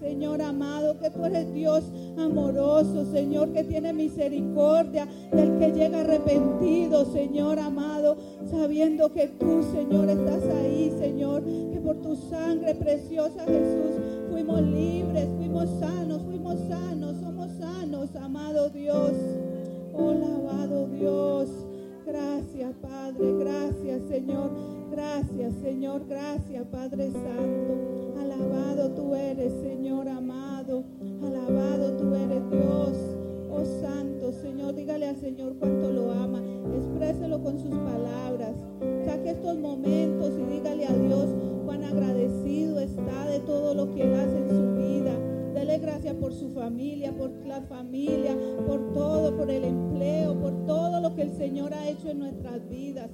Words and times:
Señor 0.00 0.42
amado, 0.42 0.98
que 0.98 1.10
tú 1.10 1.24
eres 1.24 1.52
Dios 1.52 1.84
amoroso, 2.18 3.04
Señor, 3.12 3.52
que 3.52 3.64
tiene 3.64 3.92
misericordia 3.92 5.06
del 5.32 5.58
que 5.58 5.72
llega 5.72 6.00
arrepentido, 6.00 7.04
Señor 7.06 7.58
amado, 7.58 8.16
sabiendo 8.50 9.12
que 9.12 9.28
tú, 9.28 9.62
Señor, 9.72 10.08
estás 10.08 10.42
ahí, 10.62 10.92
Señor, 10.98 11.42
que 11.44 11.80
por 11.80 11.96
tu 12.02 12.16
sangre 12.16 12.74
preciosa, 12.74 13.44
Jesús, 13.44 14.00
fuimos 14.30 14.60
libres, 14.62 15.28
fuimos 15.36 15.68
sanos, 15.78 16.22
fuimos 16.22 16.58
sanos, 16.68 17.16
somos 17.20 17.50
sanos, 17.58 18.14
amado 18.16 18.70
Dios. 18.70 19.12
Oh, 19.96 20.10
alabado 20.10 20.88
Dios. 20.88 21.48
Gracias, 22.06 22.74
Padre. 22.82 23.32
Gracias, 23.38 24.02
Señor. 24.08 24.50
Gracias, 24.90 25.54
Señor. 25.62 26.02
Gracias, 26.08 26.66
Padre 26.66 27.10
Santo. 27.12 28.14
Alabado 28.34 28.90
tú 28.90 29.14
eres, 29.14 29.52
Señor 29.62 30.08
amado. 30.08 30.82
Alabado 31.22 31.96
tú 31.96 32.14
eres 32.16 32.50
Dios. 32.50 32.96
Oh 33.48 33.64
Santo, 33.80 34.32
Señor. 34.32 34.74
Dígale 34.74 35.06
al 35.06 35.16
Señor 35.16 35.54
cuánto 35.60 35.92
lo 35.92 36.10
ama. 36.10 36.42
Expréselo 36.74 37.40
con 37.40 37.60
sus 37.60 37.70
palabras. 37.70 38.56
Saque 39.04 39.30
estos 39.30 39.56
momentos 39.58 40.32
y 40.36 40.52
dígale 40.52 40.86
a 40.86 40.92
Dios 40.92 41.28
cuán 41.64 41.84
agradecido 41.84 42.80
está 42.80 43.28
de 43.28 43.38
todo 43.40 43.72
lo 43.74 43.94
que 43.94 44.02
Él 44.02 44.14
hace 44.14 44.36
en 44.36 44.48
su 44.48 44.74
vida. 44.78 45.03
Dele 45.64 45.78
gracias 45.78 46.14
por 46.16 46.34
su 46.34 46.50
familia, 46.50 47.10
por 47.16 47.30
la 47.46 47.62
familia, 47.62 48.36
por 48.66 48.92
todo, 48.92 49.34
por 49.34 49.50
el 49.50 49.64
empleo, 49.64 50.38
por 50.38 50.66
todo 50.66 51.00
lo 51.00 51.14
que 51.14 51.22
el 51.22 51.30
Señor 51.38 51.72
ha 51.72 51.88
hecho 51.88 52.10
en 52.10 52.18
nuestras 52.18 52.68
vidas. 52.68 53.08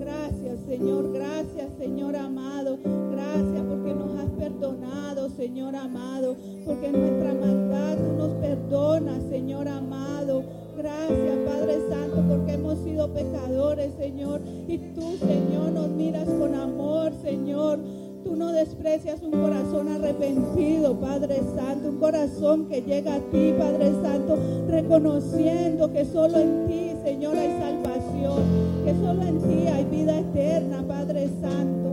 Gracias, 0.00 0.60
Señor. 0.68 1.14
Gracias, 1.14 1.70
Señor 1.78 2.14
amado. 2.14 2.78
Gracias 3.10 3.62
porque 3.66 3.94
nos 3.94 4.18
has 4.20 4.28
perdonado, 4.32 5.30
Señor 5.30 5.74
amado. 5.76 6.36
Porque 6.66 6.92
nuestra 6.92 7.32
maldad 7.32 7.96
tú 7.96 8.12
nos 8.18 8.32
perdonas, 8.34 9.22
Señor 9.30 9.66
amado. 9.66 10.44
Gracias, 10.76 11.38
Padre 11.46 11.78
Santo, 11.88 12.22
porque 12.28 12.52
hemos 12.52 12.80
sido 12.80 13.14
pecadores, 13.14 13.94
Señor. 13.94 14.42
Y 14.68 14.76
tú, 14.94 15.16
Señor, 15.16 15.72
nos 15.72 15.88
miras 15.88 16.28
con 16.28 16.54
amor, 16.54 17.14
Señor. 17.22 17.78
Tú 18.24 18.36
no 18.36 18.52
desprecias 18.52 19.22
un 19.22 19.32
corazón 19.32 19.88
arrepentido, 19.88 20.98
Padre 20.98 21.42
Santo, 21.54 21.90
un 21.90 21.98
corazón 21.98 22.66
que 22.66 22.80
llega 22.80 23.16
a 23.16 23.20
ti, 23.20 23.54
Padre 23.58 23.92
Santo, 24.02 24.38
reconociendo 24.66 25.92
que 25.92 26.06
solo 26.06 26.38
en 26.38 26.66
ti, 26.66 26.92
Señor, 27.04 27.36
hay 27.36 27.50
salvación, 27.60 28.42
que 28.84 28.94
solo 28.94 29.22
en 29.22 29.38
ti 29.42 29.68
hay 29.68 29.84
vida 29.84 30.18
eterna, 30.18 30.82
Padre 30.88 31.28
Santo. 31.42 31.83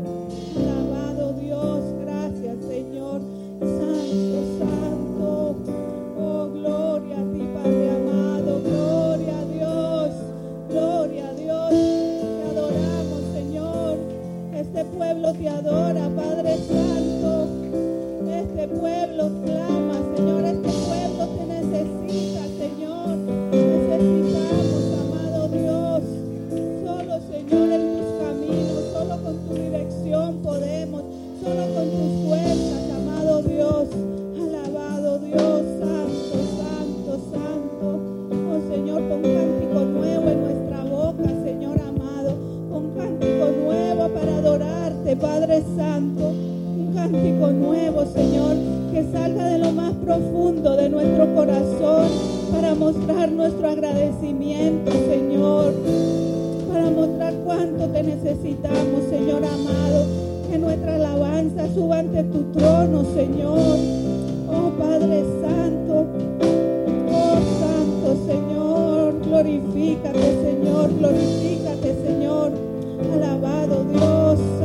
Pueblo 15.32 15.34
te 15.34 15.50
adora, 15.50 16.10
Padre 16.16 16.58
Santo. 16.58 17.48
Este 18.30 18.68
pueblo 18.68 19.30
clama, 19.46 19.91
Padre 45.52 45.66
Santo. 45.76 46.30
Un 46.30 46.94
cántico 46.96 47.52
nuevo, 47.52 48.06
Señor, 48.06 48.56
que 48.94 49.04
salga 49.12 49.48
de 49.48 49.58
lo 49.58 49.74
más 49.74 49.92
profundo 49.96 50.78
de 50.78 50.88
nuestro 50.88 51.36
corazón 51.36 52.08
para 52.54 52.74
mostrar 52.74 53.30
nuestro 53.30 53.70
agradecimiento, 53.70 54.92
Señor. 54.92 55.74
Para 56.72 56.90
mostrar 56.92 57.34
cuánto 57.44 57.86
te 57.88 58.02
necesitamos, 58.02 59.04
Señor 59.10 59.44
amado. 59.44 60.06
Que 60.50 60.58
nuestra 60.58 60.96
alabanza 60.96 61.68
suba 61.74 62.00
ante 62.00 62.24
tu 62.24 62.44
trono, 62.54 63.04
Señor. 63.14 63.78
Oh 64.48 64.70
Padre 64.80 65.26
Santo. 65.42 66.06
Oh 67.12 67.40
Santo 67.60 68.26
Señor. 68.26 69.20
Glorifícate, 69.26 70.44
Señor. 70.44 70.98
Glorifícate, 70.98 71.96
Señor. 72.06 72.52
Alabado 73.14 73.84
Dios. 73.92 74.61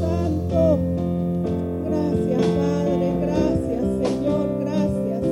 Santo. 0.00 0.78
Gracias, 1.88 2.46
Padre. 2.58 3.06
Gracias, 3.20 3.84
Señor. 4.02 4.46
Gracias. 4.60 5.22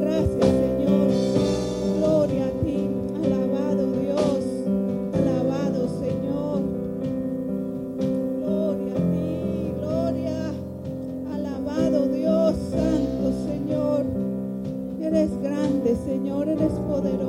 Gracias, 0.00 0.50
Señor. 0.64 1.08
Gloria 1.98 2.46
a 2.46 2.50
ti. 2.64 2.88
Alabado 3.24 3.92
Dios. 3.92 4.44
Alabado 5.14 5.88
Señor. 6.00 6.62
Gloria 8.40 8.92
a 8.92 9.02
ti. 9.12 9.72
Gloria. 9.78 10.40
Alabado 11.34 12.08
Dios. 12.08 12.54
Santo 12.70 13.32
Señor. 13.46 14.04
Eres 15.02 15.30
grande, 15.42 15.96
Señor. 16.06 16.48
Eres 16.48 16.72
poderoso, 16.88 17.27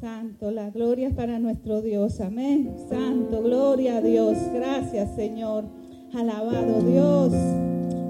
Santo, 0.00 0.50
la 0.50 0.70
gloria 0.70 1.08
es 1.08 1.14
para 1.14 1.38
nuestro 1.38 1.82
Dios. 1.82 2.22
Amén. 2.22 2.74
Santo, 2.88 3.42
gloria 3.42 3.98
a 3.98 4.00
Dios. 4.00 4.34
Gracias, 4.54 5.14
Señor. 5.14 5.64
Alabado 6.14 6.80
Dios. 6.80 7.34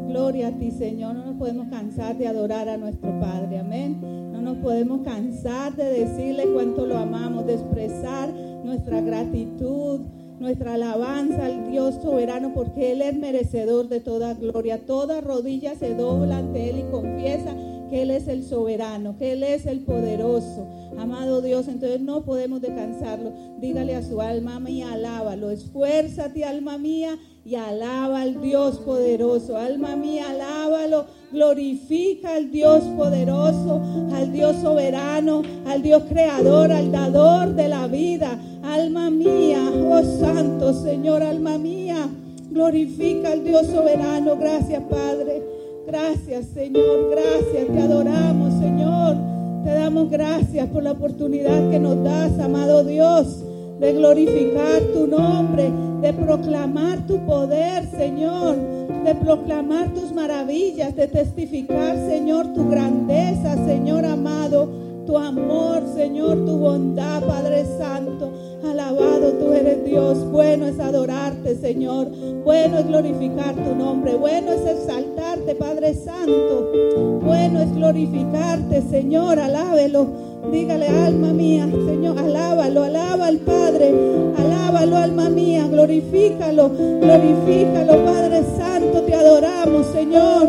Gloria 0.06 0.48
a 0.48 0.52
ti, 0.52 0.70
Señor. 0.70 1.16
No 1.16 1.24
nos 1.24 1.34
podemos 1.34 1.66
cansar 1.66 2.16
de 2.16 2.28
adorar 2.28 2.68
a 2.68 2.76
nuestro 2.76 3.18
Padre. 3.18 3.58
Amén. 3.58 3.98
No 4.30 4.40
nos 4.40 4.58
podemos 4.58 5.00
cansar 5.00 5.74
de 5.74 6.04
decirle 6.04 6.44
cuánto 6.52 6.86
lo 6.86 6.96
amamos, 6.96 7.44
de 7.46 7.54
expresar 7.54 8.32
nuestra 8.64 9.00
gratitud, 9.00 10.02
nuestra 10.38 10.74
alabanza 10.74 11.46
al 11.46 11.72
Dios 11.72 11.96
soberano, 11.96 12.54
porque 12.54 12.92
Él 12.92 13.02
es 13.02 13.16
merecedor 13.16 13.88
de 13.88 13.98
toda 13.98 14.34
gloria. 14.34 14.86
Toda 14.86 15.20
rodilla 15.20 15.74
se 15.74 15.96
dobla 15.96 16.38
ante 16.38 16.70
Él 16.70 16.78
y 16.78 16.90
confiesa 16.92 17.56
que 17.90 18.02
Él 18.02 18.10
es 18.12 18.28
el 18.28 18.44
soberano, 18.44 19.16
que 19.18 19.32
Él 19.32 19.42
es 19.42 19.66
el 19.66 19.80
poderoso. 19.80 20.66
Amado 20.98 21.42
Dios, 21.42 21.66
entonces 21.66 22.00
no 22.00 22.22
podemos 22.22 22.60
descansarlo. 22.60 23.32
Dígale 23.60 23.96
a 23.96 24.02
su 24.02 24.20
alma 24.20 24.60
mía, 24.60 24.92
alábalo. 24.92 25.50
Esfuérzate, 25.50 26.44
alma 26.44 26.78
mía, 26.78 27.18
y 27.44 27.54
alaba 27.54 28.22
al 28.22 28.40
Dios 28.40 28.78
poderoso. 28.78 29.56
Alma 29.56 29.96
mía, 29.96 30.30
alábalo. 30.30 31.06
Glorifica 31.32 32.34
al 32.34 32.50
Dios 32.50 32.82
poderoso, 32.96 33.80
al 34.14 34.32
Dios 34.32 34.56
soberano, 34.56 35.42
al 35.66 35.82
Dios 35.82 36.04
creador, 36.08 36.70
al 36.70 36.92
dador 36.92 37.54
de 37.54 37.68
la 37.68 37.86
vida. 37.86 38.38
Alma 38.62 39.10
mía, 39.10 39.70
oh 39.72 40.02
santo 40.20 40.74
Señor, 40.74 41.22
alma 41.22 41.58
mía. 41.58 42.08
Glorifica 42.50 43.32
al 43.32 43.42
Dios 43.42 43.66
soberano. 43.66 44.36
Gracias, 44.36 44.82
Padre. 44.90 45.49
Gracias, 45.86 46.46
Señor. 46.54 47.10
Gracias. 47.10 47.66
Te 47.72 47.80
adoramos, 47.80 48.52
Señor. 48.60 49.16
Te 49.64 49.70
damos 49.70 50.10
gracias 50.10 50.68
por 50.68 50.82
la 50.82 50.92
oportunidad 50.92 51.70
que 51.70 51.78
nos 51.78 52.02
das, 52.02 52.38
amado 52.38 52.82
Dios, 52.82 53.44
de 53.78 53.92
glorificar 53.92 54.80
tu 54.94 55.06
nombre, 55.06 55.70
de 56.00 56.12
proclamar 56.14 57.06
tu 57.06 57.18
poder, 57.26 57.86
Señor, 57.90 58.56
de 59.04 59.14
proclamar 59.16 59.92
tus 59.92 60.12
maravillas, 60.12 60.96
de 60.96 61.08
testificar, 61.08 61.94
Señor, 62.08 62.54
tu 62.54 62.70
grandeza, 62.70 63.54
Señor 63.66 64.06
amado, 64.06 64.68
tu 65.06 65.16
amor, 65.16 65.82
Señor, 65.94 66.44
tu 66.44 66.56
bondad, 66.56 67.22
Padre 67.24 67.64
Santo. 67.78 68.30
Alabado 68.68 69.32
tú 69.32 69.52
eres 69.52 69.84
Dios. 69.84 70.18
Bueno 70.30 70.66
es 70.66 70.78
adorarte, 70.78 71.56
Señor. 71.56 72.08
Bueno 72.44 72.78
es 72.78 72.86
glorificar 72.86 73.54
tu 73.54 73.74
nombre. 73.74 74.14
Bueno 74.16 74.52
es 74.52 74.66
exaltarte, 74.66 75.54
Padre 75.54 75.94
Santo. 75.94 77.20
Bueno 77.22 77.60
es 77.60 77.74
glorificarte, 77.74 78.82
Señor. 78.82 79.38
Alábelo. 79.38 80.30
Dígale, 80.50 80.88
alma 80.88 81.32
mía, 81.32 81.68
Señor, 81.70 82.18
alábalo, 82.18 82.82
alaba 82.82 83.26
al 83.26 83.38
Padre, 83.38 83.94
alábalo, 84.36 84.96
alma 84.96 85.28
mía, 85.28 85.68
glorifícalo, 85.68 86.70
glorifícalo, 87.00 88.04
Padre 88.04 88.42
Santo, 88.56 89.02
te 89.02 89.14
adoramos, 89.14 89.86
Señor, 89.92 90.48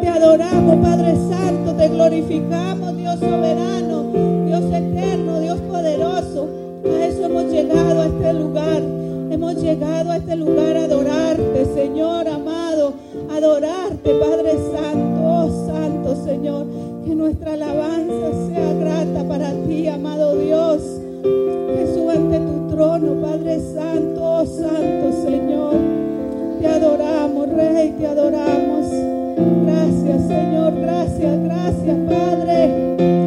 te 0.00 0.08
adoramos, 0.08 0.76
Padre 0.76 1.16
Santo, 1.28 1.74
te 1.74 1.88
glorificamos, 1.88 2.96
Dios 2.96 3.18
soberano, 3.18 3.91
poderoso. 5.82 6.48
A 6.84 7.06
eso 7.06 7.24
hemos 7.24 7.44
llegado 7.50 8.02
a 8.02 8.06
este 8.06 8.32
lugar. 8.34 8.82
Hemos 9.30 9.56
llegado 9.56 10.12
a 10.12 10.16
este 10.16 10.36
lugar 10.36 10.76
a 10.76 10.84
adorarte, 10.84 11.64
Señor 11.74 12.28
amado, 12.28 12.92
adorarte, 13.30 14.14
Padre 14.14 14.52
Santo, 14.72 15.20
oh 15.22 15.66
Santo 15.66 16.24
Señor, 16.24 16.66
que 17.04 17.14
nuestra 17.14 17.54
alabanza 17.54 18.30
sea 18.48 18.74
grata 18.74 19.26
para 19.26 19.52
ti, 19.66 19.88
amado 19.88 20.36
Dios. 20.36 20.82
Suba 21.94 22.12
ante 22.12 22.38
tu 22.40 22.74
trono, 22.76 23.20
Padre 23.22 23.58
Santo, 23.74 24.20
oh 24.22 24.46
Santo 24.46 25.22
Señor. 25.24 25.74
Te 26.60 26.66
adoramos, 26.68 27.48
Rey, 27.48 27.94
te 27.98 28.06
adoramos. 28.06 28.86
Gracias, 29.64 30.28
Señor, 30.28 30.74
gracias, 30.78 31.42
gracias, 31.42 31.96
Padre. 32.06 33.21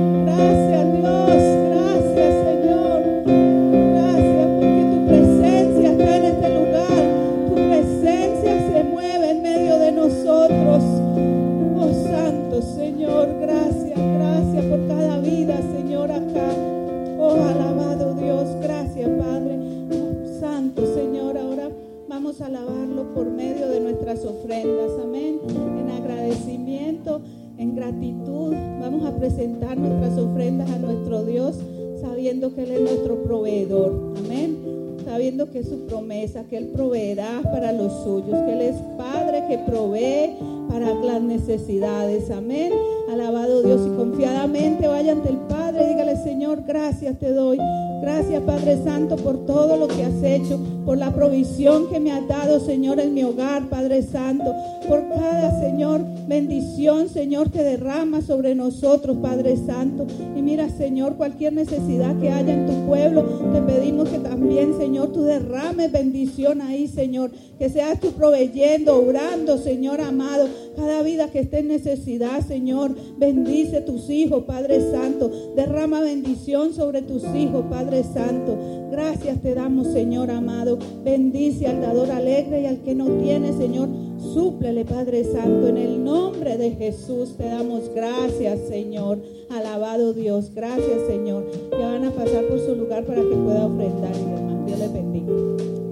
Nuestras 24.16 24.34
ofrendas. 24.34 24.92
Amén. 25.04 25.40
En 25.50 25.92
agradecimiento, 25.92 27.22
en 27.58 27.76
gratitud, 27.76 28.54
vamos 28.80 29.06
a 29.06 29.16
presentar 29.16 29.78
nuestras 29.78 30.18
ofrendas 30.18 30.70
a 30.72 30.78
nuestro 30.78 31.24
Dios 31.24 31.58
sabiendo 32.02 32.54
que 32.54 32.64
Él 32.64 32.72
es 32.72 32.82
nuestro 32.82 33.24
proveedor. 33.24 34.14
Amén. 34.18 34.58
Sabiendo 35.04 35.50
que 35.52 35.60
es 35.60 35.70
su 35.70 35.86
promesa, 35.86 36.46
que 36.46 36.58
Él 36.58 36.68
proveerá 36.68 37.42
para 37.44 37.72
los 37.72 37.92
suyos, 38.04 38.40
que 38.46 38.54
Él 38.54 38.62
es 38.62 38.76
Padre 38.98 39.44
que 39.50 39.58
provee 39.60 40.36
para 40.70 40.94
las 40.94 41.22
necesidades. 41.22 42.32
Amén. 42.32 42.72
Alabado 43.12 43.64
Dios 43.64 43.82
y 43.86 43.98
confiadamente 43.98 44.88
vaya 44.88 45.12
ante 45.12 45.30
el 45.30 45.38
Padre. 45.38 45.90
Dígale, 45.90 46.16
Señor, 46.24 46.64
gracias 46.66 47.20
te 47.20 47.32
doy. 47.32 47.60
Gracias, 48.02 48.42
Padre 48.44 48.78
Santo, 48.84 49.16
por 49.16 49.46
todo 49.46 49.78
lo 49.78 49.88
que 49.88 50.04
has 50.04 50.24
hecho, 50.24 50.60
por 50.86 50.98
la 50.98 51.14
provisión 51.14 51.90
que 51.90 52.00
me 52.00 52.12
has 52.12 52.28
dado, 52.28 52.60
Señor, 52.60 53.00
en 53.00 53.14
mi 53.14 53.24
hogar, 53.24 53.70
Padre 53.70 54.04
Santo, 54.04 54.54
por 54.88 55.08
cada, 55.10 55.60
Señor, 55.60 56.02
bendición, 56.28 57.10
Señor, 57.10 57.52
que 57.52 57.64
derrama 57.64 58.22
sobre 58.22 58.56
nosotros, 58.56 59.18
Padre 59.22 59.58
Santo. 59.58 60.06
Y 60.36 60.42
mira, 60.42 60.70
Señor, 60.70 61.16
cualquier 61.16 61.54
necesidad 61.54 62.20
que 62.20 62.30
haya 62.30 62.54
en 62.54 62.66
tu 62.68 62.86
pueblo, 62.86 63.24
te 63.54 63.62
pedimos 63.62 64.10
que 64.10 64.20
también, 64.20 64.78
Señor, 64.78 65.12
tú 65.12 65.24
derrames 65.24 65.92
bendición 65.92 66.62
ahí, 66.62 66.88
Señor. 66.88 67.32
Que 67.58 67.70
seas 67.70 68.00
tú 68.00 68.12
proveyendo, 68.12 68.96
obrando, 68.96 69.58
Señor 69.58 70.02
amado, 70.02 70.48
cada 70.76 71.02
vida 71.02 71.30
que 71.30 71.40
esté 71.40 71.60
en 71.60 71.70
necesidad, 71.70 72.46
Señor. 72.46 72.96
Bendice 73.18 73.82
tus 73.82 74.10
hijos, 74.10 74.44
Padre 74.44 74.80
Santo. 74.92 75.32
Derrama 75.56 76.02
bendición 76.02 76.74
sobre 76.74 77.02
tus 77.02 77.24
hijos, 77.36 77.66
Padre 77.70 78.04
Santo. 78.04 78.58
Gracias 78.92 79.42
te 79.42 79.56
damos, 79.56 79.88
Señor 79.88 80.32
amado. 80.32 80.78
Bendice 81.04 81.68
al 81.68 81.82
dador 81.82 82.12
alegre 82.12 82.62
y 82.62 82.66
al 82.66 82.82
que 82.82 82.96
no 82.96 83.08
tiene, 83.22 83.54
Señor. 83.54 83.90
Súplele, 84.34 84.86
Padre 84.86 85.24
Santo. 85.24 85.68
En 85.68 85.78
el 85.78 86.04
nombre 86.04 86.58
de 86.58 86.72
Jesús 86.72 87.36
te 87.38 87.46
damos 87.46 87.90
gracias, 87.94 88.60
Señor. 88.68 89.20
Alabado 89.50 90.14
Dios. 90.14 90.52
Gracias, 90.54 91.08
Señor. 91.08 91.46
Ya 91.72 91.92
van 91.92 92.06
a 92.06 92.12
pasar 92.12 92.46
por 92.46 92.60
su 92.60 92.76
lugar 92.76 93.06
para 93.06 93.22
que 93.22 93.36
pueda 93.36 93.66
ofrendar, 93.66 94.16
hermano. 94.16 94.66
Dios 94.66 94.80
les 94.80 94.94
bendiga. 94.94 95.34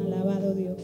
Alabado 0.05 0.53
Dios. 0.53 0.77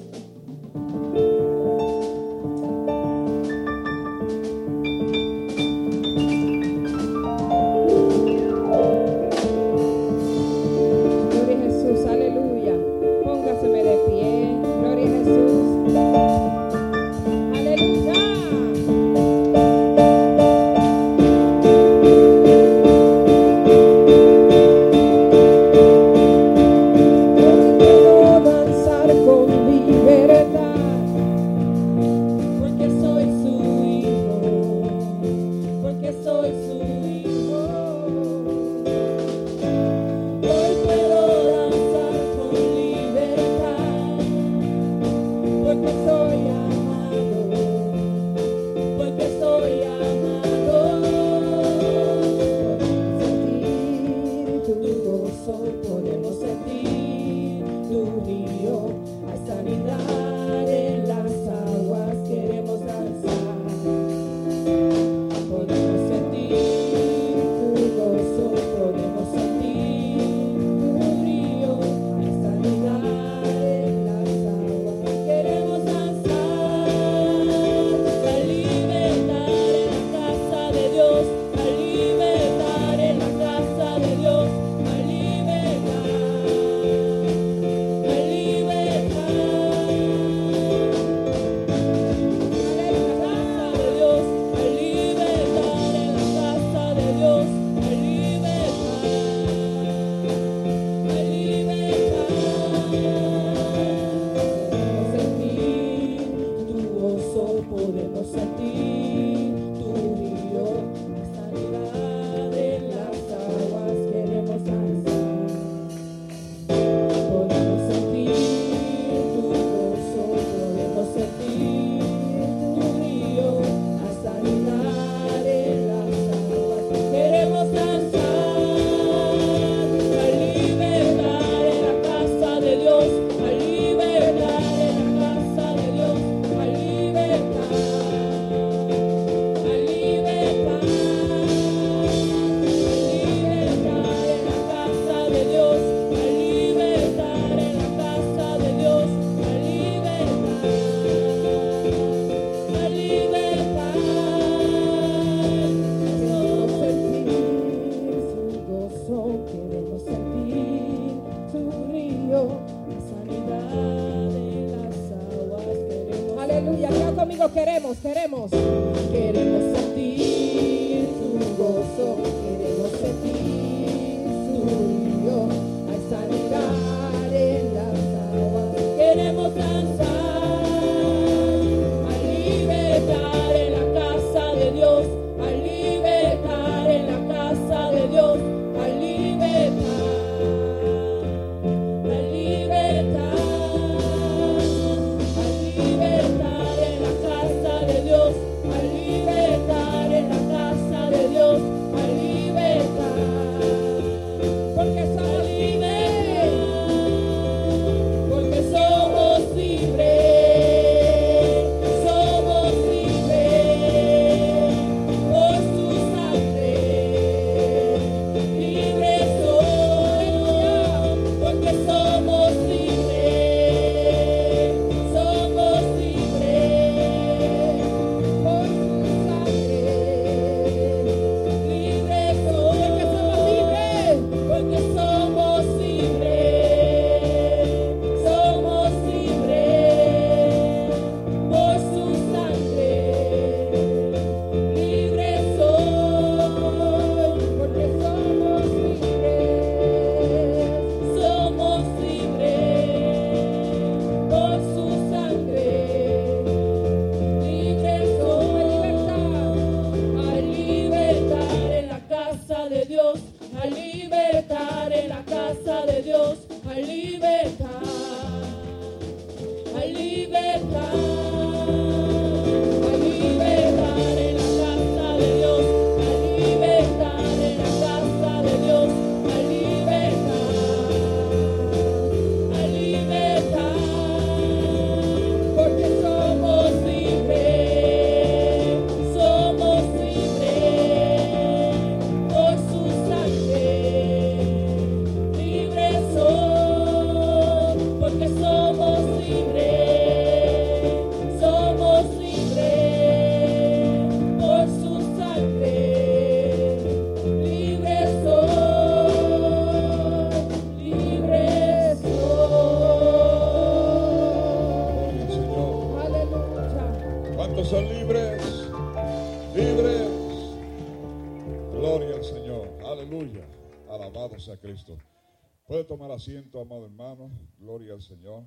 Tomar 326.00 326.16
asiento, 326.16 326.62
amado 326.62 326.86
hermano. 326.86 327.30
Gloria 327.58 327.94
al 327.94 328.02
Señor. 328.02 328.46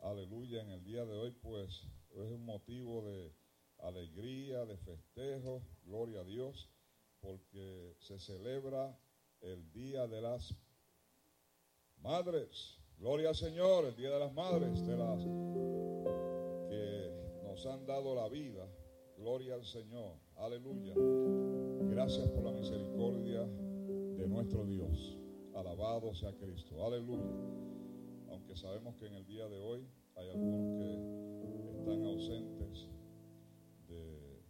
Aleluya. 0.00 0.60
En 0.62 0.70
el 0.70 0.82
día 0.82 1.04
de 1.04 1.16
hoy, 1.16 1.30
pues, 1.30 1.84
es 2.10 2.32
un 2.32 2.44
motivo 2.44 3.02
de 3.02 3.32
alegría, 3.78 4.64
de 4.64 4.76
festejo. 4.76 5.62
Gloria 5.84 6.22
a 6.22 6.24
Dios. 6.24 6.68
Porque 7.20 7.94
se 8.00 8.18
celebra 8.18 8.98
el 9.40 9.70
Día 9.70 10.08
de 10.08 10.20
las 10.20 10.52
Madres. 12.02 12.80
Gloria 12.98 13.28
al 13.28 13.36
Señor. 13.36 13.84
El 13.84 13.94
Día 13.94 14.10
de 14.10 14.18
las 14.18 14.32
Madres. 14.32 14.84
De 14.84 14.96
las 14.96 15.22
que 16.68 17.40
nos 17.44 17.66
han 17.66 17.86
dado 17.86 18.16
la 18.16 18.28
vida. 18.28 18.66
Gloria 19.16 19.54
al 19.54 19.64
Señor. 19.64 20.16
Aleluya. 20.34 20.94
Gracias 21.88 22.28
por 22.30 22.42
la 22.42 22.50
misericordia 22.50 23.44
de 23.44 24.26
nuestro 24.26 24.66
Dios. 24.66 25.19
Alabado 25.60 26.14
sea 26.14 26.32
Cristo. 26.38 26.86
Aleluya. 26.86 27.34
Aunque 28.30 28.56
sabemos 28.56 28.96
que 28.96 29.06
en 29.06 29.14
el 29.14 29.26
día 29.26 29.46
de 29.46 29.58
hoy 29.58 29.86
hay 30.16 30.30
algunos 30.30 30.78
que 30.78 31.78
están 31.78 32.04
ausentes 32.06 32.88
de 33.86 34.42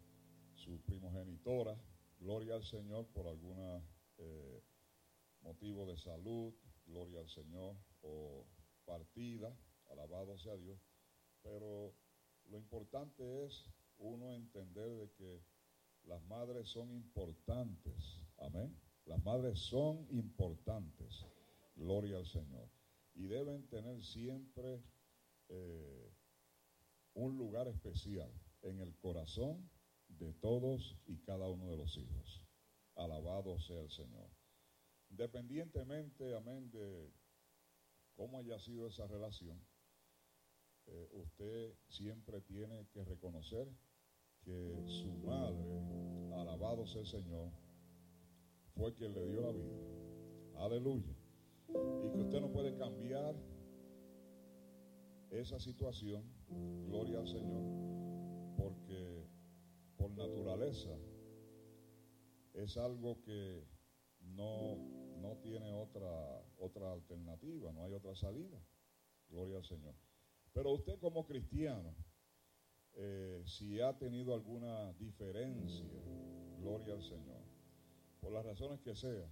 su 0.55 0.81
primogenitora. 0.83 1.77
Gloria 2.21 2.55
al 2.55 2.63
Señor 2.63 3.07
por 3.09 3.27
algún 3.27 3.83
motivo 5.43 5.85
de 5.87 5.97
salud. 5.97 6.55
Gloria 6.87 7.19
al 7.19 7.29
Señor. 7.29 7.75
O 8.03 8.47
partida. 8.85 9.53
Alabado 9.91 10.39
sea 10.39 10.57
Dios. 10.57 10.79
Pero 11.43 11.93
lo 12.51 12.57
importante 12.57 13.47
es 13.47 13.69
uno 13.99 14.33
entender 14.33 14.89
de 14.91 15.11
que 15.11 15.43
las 16.05 16.23
madres 16.27 16.69
son 16.69 16.93
importantes. 16.93 18.23
Amén. 18.39 18.73
Las 19.11 19.25
madres 19.25 19.59
son 19.59 20.07
importantes. 20.11 21.27
Gloria 21.75 22.17
al 22.17 22.27
Señor. 22.27 22.71
Y 23.17 23.27
deben 23.27 23.67
tener 23.67 24.01
siempre 24.05 24.85
eh, 25.49 26.15
un 27.15 27.37
lugar 27.37 27.67
especial 27.67 28.33
en 28.63 28.79
el 28.79 28.95
corazón 28.99 29.69
de 30.07 30.33
todos 30.35 30.97
y 31.09 31.19
cada 31.23 31.49
uno 31.49 31.73
de 31.73 31.77
los 31.77 31.97
hijos. 31.97 32.47
Alabado 32.95 33.59
sea 33.59 33.81
el 33.81 33.91
Señor. 33.91 34.31
Independientemente, 35.09 36.33
amén, 36.37 36.71
de 36.71 37.13
cómo 38.15 38.39
haya 38.39 38.61
sido 38.61 38.87
esa 38.87 39.09
relación, 39.09 39.61
eh, 40.87 41.09
usted 41.15 41.75
siempre 41.89 42.43
tiene 42.43 42.87
que 42.93 43.03
reconocer 43.03 43.67
que 44.45 44.85
su 44.87 45.13
madre, 45.27 46.39
alabado 46.41 46.87
sea 46.87 47.01
el 47.01 47.09
Señor, 47.09 47.51
fue 48.81 48.95
quien 48.95 49.13
le 49.13 49.27
dio 49.27 49.43
la 49.43 49.53
vida. 49.53 49.77
Aleluya. 50.57 51.15
Y 51.69 52.11
que 52.13 52.19
usted 52.19 52.41
no 52.41 52.51
puede 52.51 52.75
cambiar 52.77 53.35
esa 55.31 55.61
situación, 55.61 56.25
gloria 56.87 57.19
al 57.19 57.29
Señor, 57.29 57.63
porque 58.57 59.29
por 59.99 60.11
naturaleza 60.13 60.97
es 62.55 62.79
algo 62.79 63.21
que 63.21 63.69
no, 64.21 64.79
no 65.19 65.37
tiene 65.43 65.73
otra, 65.73 66.43
otra 66.59 66.93
alternativa, 66.93 67.73
no 67.73 67.85
hay 67.85 67.93
otra 67.93 68.15
salida. 68.17 68.59
Gloria 69.29 69.59
al 69.59 69.65
Señor. 69.65 69.95
Pero 70.55 70.73
usted 70.73 70.99
como 70.99 71.27
cristiano, 71.27 71.95
eh, 72.95 73.43
si 73.45 73.79
ha 73.81 73.97
tenido 73.99 74.33
alguna 74.33 74.95
diferencia, 74.95 75.87
gloria 76.59 76.95
al 76.95 77.03
Señor, 77.03 77.50
por 78.21 78.33
las 78.33 78.45
razones 78.45 78.81
que 78.81 78.95
sea, 78.95 79.29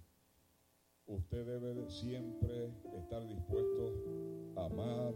usted 1.05 1.45
debe 1.45 1.73
de 1.73 1.89
siempre 1.89 2.73
estar 2.93 3.27
dispuesto 3.27 4.53
a 4.57 4.65
amar 4.65 5.13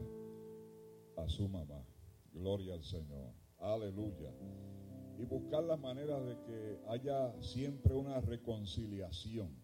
a 1.17 1.27
su 1.27 1.47
mamá. 1.47 1.83
Gloria 2.33 2.73
al 2.73 2.83
Señor. 2.83 3.33
Aleluya. 3.59 4.31
Y 5.17 5.25
buscar 5.25 5.63
las 5.63 5.79
maneras 5.79 6.25
de 6.25 6.37
que 6.41 6.79
haya 6.87 7.41
siempre 7.41 7.93
una 7.93 8.19
reconciliación. 8.21 9.55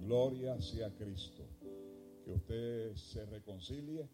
Gloria 0.00 0.60
sea 0.60 0.94
Cristo. 0.94 1.48
Que 2.24 2.32
usted 2.32 2.94
se 2.94 3.24
reconcilie 3.26 4.08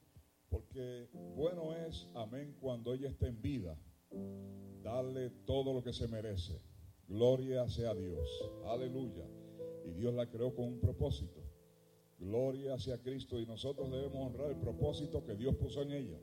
porque 0.49 1.09
bueno 1.35 1.75
es, 1.75 2.07
amén, 2.15 2.55
cuando 2.61 2.93
ella 2.93 3.09
esté 3.09 3.29
en 3.29 3.41
vida, 3.41 3.77
darle 4.83 5.31
todo 5.47 5.73
lo 5.73 5.83
que 5.83 5.93
se 5.93 6.07
merece. 6.09 6.61
Gloria 7.09 7.69
sea 7.69 7.95
Dios. 7.95 8.29
Aleluya. 8.67 9.27
Y 9.85 9.93
Dios 9.93 10.15
la 10.15 10.29
creó 10.29 10.55
con 10.55 10.67
un 10.67 10.81
propósito. 10.81 11.41
Gloria 12.19 12.79
sea 12.79 12.99
Cristo 12.99 13.41
y 13.41 13.47
nosotros 13.47 13.91
debemos 13.91 14.27
honrar 14.27 14.51
el 14.51 14.57
propósito 14.57 15.25
que 15.25 15.35
Dios 15.35 15.57
puso 15.57 15.83
en 15.83 15.93
ellas. 15.93 16.23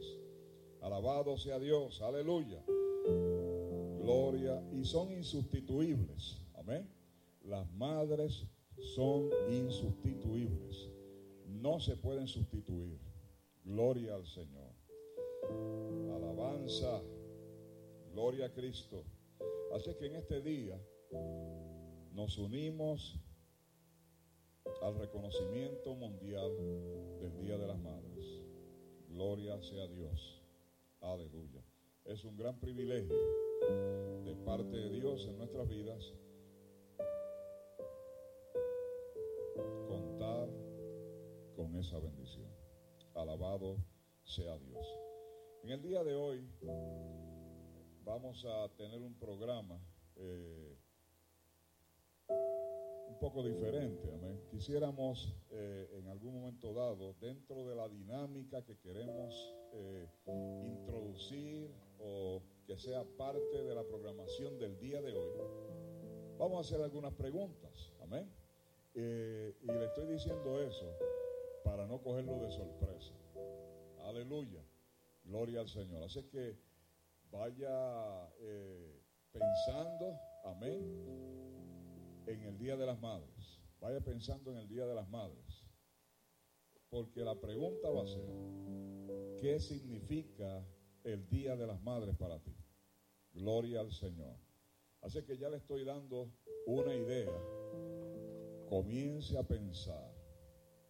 Alabado 0.81 1.37
sea 1.37 1.59
Dios. 1.59 2.01
Aleluya. 2.01 2.63
Gloria. 4.01 4.63
Y 4.71 4.85
son 4.85 5.11
insustituibles. 5.11 6.41
Amén. 6.55 6.89
Las 7.43 7.69
madres 7.73 8.45
son 8.95 9.29
insustituibles. 9.49 10.89
No 11.47 11.79
se 11.79 11.97
pueden 11.97 12.27
sustituir. 12.27 12.97
Gloria 13.65 14.15
al 14.15 14.25
Señor. 14.25 14.71
Alabanza. 16.15 17.01
Gloria 18.13 18.45
a 18.45 18.53
Cristo. 18.53 19.03
Así 19.73 19.93
que 19.95 20.07
en 20.07 20.15
este 20.15 20.41
día 20.41 20.79
nos 22.11 22.37
unimos 22.37 23.19
al 24.81 24.97
reconocimiento 24.97 25.95
mundial 25.95 26.51
del 27.21 27.37
Día 27.37 27.57
de 27.57 27.67
las 27.67 27.79
Madres. 27.79 28.25
Gloria 29.09 29.61
sea 29.61 29.87
Dios. 29.87 30.41
Aleluya. 31.01 31.63
Es 32.05 32.23
un 32.23 32.35
gran 32.35 32.59
privilegio 32.59 33.15
de 34.25 34.35
parte 34.45 34.75
de 34.75 34.89
Dios 34.89 35.25
en 35.27 35.37
nuestras 35.37 35.67
vidas 35.67 36.13
contar 39.87 40.49
con 41.55 41.75
esa 41.75 41.99
bendición. 41.99 42.49
Alabado 43.15 43.77
sea 44.23 44.57
Dios. 44.57 44.85
En 45.63 45.71
el 45.71 45.81
día 45.81 46.03
de 46.03 46.15
hoy 46.15 46.49
vamos 48.09 48.43
a 48.43 48.67
tener 48.69 48.99
un 49.01 49.13
programa 49.13 49.79
eh, 50.15 50.75
un 52.27 53.19
poco 53.19 53.43
diferente. 53.43 54.09
Quisiéramos 54.49 55.35
eh, 55.51 55.87
en 55.93 56.07
algún 56.07 56.33
momento 56.33 56.73
dado, 56.73 57.13
dentro 57.21 57.67
de 57.67 57.75
la 57.75 57.87
dinámica 57.87 58.63
que 58.63 58.77
queremos 58.79 59.53
eh, 59.73 60.07
introducir 60.65 61.71
o 61.99 62.41
que 62.65 62.79
sea 62.79 63.03
parte 63.17 63.63
de 63.63 63.75
la 63.75 63.83
programación 63.83 64.57
del 64.57 64.79
día 64.79 65.01
de 65.01 65.15
hoy, 65.15 65.29
vamos 66.39 66.57
a 66.57 66.61
hacer 66.61 66.83
algunas 66.83 67.13
preguntas. 67.13 67.93
Amén. 68.01 68.27
Y 68.95 69.67
le 69.67 69.85
estoy 69.85 70.07
diciendo 70.07 70.59
eso 70.61 70.91
para 71.63 71.85
no 71.85 72.01
cogerlo 72.01 72.39
de 72.39 72.51
sorpresa. 72.51 73.13
Aleluya. 74.03 74.63
Gloria 75.23 75.61
al 75.61 75.69
Señor. 75.69 76.03
Así 76.03 76.23
que 76.23 76.57
vaya 77.31 78.29
eh, 78.39 79.01
pensando, 79.31 80.19
amén, 80.45 80.81
en 82.25 82.43
el 82.43 82.57
Día 82.57 82.75
de 82.75 82.85
las 82.85 82.99
Madres. 82.99 83.59
vaya 83.79 84.01
pensando 84.01 84.51
en 84.51 84.57
el 84.57 84.67
Día 84.67 84.85
de 84.85 84.95
las 84.95 85.09
Madres. 85.09 85.65
Porque 86.89 87.21
la 87.21 87.39
pregunta 87.39 87.89
va 87.89 88.03
a 88.03 88.07
ser, 88.07 89.39
¿qué 89.39 89.59
significa 89.59 90.65
el 91.03 91.29
Día 91.29 91.55
de 91.55 91.67
las 91.67 91.81
Madres 91.81 92.15
para 92.17 92.39
ti? 92.39 92.55
Gloria 93.33 93.81
al 93.81 93.91
Señor. 93.91 94.35
Así 95.01 95.21
que 95.23 95.37
ya 95.37 95.49
le 95.49 95.57
estoy 95.57 95.85
dando 95.85 96.31
una 96.65 96.93
idea. 96.93 97.31
Comience 98.67 99.37
a 99.37 99.43
pensar. 99.43 100.13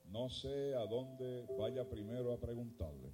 No 0.05 0.29
sé 0.29 0.73
a 0.73 0.85
dónde 0.87 1.45
vaya 1.57 1.87
primero 1.87 2.33
a 2.33 2.39
preguntarle, 2.39 3.13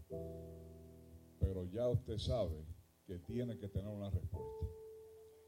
pero 1.39 1.65
ya 1.65 1.89
usted 1.89 2.17
sabe 2.17 2.74
que 3.05 3.19
tiene 3.19 3.57
que 3.57 3.67
tener 3.67 3.87
una 3.87 4.09
respuesta. 4.09 4.65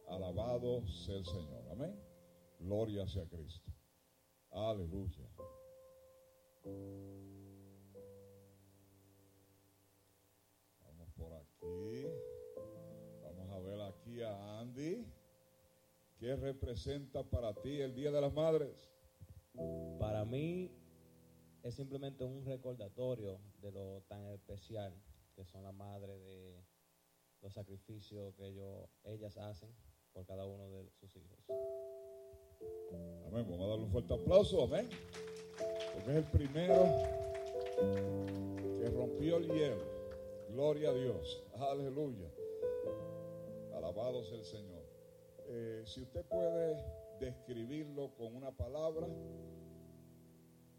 Alabado 0.08 0.86
sea 0.88 1.17
el 1.17 1.26
Señor. 1.26 1.67
Amén. 1.72 2.00
Gloria 2.60 3.08
sea 3.08 3.26
Cristo. 3.28 3.72
Aleluya. 4.52 5.28
Vamos 10.82 11.10
por 11.15 11.34
aquí. 11.34 12.06
Vamos 13.24 13.52
a 13.52 13.60
ver 13.60 13.82
aquí 13.82 14.22
a 14.22 14.60
Andy. 14.60 15.06
¿Qué 16.20 16.36
representa 16.36 17.24
para 17.24 17.54
ti 17.54 17.80
el 17.82 17.93
Día 17.93 18.12
de 18.12 18.22
las 18.22 18.34
Madres? 18.34 18.89
Para 20.00 20.26
mí 20.26 20.72
es 21.63 21.76
simplemente 21.76 22.24
un 22.24 22.46
recordatorio 22.46 23.39
de 23.62 23.72
lo 23.72 24.02
tan 24.08 24.26
especial 24.28 24.93
que 25.36 25.46
son 25.46 25.63
las 25.63 25.74
madres, 25.74 26.20
de 26.26 26.63
los 27.48 27.54
sacrificios 27.54 28.36
que 28.36 28.46
ellos, 28.46 28.90
ellas 29.06 29.38
hacen 29.38 29.74
por 30.12 30.26
cada 30.26 30.46
uno 30.46 30.70
de 30.70 30.90
sus 31.00 31.16
hijos. 31.16 31.40
Amén. 33.26 33.48
Vamos 33.50 33.62
a 33.62 33.68
darle 33.70 33.86
un 33.86 33.90
fuerte 33.90 34.14
aplauso. 34.14 34.64
Amén. 34.64 34.90
Porque 35.94 36.12
es 36.12 36.18
el 36.18 36.24
primero 36.26 36.74
que 38.78 38.90
rompió 38.90 39.38
el 39.38 39.48
hielo. 39.48 39.82
Gloria 40.50 40.90
a 40.90 40.94
Dios. 40.94 41.42
Aleluya. 41.56 42.30
Alabado 43.74 44.26
sea 44.26 44.40
el 44.40 44.44
Señor. 44.44 44.84
Eh, 45.48 45.84
si 45.86 46.02
usted 46.02 46.26
puede 46.26 46.76
describirlo 47.22 48.14
con 48.16 48.36
una 48.36 48.52
palabra, 48.52 49.08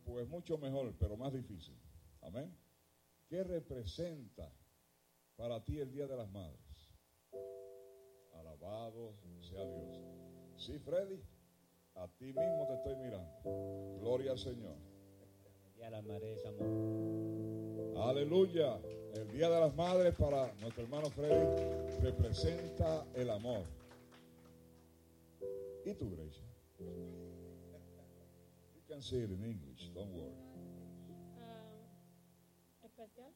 pues 0.05 0.29
mucho 0.29 0.59
mejor, 0.59 0.95
pero 0.99 1.17
más 1.17 1.33
difícil. 1.33 1.79
Amén. 2.21 2.55
¿Qué 3.27 3.43
representa 3.43 4.53
para 5.39 5.65
ti 5.65 5.79
el 5.79 5.91
Día 5.93 6.07
de 6.09 6.17
las 6.17 6.29
Madres? 6.31 6.93
Alabado 8.35 9.15
sea 9.41 9.65
Dios. 9.65 10.05
Sí, 10.57 10.79
Freddy, 10.81 11.23
a 11.95 12.09
ti 12.09 12.27
mismo 12.27 12.67
te 12.67 12.75
estoy 12.75 12.97
mirando. 12.97 13.99
Gloria 14.01 14.33
al 14.33 14.39
Señor. 14.39 14.77
Y 15.79 15.83
a 15.83 15.91
las 15.91 16.05
madres, 16.05 16.45
amor. 16.45 18.09
Aleluya. 18.09 18.81
El 19.15 19.31
Día 19.31 19.49
de 19.49 19.61
las 19.61 19.75
Madres 19.77 20.15
para 20.17 20.53
nuestro 20.55 20.83
hermano 20.83 21.09
Freddy 21.11 22.01
representa 22.01 23.07
el 23.15 23.31
amor. 23.31 23.65
¿Y 25.85 25.95
tú, 25.95 26.11
Grecia? 26.11 26.45
You 28.75 28.83
can 28.89 29.01
say 29.01 29.23
it 29.23 29.31
in 29.31 29.45
English, 29.45 29.91
don't 29.95 30.13
worry. 30.13 30.35
Ah, 31.41 32.85
especial. 32.85 33.33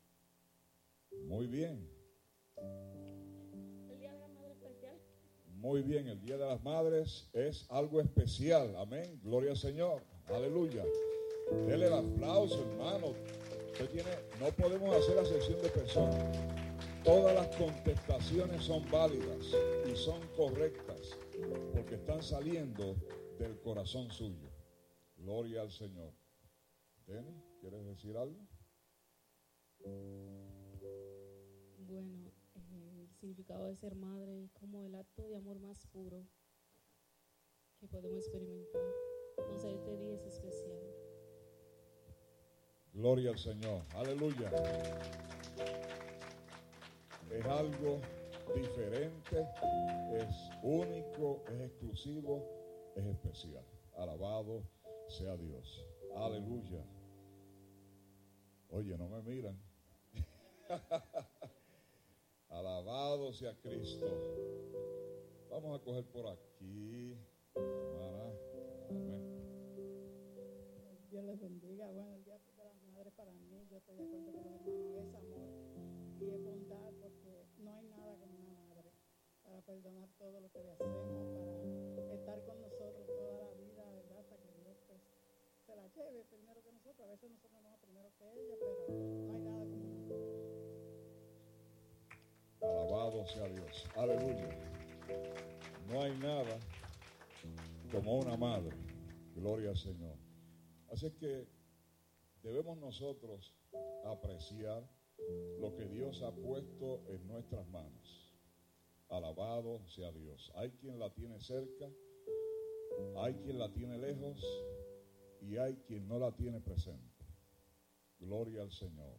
Muy 1.29 1.47
bien, 1.47 1.89
Muy 5.63 5.83
bien. 5.83 6.09
El 6.09 6.21
Día 6.21 6.37
de 6.37 6.47
las 6.47 6.63
Madres 6.65 7.31
es 7.33 7.71
algo 7.71 8.01
especial. 8.01 8.75
Amén. 8.77 9.21
Gloria 9.23 9.53
al 9.53 9.57
Señor. 9.57 10.03
Aleluya. 10.27 10.85
Dele 11.67 11.87
el 11.87 11.93
aplauso, 11.93 12.61
hermano. 12.63 13.15
No 14.41 14.49
podemos 14.57 14.95
hacer 14.97 15.19
acepción 15.19 15.63
de 15.63 15.69
personas. 15.69 16.39
Todas 17.05 17.35
las 17.35 17.57
contestaciones 17.57 18.63
son 18.65 18.89
válidas 18.91 19.47
y 19.91 19.97
son 19.97 20.21
correctas 20.37 21.17
porque 21.73 21.97
están 21.97 22.23
saliendo 22.23 22.97
del 23.39 23.59
corazón 23.61 24.11
suyo. 24.11 24.51
Gloria 25.17 25.63
al 25.63 25.71
Señor. 25.71 26.13
Denny, 27.07 27.43
¿quieres 27.61 27.85
decir 27.87 28.17
algo? 28.17 28.39
Bueno, 31.87 32.32
significado 33.23 33.67
de 33.67 33.77
ser 33.77 33.95
madre 33.95 34.51
como 34.53 34.83
el 34.83 34.97
acto 34.97 35.29
de 35.29 35.37
amor 35.37 35.61
más 35.61 35.87
puro 35.87 36.27
que 37.79 37.87
podemos 37.87 38.19
experimentar. 38.19 38.83
Entonces 39.39 39.75
este 39.79 39.97
día 39.97 40.15
es 40.15 40.27
especial. 40.27 40.81
Gloria 42.93 43.31
al 43.31 43.39
Señor. 43.39 43.83
Aleluya. 43.95 44.51
Es 47.31 47.47
algo 47.47 48.01
diferente, 48.57 49.47
es 50.15 50.51
único, 50.65 51.45
es 51.47 51.61
exclusivo, 51.61 52.45
es 52.97 53.07
especial. 53.07 53.65
Alabado 53.99 54.65
sea 55.09 55.37
Dios. 55.37 55.87
Aleluya. 56.17 56.85
Oye, 58.71 58.99
no 58.99 59.09
me 59.09 59.23
miran. 59.23 59.57
Alabado 62.53 63.33
sea 63.33 63.55
Cristo. 63.63 64.07
Vamos 65.51 65.81
a 65.81 65.85
coger 65.85 66.05
por 66.05 66.27
aquí. 66.27 67.17
Amén. 67.57 68.37
Dios 71.11 71.25
les 71.25 71.41
bendiga. 71.41 71.91
Bueno, 71.91 72.15
el 72.15 72.25
Día 72.25 72.39
de 72.39 72.65
las 72.65 72.83
Madres 72.93 73.13
para 73.15 73.33
mí, 73.33 73.67
yo 73.71 73.79
estoy 73.79 73.97
de 73.97 74.03
acuerdo 74.03 74.25
con 74.27 74.37
los 74.37 74.45
hermanos, 74.45 74.69
es 74.97 75.15
amor 75.15 75.49
y 76.21 76.31
es 76.31 76.45
bondad 76.45 76.93
porque 77.01 77.47
no 77.59 77.73
hay 77.73 77.83
nada 77.89 78.17
como 78.17 78.39
una 78.39 78.55
madre 78.69 78.93
para 79.43 79.61
perdonar 79.63 80.09
todo 80.19 80.41
lo 80.41 80.51
que 80.51 80.63
le 80.63 80.73
hacemos, 80.73 81.35
para 81.97 82.15
estar 82.15 82.45
con 82.45 82.61
nosotros 82.61 83.07
toda 83.07 83.39
la 83.39 83.53
vida, 83.55 83.91
¿verdad? 83.93 84.19
Hasta 84.21 84.37
que 84.37 84.53
Dios 84.61 84.77
pues, 84.87 85.01
se 85.67 85.75
la 85.75 85.89
lleve 85.89 86.25
primero 86.27 86.63
que 86.63 86.73
nosotros. 86.73 87.07
A 87.09 87.11
veces 87.11 87.31
nosotros 87.31 87.53
nos 87.53 87.65
vamos 87.65 87.81
primero 87.81 88.11
que 88.19 88.25
ella, 88.33 88.57
pero 88.61 89.32
Sea 93.27 93.49
Dios. 93.49 93.89
Aleluya. 93.95 94.49
No 95.89 96.03
hay 96.03 96.17
nada 96.19 96.59
como 97.93 98.19
una 98.19 98.37
madre. 98.37 98.77
Gloria 99.37 99.71
al 99.71 99.77
Señor. 99.77 100.17
Así 100.91 101.07
es 101.07 101.15
que 101.15 101.47
debemos 102.43 102.79
nosotros 102.79 103.55
apreciar 104.05 104.83
lo 105.61 105.75
que 105.77 105.87
Dios 105.87 106.21
ha 106.23 106.33
puesto 106.35 107.05
en 107.09 107.27
nuestras 107.29 107.67
manos. 107.69 108.35
Alabado 109.09 109.87
sea 109.87 110.11
Dios. 110.11 110.51
Hay 110.57 110.73
quien 110.73 110.99
la 110.99 111.15
tiene 111.15 111.39
cerca, 111.41 111.89
hay 113.19 113.35
quien 113.35 113.59
la 113.59 113.73
tiene 113.73 113.99
lejos 113.99 114.45
y 115.41 115.59
hay 115.59 115.77
quien 115.87 116.09
no 116.09 116.19
la 116.19 116.35
tiene 116.35 116.61
presente. 116.61 117.25
Gloria 118.19 118.63
al 118.63 118.73
Señor. 118.73 119.19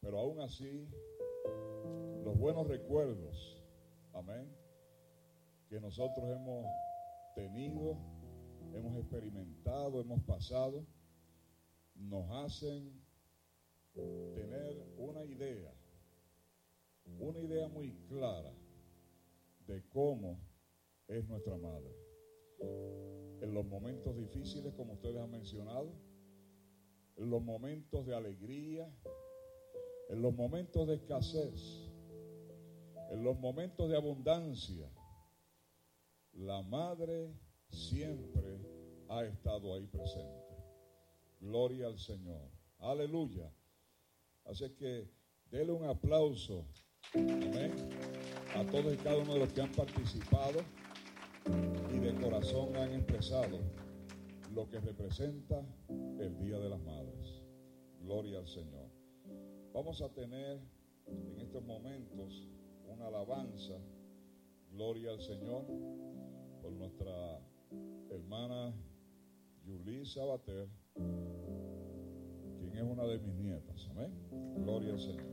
Pero 0.00 0.18
aún 0.18 0.40
así, 0.40 0.88
los 2.22 2.38
buenos 2.38 2.68
recuerdos, 2.68 3.60
amén, 4.12 4.48
que 5.68 5.80
nosotros 5.80 6.24
hemos 6.30 6.66
tenido, 7.34 7.96
hemos 8.74 8.96
experimentado, 8.96 10.00
hemos 10.00 10.22
pasado, 10.22 10.86
nos 11.96 12.30
hacen 12.30 13.02
tener 13.92 14.80
una 14.98 15.24
idea, 15.24 15.74
una 17.18 17.40
idea 17.40 17.68
muy 17.68 17.92
clara 18.08 18.52
de 19.66 19.82
cómo 19.88 20.38
es 21.08 21.28
nuestra 21.28 21.56
madre. 21.56 21.92
En 23.40 23.52
los 23.52 23.66
momentos 23.66 24.16
difíciles, 24.16 24.72
como 24.74 24.92
ustedes 24.92 25.16
han 25.16 25.30
mencionado, 25.30 25.92
en 27.16 27.30
los 27.30 27.42
momentos 27.42 28.06
de 28.06 28.14
alegría, 28.14 28.88
en 30.08 30.22
los 30.22 30.34
momentos 30.34 30.86
de 30.86 30.94
escasez, 30.94 31.91
en 33.10 33.24
los 33.24 33.38
momentos 33.38 33.88
de 33.88 33.96
abundancia, 33.96 34.88
la 36.32 36.62
madre 36.62 37.34
siempre 37.68 38.58
ha 39.08 39.24
estado 39.24 39.74
ahí 39.74 39.86
presente. 39.86 40.56
Gloria 41.40 41.86
al 41.86 41.98
Señor. 41.98 42.48
Aleluya. 42.78 43.52
Así 44.44 44.68
que 44.70 45.08
dele 45.50 45.72
un 45.72 45.84
aplauso. 45.84 46.66
Amén. 47.14 47.72
A 48.54 48.64
todos 48.64 48.94
y 48.94 48.96
cada 48.96 49.18
uno 49.18 49.34
de 49.34 49.40
los 49.40 49.52
que 49.52 49.60
han 49.60 49.72
participado 49.72 50.60
y 51.92 51.98
de 51.98 52.14
corazón 52.20 52.76
han 52.76 52.92
expresado 52.94 53.58
lo 54.54 54.68
que 54.68 54.80
representa 54.80 55.64
el 55.88 56.38
Día 56.38 56.58
de 56.58 56.68
las 56.68 56.80
Madres. 56.80 57.42
Gloria 58.00 58.38
al 58.38 58.48
Señor. 58.48 58.90
Vamos 59.72 60.02
a 60.02 60.08
tener 60.10 60.60
en 61.06 61.40
estos 61.40 61.64
momentos 61.64 62.48
una 62.92 63.06
alabanza. 63.06 63.74
Gloria 64.70 65.10
al 65.10 65.20
Señor 65.20 65.64
por 66.60 66.72
nuestra 66.72 67.40
hermana 68.10 68.74
Yulí 69.64 70.04
Sabater, 70.04 70.68
quien 72.58 72.76
es 72.76 72.82
una 72.82 73.04
de 73.04 73.18
mis 73.18 73.34
nietas. 73.36 73.88
Amén. 73.90 74.12
Gloria 74.64 74.92
al 74.92 75.00
Señor. 75.00 75.32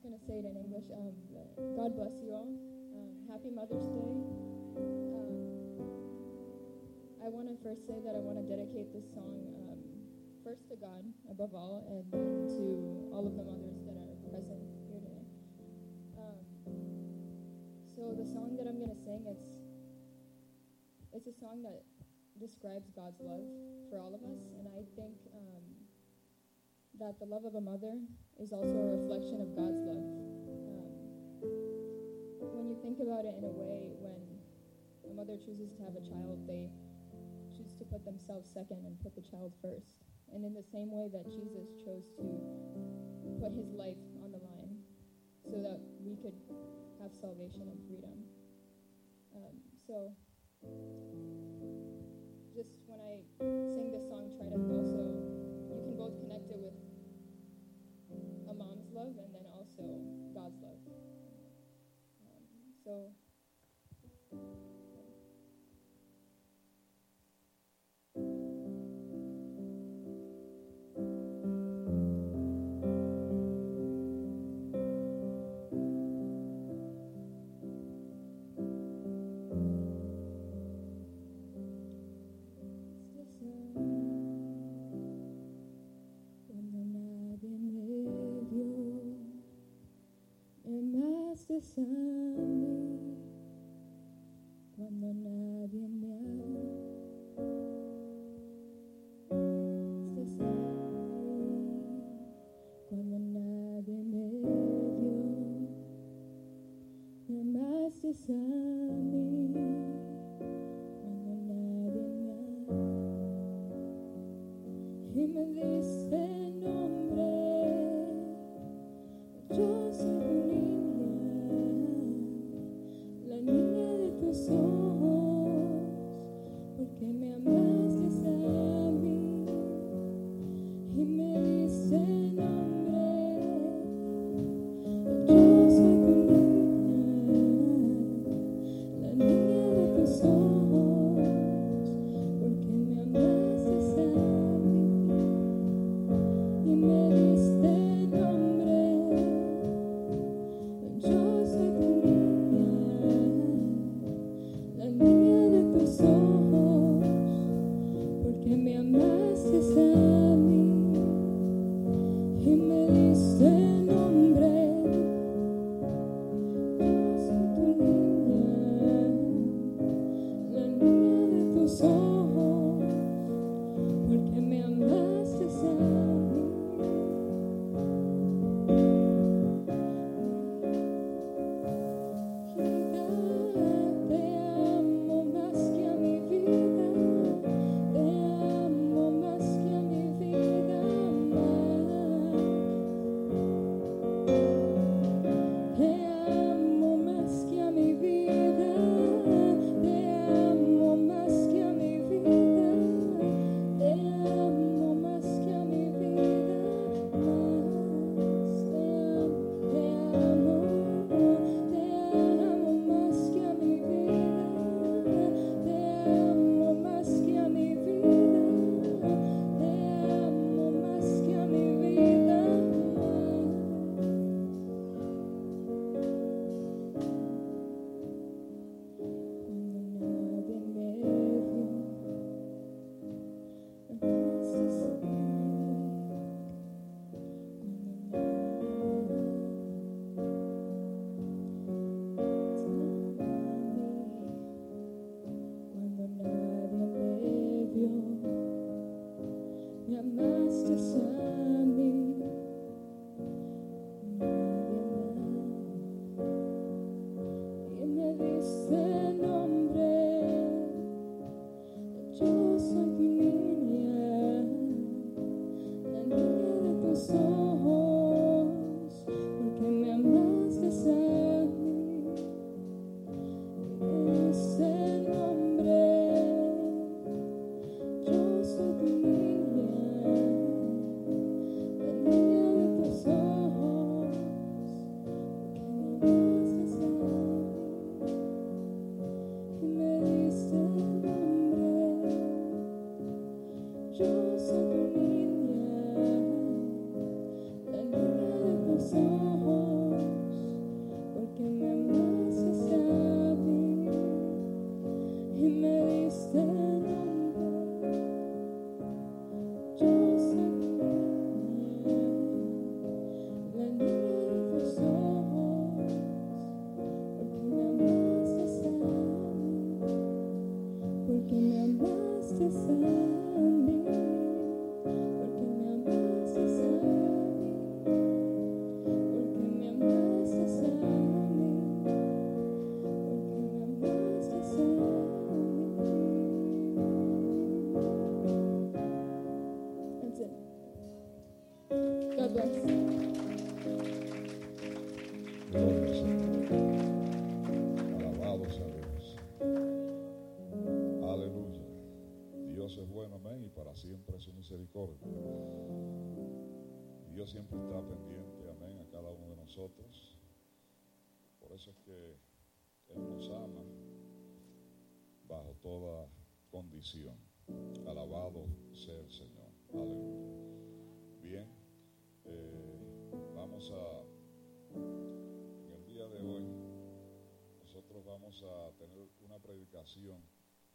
Just 0.00 0.08
going 0.08 0.16
to 0.16 0.24
say 0.24 0.40
it 0.40 0.48
in 0.48 0.56
English. 0.56 0.88
Um, 0.96 1.12
God 1.76 1.92
bless 1.92 2.16
you 2.24 2.32
all. 2.32 2.48
Um, 2.48 3.12
happy 3.28 3.52
Mother's 3.52 3.84
Day. 3.84 4.12
Um, 5.12 5.28
I 7.20 7.28
want 7.28 7.52
to 7.52 7.56
first 7.60 7.84
say 7.84 8.00
that 8.00 8.16
I 8.16 8.20
want 8.24 8.40
to 8.40 8.46
dedicate 8.48 8.88
this 8.96 9.04
song 9.12 9.28
um, 9.68 9.76
first 10.40 10.64
to 10.72 10.76
God, 10.80 11.04
above 11.28 11.52
all, 11.52 11.84
and 11.84 12.00
then 12.16 12.48
to 12.48 12.64
all 13.12 13.28
of 13.28 13.36
the 13.36 13.44
mothers 13.44 13.76
that 13.84 13.92
are 13.92 14.16
present 14.32 14.64
here 14.88 15.04
today. 15.04 15.26
Um, 16.16 16.48
so 17.84 18.16
the 18.16 18.24
song 18.24 18.56
that 18.56 18.72
I'm 18.72 18.80
going 18.80 18.96
to 18.96 19.02
sing, 19.04 19.20
it's 19.28 19.52
it's 21.12 21.28
a 21.28 21.36
song 21.36 21.60
that 21.68 21.84
describes 22.40 22.88
God's 22.96 23.20
love 23.20 23.44
for 23.92 24.00
all 24.00 24.16
of 24.16 24.24
us, 24.24 24.40
and 24.56 24.64
I 24.64 24.80
think 24.96 25.12
um, 25.36 25.79
that 27.00 27.16
the 27.16 27.24
love 27.24 27.48
of 27.48 27.56
a 27.56 27.64
mother 27.64 27.96
is 28.36 28.52
also 28.52 28.76
a 28.76 28.88
reflection 29.00 29.40
of 29.40 29.48
God's 29.56 29.80
love. 29.88 30.04
Um, 30.68 30.92
when 32.52 32.68
you 32.68 32.76
think 32.84 33.00
about 33.00 33.24
it 33.24 33.32
in 33.40 33.44
a 33.48 33.54
way, 33.56 33.96
when 34.04 34.20
a 35.08 35.14
mother 35.16 35.40
chooses 35.40 35.72
to 35.72 35.80
have 35.88 35.96
a 35.96 36.04
child, 36.04 36.44
they 36.44 36.68
choose 37.56 37.72
to 37.80 37.88
put 37.88 38.04
themselves 38.04 38.52
second 38.52 38.84
and 38.84 39.00
put 39.00 39.16
the 39.16 39.24
child 39.24 39.56
first. 39.64 40.04
And 40.28 40.44
in 40.44 40.52
the 40.52 40.62
same 40.62 40.92
way 40.92 41.08
that 41.08 41.24
Jesus 41.24 41.72
chose 41.80 42.04
to 42.20 42.24
put 43.40 43.56
his 43.56 43.72
life 43.72 43.98
on 44.20 44.36
the 44.36 44.44
line 44.44 44.84
so 45.48 45.56
that 45.64 45.80
we 46.04 46.20
could 46.20 46.36
have 47.00 47.16
salvation 47.16 47.64
and 47.64 47.80
freedom. 47.88 48.12
Um, 49.32 49.56
so, 49.88 50.12
just 52.52 52.76
when 52.84 53.00
I 53.00 53.24
sing 53.40 53.88
this 53.88 54.04
song, 54.12 54.28
try 54.36 54.52
to 54.52 54.60
also, 54.68 55.09
love 59.00 59.16
and 59.16 59.34
then 59.34 59.46
also 59.56 60.19
amaste 91.60 91.80
a 91.80 92.89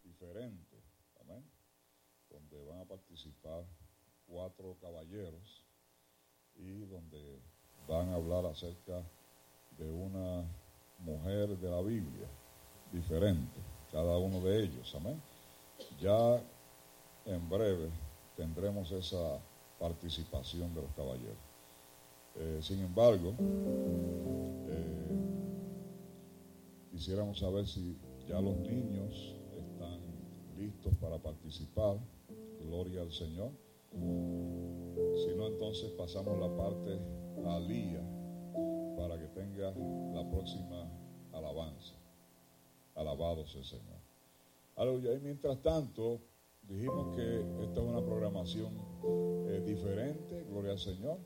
diferente, 0.03 0.76
donde 2.30 2.66
van 2.66 2.80
a 2.82 2.86
participar 2.86 3.63
cuatro 4.28 4.76
caballeros 4.82 5.63
y 6.55 6.86
donde 6.86 7.39
van 7.88 8.09
a 8.09 8.16
hablar 8.16 8.45
acerca 8.45 9.03
de 9.78 9.89
una 9.89 10.43
mujer 10.99 11.57
de 11.57 11.70
la 11.70 11.82
Biblia 11.82 12.28
diferente, 12.91 13.59
cada 13.91 14.18
uno 14.18 14.41
de 14.41 14.63
ellos, 14.63 14.93
amén. 14.95 15.22
Ya 15.99 16.41
en 17.26 17.49
breve 17.49 17.89
tendremos 18.36 18.91
esa 18.91 19.39
participación 19.80 20.74
de 20.74 20.82
los 20.82 20.91
caballeros. 20.93 21.38
Eh, 22.36 22.59
sin 22.61 22.80
embargo, 22.82 23.34
eh, 24.70 24.95
quisiéramos 26.91 27.39
saber 27.39 27.66
si 27.68 27.97
ya 28.28 28.41
los 28.41 28.57
niños 28.57 29.36
están 29.57 29.99
listos 30.57 30.93
para 30.99 31.17
participar. 31.17 31.97
Gloria 32.59 33.01
al 33.01 33.11
Señor. 33.11 33.51
Si 33.93 35.36
no, 35.36 35.47
entonces 35.47 35.91
pasamos 35.91 36.39
la 36.39 36.55
parte 36.57 36.99
a 37.45 37.59
Lía 37.59 38.01
para 38.97 39.19
que 39.19 39.28
tenga 39.28 39.71
la 40.13 40.30
próxima 40.30 40.89
alabanza. 41.32 41.95
Alabado 42.95 43.45
sea 43.45 43.61
el 43.61 43.65
Señor. 43.65 43.99
Aleluya. 44.76 45.13
Y 45.13 45.19
mientras 45.19 45.61
tanto, 45.61 46.21
dijimos 46.63 47.15
que 47.15 47.41
esta 47.63 47.82
es 47.82 47.88
una 47.88 48.03
programación 48.03 48.73
eh, 49.47 49.61
diferente, 49.65 50.43
gloria 50.49 50.71
al 50.71 50.80
Señor, 50.80 51.19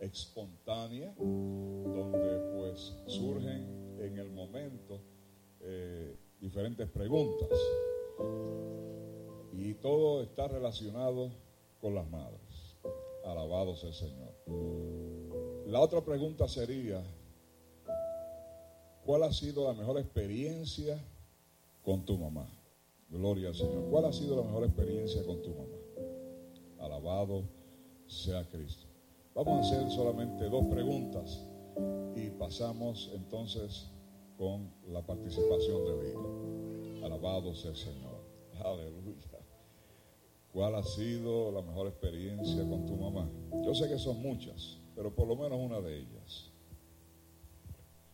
espontánea, 0.00 1.14
donde 1.18 2.56
pues 2.56 2.96
surgen 3.06 3.96
en 4.00 4.18
el 4.18 4.30
momento 4.30 5.00
diferentes 6.56 6.88
preguntas. 6.88 7.50
Y 9.52 9.74
todo 9.74 10.22
está 10.22 10.48
relacionado 10.48 11.30
con 11.82 11.94
las 11.94 12.08
madres. 12.08 12.40
Alabado 13.26 13.76
sea 13.76 13.90
el 13.90 13.94
Señor. 13.94 14.32
La 15.66 15.80
otra 15.80 16.00
pregunta 16.02 16.48
sería, 16.48 17.02
¿cuál 19.04 19.24
ha 19.24 19.32
sido 19.34 19.66
la 19.66 19.74
mejor 19.74 19.98
experiencia 19.98 20.98
con 21.84 22.06
tu 22.06 22.16
mamá? 22.16 22.48
Gloria 23.10 23.48
al 23.48 23.54
Señor. 23.54 23.90
¿Cuál 23.90 24.06
ha 24.06 24.12
sido 24.14 24.36
la 24.36 24.42
mejor 24.42 24.64
experiencia 24.64 25.26
con 25.26 25.42
tu 25.42 25.50
mamá? 25.50 25.76
Alabado 26.80 27.42
sea 28.06 28.48
Cristo. 28.48 28.86
Vamos 29.34 29.58
a 29.58 29.60
hacer 29.60 29.90
solamente 29.90 30.48
dos 30.48 30.64
preguntas 30.68 31.38
y 32.14 32.30
pasamos 32.30 33.10
entonces 33.12 33.90
con 34.36 34.70
la 34.88 35.04
participación 35.04 35.84
de 35.84 35.94
vida. 36.04 37.06
Alabado 37.06 37.54
sea 37.54 37.70
el 37.70 37.76
Señor. 37.76 38.20
Aleluya. 38.64 39.36
¿Cuál 40.52 40.74
ha 40.74 40.82
sido 40.82 41.52
la 41.52 41.60
mejor 41.60 41.86
experiencia 41.88 42.66
con 42.68 42.86
tu 42.86 42.96
mamá? 42.96 43.30
Yo 43.62 43.74
sé 43.74 43.88
que 43.88 43.98
son 43.98 44.22
muchas, 44.22 44.78
pero 44.94 45.14
por 45.14 45.28
lo 45.28 45.36
menos 45.36 45.58
una 45.58 45.80
de 45.80 45.98
ellas. 45.98 46.50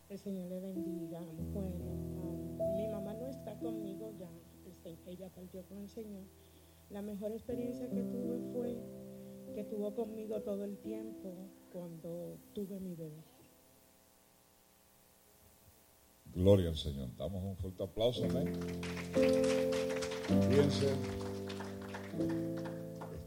El 0.09 0.19
Señor 0.19 0.49
le 0.49 0.59
bendiga. 0.59 1.21
Bueno, 1.53 1.85
um, 2.21 2.75
mi 2.75 2.87
mamá 2.87 3.13
no 3.13 3.27
está 3.27 3.57
conmigo 3.59 4.11
ya, 4.19 4.29
este, 4.67 4.97
ella 5.09 5.29
partió 5.29 5.63
con 5.63 5.77
el 5.79 5.89
Señor. 5.89 6.23
La 6.89 7.01
mejor 7.01 7.31
experiencia 7.31 7.89
que 7.89 8.03
tuve 8.03 8.39
fue 8.51 8.77
que 9.55 9.61
estuvo 9.61 9.95
conmigo 9.95 10.41
todo 10.41 10.65
el 10.65 10.77
tiempo 10.79 11.47
cuando 11.71 12.37
tuve 12.53 12.79
mi 12.79 12.93
bebé. 12.93 13.23
Gloria 16.35 16.69
al 16.69 16.77
Señor. 16.77 17.09
Damos 17.17 17.43
un 17.43 17.55
fuerte 17.57 17.83
aplauso, 17.83 18.25
amén. 18.25 18.53
Fíjense 20.49 20.87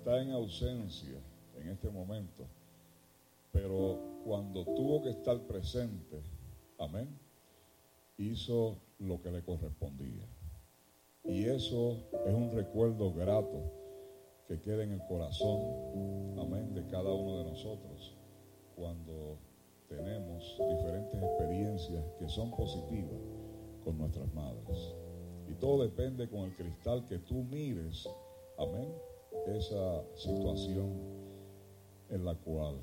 está 0.07 0.23
en 0.23 0.31
ausencia 0.31 1.19
en 1.57 1.69
este 1.69 1.91
momento, 1.91 2.47
pero 3.51 3.99
cuando 4.25 4.65
tuvo 4.65 5.03
que 5.03 5.11
estar 5.11 5.37
presente, 5.49 6.23
amén, 6.79 7.09
hizo 8.17 8.79
lo 9.01 9.21
que 9.21 9.33
le 9.33 9.43
correspondía. 9.43 10.25
Y 11.25 11.47
eso 11.47 12.09
es 12.25 12.33
un 12.33 12.53
recuerdo 12.53 13.13
grato 13.13 13.65
que 14.47 14.61
queda 14.61 14.85
en 14.85 14.93
el 14.93 15.05
corazón, 15.09 16.39
amén, 16.39 16.73
de 16.73 16.87
cada 16.87 17.13
uno 17.13 17.39
de 17.39 17.51
nosotros 17.51 18.17
cuando 18.77 19.39
tenemos 19.89 20.57
diferentes 20.68 21.22
experiencias 21.22 22.05
que 22.18 22.28
son 22.28 22.51
positivas 22.51 23.20
con 23.84 23.99
nuestras 23.99 24.32
madres. 24.34 24.95
Y 25.49 25.55
todo 25.55 25.82
depende 25.82 26.28
con 26.28 26.41
el 26.41 26.55
cristal 26.57 27.05
que 27.07 27.18
tú 27.18 27.45
mires 27.45 28.09
Amén. 28.59 28.91
Esa 29.47 30.03
situación 30.16 30.99
en 32.09 32.24
la 32.24 32.34
cual 32.34 32.80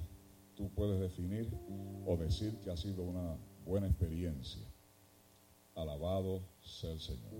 tú 0.55 0.69
puedes 0.69 0.99
definir 0.99 1.49
o 2.05 2.15
decir 2.15 2.55
que 2.59 2.69
ha 2.69 2.77
sido 2.77 3.03
una 3.03 3.37
buena 3.65 3.87
experiencia. 3.87 4.63
Alabado 5.75 6.41
sea 6.61 6.91
el 6.91 6.99
Señor. 6.99 7.33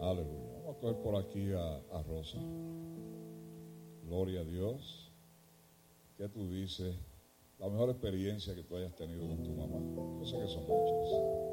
Aleluya. 0.00 0.52
Vamos 0.64 0.76
a 0.76 0.80
coger 0.80 1.02
por 1.02 1.16
aquí 1.16 1.52
a, 1.52 2.02
Rosa. 2.02 2.38
Gloria 4.04 4.40
a 4.40 4.44
Dios. 4.44 5.12
¿Qué 6.16 6.28
tú 6.28 6.48
dices? 6.48 6.96
La 7.58 7.68
mejor 7.68 7.90
experiencia 7.90 8.54
que 8.54 8.62
tú 8.62 8.76
hayas 8.76 8.94
tenido 8.94 9.26
con 9.26 9.42
tu 9.42 9.50
mamá. 9.50 9.80
Yo 10.20 10.24
sé 10.24 10.38
que 10.38 10.46
son 10.46 10.66
muchas. 10.66 11.48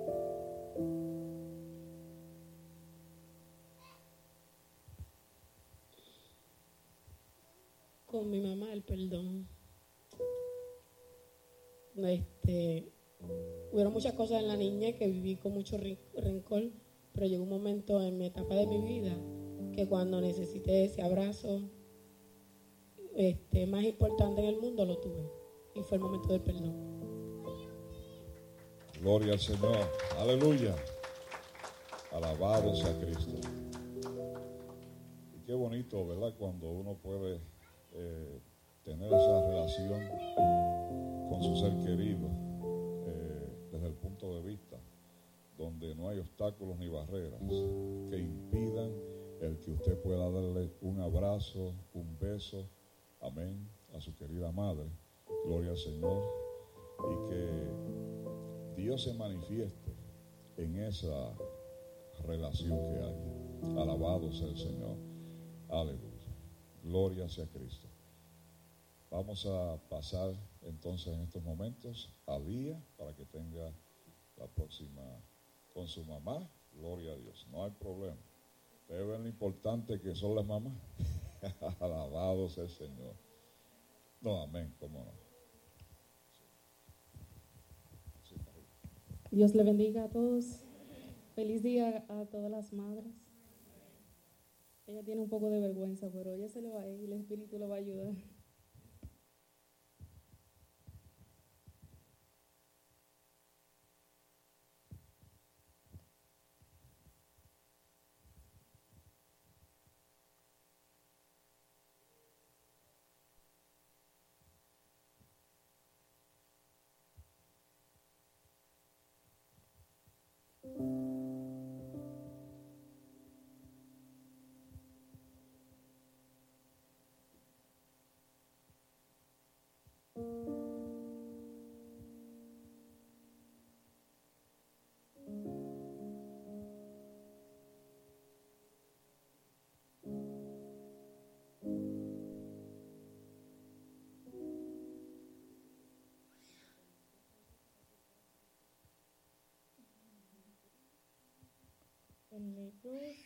con 8.05 8.29
mi 8.29 8.39
mamá 8.39 8.71
el 8.71 8.81
perdón. 8.81 9.45
Este, 11.97 12.89
hubieron 13.73 13.91
muchas 13.91 14.13
cosas 14.13 14.41
en 14.41 14.47
la 14.47 14.55
niñez 14.55 14.95
que 14.95 15.07
viví 15.07 15.35
con 15.35 15.53
mucho 15.53 15.77
rencor, 16.13 16.71
pero 17.13 17.25
llegó 17.25 17.43
un 17.43 17.49
momento 17.49 18.01
en 18.01 18.17
mi 18.17 18.27
etapa 18.27 18.55
de 18.55 18.67
mi 18.67 18.81
vida 18.81 19.17
que 19.73 19.87
cuando 19.89 20.21
necesité 20.21 20.85
ese 20.85 21.01
abrazo 21.01 21.69
este, 23.15 23.67
más 23.67 23.83
importante 23.83 24.41
en 24.41 24.47
el 24.47 24.61
mundo 24.61 24.85
lo 24.85 24.97
tuve 24.99 25.44
y 25.75 25.83
fue 25.83 25.97
el 25.97 26.03
momento 26.03 26.29
del 26.29 26.41
perdón. 26.41 26.73
Gloria 29.01 29.33
al 29.33 29.39
Señor. 29.39 29.77
Aleluya. 30.17 30.73
Alabado 32.11 32.73
sea 32.75 32.97
Cristo. 32.97 33.33
Y 35.35 35.39
qué 35.45 35.53
bonito, 35.53 36.07
¿verdad? 36.07 36.33
Cuando 36.39 36.71
uno 36.71 36.95
puede 36.95 37.41
eh, 37.91 38.39
tener 38.83 39.07
esa 39.11 39.47
relación 39.47 40.01
con 41.29 41.43
su 41.43 41.55
ser 41.57 41.77
querido 41.85 42.29
eh, 43.07 43.67
desde 43.73 43.87
el 43.87 43.93
punto 43.95 44.33
de 44.35 44.41
vista 44.41 44.77
donde 45.57 45.93
no 45.95 46.09
hay 46.09 46.19
obstáculos 46.19 46.77
ni 46.77 46.87
barreras 46.87 47.39
que 48.09 48.17
impidan 48.17 48.91
el 49.41 49.59
que 49.59 49.71
usted 49.71 50.01
pueda 50.01 50.29
darle 50.29 50.71
un 50.81 51.01
abrazo, 51.01 51.73
un 51.93 52.17
beso, 52.19 52.69
amén, 53.21 53.69
a 53.93 53.99
su 53.99 54.15
querida 54.15 54.51
madre. 54.51 54.89
Gloria 55.45 55.71
al 55.71 55.77
Señor. 55.77 56.23
Y 56.99 57.29
que 57.29 58.81
Dios 58.81 59.03
se 59.03 59.13
manifieste 59.13 59.91
en 60.57 60.79
esa 60.79 61.33
relación 62.25 62.79
que 62.79 63.03
hay. 63.03 63.77
Alabado 63.77 64.31
sea 64.31 64.47
el 64.47 64.57
Señor. 64.57 64.97
Aleluya. 65.69 66.15
Gloria 66.83 67.27
sea 67.29 67.47
Cristo. 67.47 67.87
Vamos 69.09 69.45
a 69.45 69.77
pasar 69.89 70.33
entonces 70.61 71.13
en 71.13 71.21
estos 71.21 71.43
momentos 71.43 72.11
a 72.27 72.39
día 72.39 72.81
para 72.97 73.15
que 73.15 73.25
tenga 73.25 73.71
la 74.37 74.47
próxima 74.47 75.01
con 75.73 75.87
su 75.87 76.03
mamá. 76.03 76.49
Gloria 76.73 77.13
a 77.13 77.15
Dios. 77.15 77.47
No 77.51 77.63
hay 77.63 77.71
problema. 77.71 78.17
Ustedes 78.81 79.07
ven 79.07 79.23
lo 79.23 79.29
importante 79.29 79.99
que 79.99 80.13
son 80.15 80.35
las 80.35 80.45
mamás. 80.45 80.73
Alabado 81.79 82.49
sea 82.49 82.63
el 82.63 82.69
Señor. 82.69 83.24
No, 84.21 84.41
amén, 84.41 84.73
cómo 84.79 85.03
no. 85.03 85.25
Dios 89.31 89.53
le 89.53 89.63
bendiga 89.63 90.05
a 90.05 90.09
todos. 90.09 90.63
Feliz 91.35 91.61
día 91.61 92.05
a 92.07 92.25
todas 92.25 92.49
las 92.49 92.71
madres. 92.71 93.13
Ella 94.87 95.03
tiene 95.03 95.21
un 95.21 95.29
poco 95.29 95.49
de 95.49 95.59
vergüenza, 95.59 96.09
pero 96.13 96.31
ella 96.31 96.47
se 96.47 96.61
le 96.61 96.69
va 96.71 96.81
a 96.81 96.87
ir 96.87 97.01
y 97.01 97.05
el 97.05 97.13
Espíritu 97.13 97.59
le 97.59 97.67
va 97.67 97.75
a 97.75 97.79
ayudar. 97.79 98.13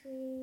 Proceso 0.01 0.38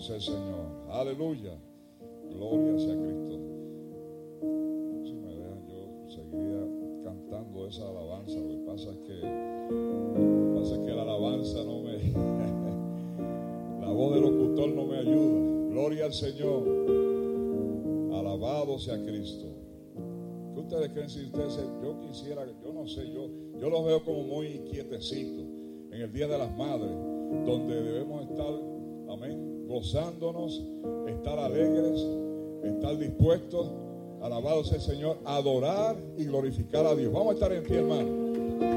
Señor. 0.00 0.64
Aleluya. 0.88 1.52
Gloria 2.30 2.78
sea 2.78 2.96
Cristo. 2.96 3.38
Si 5.04 5.12
me 5.12 5.34
dejan, 5.34 5.66
yo 5.68 6.08
seguiría 6.08 7.04
cantando 7.04 7.66
esa 7.66 7.86
alabanza. 7.86 8.40
Lo 8.40 8.48
que 8.48 8.64
pasa 8.66 8.90
es 8.90 8.98
que, 8.98 9.20
pasa 10.58 10.74
es 10.74 10.80
que 10.86 10.94
la 10.94 11.02
alabanza 11.02 11.64
no 11.64 11.82
me... 11.82 11.98
la 13.80 13.92
voz 13.92 14.14
del 14.14 14.22
locutor 14.22 14.70
no 14.70 14.86
me 14.86 14.98
ayuda. 14.98 15.70
Gloria 15.70 16.06
al 16.06 16.14
Señor. 16.14 16.62
Alabado 18.14 18.78
sea 18.78 18.96
Cristo. 19.04 19.48
¿Qué 20.54 20.60
ustedes 20.60 20.88
creen 20.92 21.10
si 21.10 21.26
ustedes, 21.26 21.58
yo 21.82 22.00
quisiera, 22.00 22.46
yo 22.64 22.72
no 22.72 22.86
sé, 22.86 23.06
yo, 23.12 23.28
yo 23.58 23.68
los 23.68 23.84
veo 23.84 24.02
como 24.02 24.22
muy 24.22 24.60
quietecitos 24.70 25.44
en 25.92 26.00
el 26.00 26.10
Día 26.12 26.26
de 26.26 26.38
las 26.38 26.56
Madres, 26.56 26.90
donde 27.46 27.82
debemos 27.82 28.22
estar, 28.22 28.52
amén, 29.08 29.59
gozándonos, 29.70 30.60
estar 31.06 31.38
alegres, 31.38 32.04
estar 32.64 32.98
dispuestos, 32.98 33.70
alabado 34.20 34.64
sea 34.64 34.76
el 34.76 34.82
Señor, 34.82 35.18
adorar 35.24 35.96
y 36.18 36.24
glorificar 36.24 36.84
a 36.84 36.94
Dios. 36.96 37.12
Vamos 37.12 37.30
a 37.30 37.34
estar 37.34 37.52
en 37.52 37.62
pie, 37.62 37.78
hermano. 37.78 38.08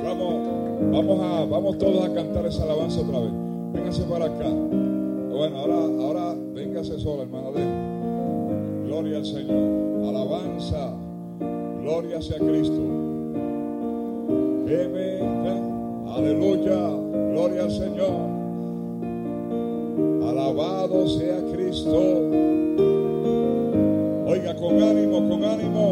Vamos, 0.03 0.91
vamos 0.91 1.19
a, 1.19 1.45
vamos 1.45 1.77
todos 1.79 2.05
a 2.05 2.13
cantar 2.13 2.45
esa 2.45 2.63
alabanza 2.63 3.01
otra 3.01 3.19
vez. 3.19 3.31
Véngase 3.73 4.03
para 4.03 4.25
acá. 4.25 4.49
Bueno, 4.49 5.57
ahora, 5.57 5.75
ahora 5.75 6.35
véngase 6.53 6.99
sola, 6.99 7.23
hermana 7.23 7.49
de 7.51 8.85
Gloria 8.85 9.17
al 9.17 9.25
Señor. 9.25 10.07
Alabanza. 10.07 10.93
Gloria 11.81 12.21
sea 12.21 12.37
Cristo. 12.37 12.81
Aleluya. 16.15 16.77
Gloria 17.31 17.63
al 17.63 17.71
Señor. 17.71 18.42
Alabado 20.29 21.07
sea 21.07 21.39
Cristo. 21.51 21.97
Oiga, 24.25 24.55
con 24.55 24.81
ánimo, 24.81 25.29
con 25.29 25.43
ánimo. 25.43 25.82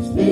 Christ. 0.00 0.29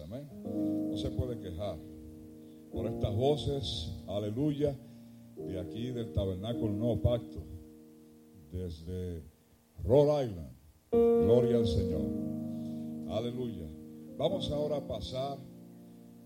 amén. 0.00 0.28
No 0.90 0.96
se 0.96 1.10
puede 1.10 1.38
quejar 1.38 1.76
por 2.70 2.86
estas 2.86 3.14
voces, 3.14 3.92
aleluya, 4.08 4.74
de 5.36 5.60
aquí 5.60 5.90
del 5.90 6.12
tabernáculo 6.12 6.72
Nuevo 6.72 7.02
Pacto, 7.02 7.42
desde 8.50 9.22
Rhode 9.84 10.26
Island. 10.26 10.52
Gloria 10.90 11.56
al 11.56 11.66
Señor. 11.66 12.02
Aleluya. 13.10 13.66
Vamos 14.16 14.50
ahora 14.50 14.76
a 14.76 14.86
pasar 14.86 15.38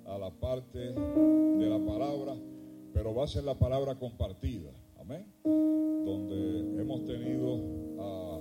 a 0.04 0.18
la 0.18 0.30
parte 0.30 0.78
de 0.78 1.68
la 1.68 1.84
palabra, 1.84 2.36
pero 2.92 3.14
va 3.14 3.24
a 3.24 3.28
ser 3.28 3.44
la 3.44 3.58
palabra 3.58 3.98
compartida, 3.98 4.70
amén. 5.00 5.26
Donde 5.44 6.80
hemos 6.80 7.04
tenido 7.04 7.58
a 7.98 8.40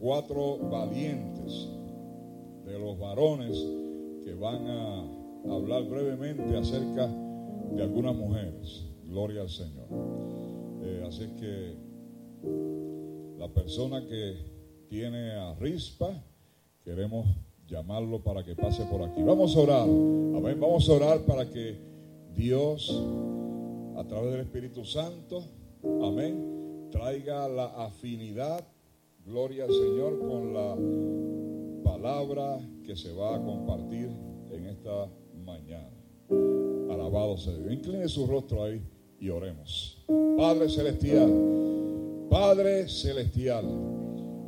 cuatro 0.00 0.58
valientes 0.58 1.68
de 2.64 2.78
los 2.78 2.98
varones 2.98 3.56
que 4.26 4.34
van 4.34 4.66
a 4.66 5.54
hablar 5.54 5.84
brevemente 5.84 6.56
acerca 6.56 7.06
de 7.06 7.80
algunas 7.80 8.16
mujeres. 8.16 8.84
Gloria 9.04 9.42
al 9.42 9.48
Señor. 9.48 9.86
Eh, 10.82 11.04
así 11.06 11.28
que 11.38 11.76
la 13.38 13.46
persona 13.46 14.04
que 14.04 14.34
tiene 14.88 15.30
a 15.30 15.54
rispa, 15.54 16.10
queremos 16.82 17.24
llamarlo 17.68 18.20
para 18.20 18.44
que 18.44 18.56
pase 18.56 18.84
por 18.86 19.00
aquí. 19.02 19.22
Vamos 19.22 19.56
a 19.56 19.60
orar. 19.60 19.82
Amén. 19.82 20.58
Vamos 20.58 20.88
a 20.88 20.92
orar 20.94 21.20
para 21.20 21.48
que 21.48 21.78
Dios, 22.34 23.00
a 23.96 24.02
través 24.08 24.32
del 24.32 24.40
Espíritu 24.40 24.84
Santo, 24.84 25.44
amén, 26.02 26.88
traiga 26.90 27.46
la 27.46 27.66
afinidad, 27.84 28.66
gloria 29.24 29.66
al 29.66 29.70
Señor, 29.70 30.18
con 30.18 30.52
la 30.52 30.74
palabra 32.06 32.60
que 32.84 32.94
se 32.94 33.12
va 33.12 33.34
a 33.34 33.42
compartir 33.42 34.08
en 34.52 34.66
esta 34.66 35.08
mañana. 35.44 35.90
Alabado 36.88 37.36
sea 37.36 37.52
Dios. 37.54 37.72
Incline 37.72 38.08
su 38.08 38.28
rostro 38.28 38.62
ahí 38.62 38.80
y 39.18 39.28
oremos. 39.28 40.04
Padre 40.38 40.68
Celestial, 40.68 41.28
Padre 42.30 42.88
Celestial, 42.88 43.64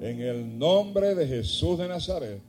en 0.00 0.20
el 0.20 0.56
nombre 0.56 1.16
de 1.16 1.26
Jesús 1.26 1.80
de 1.80 1.88
Nazaret, 1.88 2.40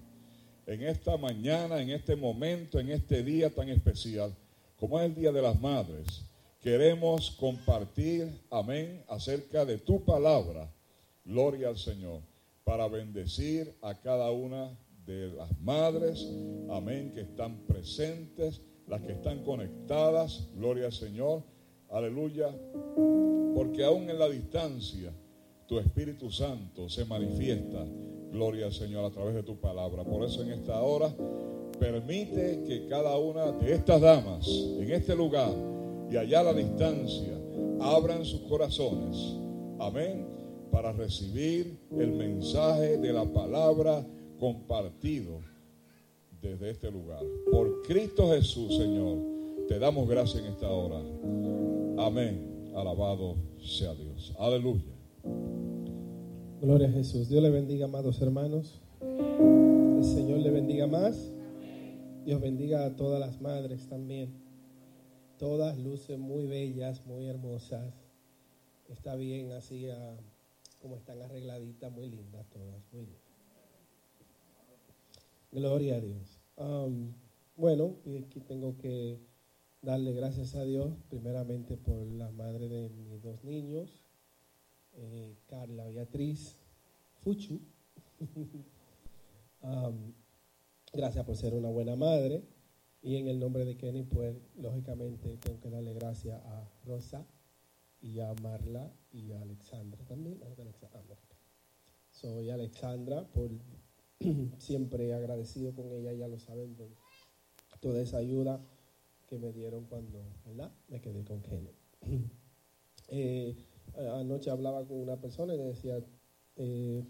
en 0.68 0.84
esta 0.84 1.18
mañana, 1.18 1.82
en 1.82 1.90
este 1.90 2.16
momento, 2.16 2.80
en 2.80 2.90
este 2.90 3.24
día 3.24 3.50
tan 3.50 3.68
especial, 3.70 4.32
como 4.80 5.00
es 5.00 5.08
el 5.08 5.16
Día 5.16 5.32
de 5.32 5.42
las 5.42 5.60
Madres, 5.60 6.24
queremos 6.62 7.32
compartir, 7.32 8.30
amén, 8.52 9.04
acerca 9.08 9.66
de 9.66 9.80
tu 9.80 10.06
palabra, 10.06 10.72
gloria 11.26 11.70
al 11.70 11.80
Señor, 11.80 12.22
para 12.64 12.88
bendecir 12.88 13.74
a 13.82 13.96
cada 13.96 14.30
una 14.30 14.70
de 15.10 15.28
las 15.30 15.60
madres, 15.62 16.28
amén, 16.70 17.12
que 17.12 17.22
están 17.22 17.66
presentes, 17.66 18.62
las 18.88 19.02
que 19.02 19.14
están 19.14 19.44
conectadas, 19.44 20.48
gloria 20.56 20.86
al 20.86 20.94
Señor, 20.94 21.42
aleluya, 21.90 22.56
porque 23.56 23.84
aún 23.84 24.08
en 24.08 24.20
la 24.20 24.30
distancia, 24.30 25.12
tu 25.66 25.80
Espíritu 25.80 26.30
Santo 26.30 26.90
se 26.90 27.06
manifiesta, 27.06 27.84
gloria 28.32 28.68
al 28.68 28.74
Señor, 28.74 29.04
a 29.06 29.10
través 29.10 29.34
de 29.34 29.42
tu 29.42 29.60
palabra. 29.60 30.04
Por 30.04 30.24
eso 30.24 30.44
en 30.44 30.52
esta 30.52 30.80
hora, 30.82 31.12
permite 31.80 32.64
que 32.68 32.86
cada 32.88 33.18
una 33.18 33.52
de 33.52 33.74
estas 33.74 34.02
damas, 34.02 34.48
en 34.48 34.92
este 34.92 35.16
lugar 35.16 35.52
y 36.12 36.18
allá 36.18 36.42
a 36.42 36.44
la 36.44 36.54
distancia, 36.54 37.34
abran 37.82 38.24
sus 38.26 38.42
corazones, 38.42 39.18
amén, 39.80 40.28
para 40.72 40.92
recibir 40.92 41.80
el 41.98 42.12
mensaje 42.12 42.98
de 42.98 43.12
la 43.12 43.26
palabra 43.26 44.06
compartido 44.40 45.42
desde 46.42 46.70
este 46.72 46.90
lugar. 46.90 47.22
Por 47.52 47.82
Cristo 47.84 48.30
Jesús, 48.32 48.78
Señor, 48.78 49.18
te 49.68 49.78
damos 49.78 50.08
gracias 50.08 50.44
en 50.44 50.52
esta 50.52 50.70
hora. 50.70 51.00
Amén. 51.98 52.72
Alabado 52.76 53.36
sea 53.62 53.94
Dios. 53.94 54.34
Aleluya. 54.40 54.84
Gloria 56.62 56.88
a 56.88 56.92
Jesús. 56.92 57.30
Dios 57.30 57.44
le 57.44 57.50
bendiga, 57.50 57.86
amados 57.86 58.22
hermanos. 58.22 58.82
El 59.02 60.04
Señor 60.04 60.40
le 60.40 60.52
bendiga 60.52 60.88
más. 60.88 61.32
Dios 62.26 62.42
bendiga 62.42 62.86
a 62.86 62.96
todas 62.96 63.20
las 63.20 63.42
madres 63.42 63.88
también. 63.88 64.34
Todas 65.38 65.78
lucen 65.78 66.20
muy 66.20 66.46
bellas, 66.48 67.06
muy 67.06 67.26
hermosas. 67.28 67.94
Está 68.88 69.16
bien 69.16 69.52
así 69.52 69.90
ah, 69.90 70.18
como 70.82 70.96
están 70.96 71.22
arregladitas, 71.22 71.92
muy 71.92 72.10
lindas 72.10 72.46
todas, 72.50 72.82
muy 72.92 73.06
lindas. 73.06 73.29
Gloria 75.52 75.96
a 75.96 76.00
Dios. 76.00 76.40
Um, 76.58 77.14
bueno, 77.56 77.96
aquí 78.24 78.40
tengo 78.42 78.78
que 78.78 79.20
darle 79.82 80.14
gracias 80.14 80.56
a 80.56 80.64
Dios, 80.64 80.94
primeramente 81.10 81.76
por 81.78 82.06
la 82.08 82.30
madre 82.32 82.70
de 82.70 82.90
mis 82.90 83.22
dos 83.22 83.44
niños, 83.44 84.04
eh, 84.94 85.36
Carla 85.48 85.88
Beatriz 85.90 86.58
Fuchu. 87.22 87.60
Gracias 90.92 91.24
por 91.24 91.36
ser 91.36 91.54
una 91.54 91.70
buena 91.70 91.96
madre. 91.96 92.44
Y 93.02 93.16
en 93.16 93.28
el 93.28 93.40
nombre 93.40 93.64
de 93.64 93.78
Kenny, 93.78 94.04
pues 94.04 94.36
lógicamente 94.58 95.38
tengo 95.38 95.60
que 95.60 95.70
darle 95.70 95.94
gracias 95.94 96.42
a 96.46 96.70
Rosa 96.86 97.26
y 98.02 98.20
a 98.20 98.34
Marla 98.42 98.92
y 99.12 99.32
a 99.32 99.42
Alexandra 99.42 100.04
también. 100.06 100.42
Soy 102.12 102.50
Alexandra 102.50 103.26
por 103.32 103.52
siempre 104.58 105.14
agradecido 105.14 105.74
con 105.74 105.92
ella, 105.92 106.14
ya 106.14 106.28
lo 106.28 106.40
saben, 106.40 106.76
toda 107.80 108.02
esa 108.02 108.18
ayuda 108.18 108.62
que 109.28 109.38
me 109.38 109.54
dieron 109.54 109.86
cuando, 109.86 110.24
¿verdad? 110.46 110.72
Me 110.88 111.02
quedé 111.02 111.24
con 111.24 111.42
Kenny. 111.42 111.72
Eh, 113.12 113.56
anoche 113.96 114.52
hablaba 114.52 114.86
con 114.86 114.98
una 115.00 115.20
persona 115.20 115.56
y 115.56 115.58
le 115.58 115.64
decía, 115.64 116.00
eh, 116.58 117.04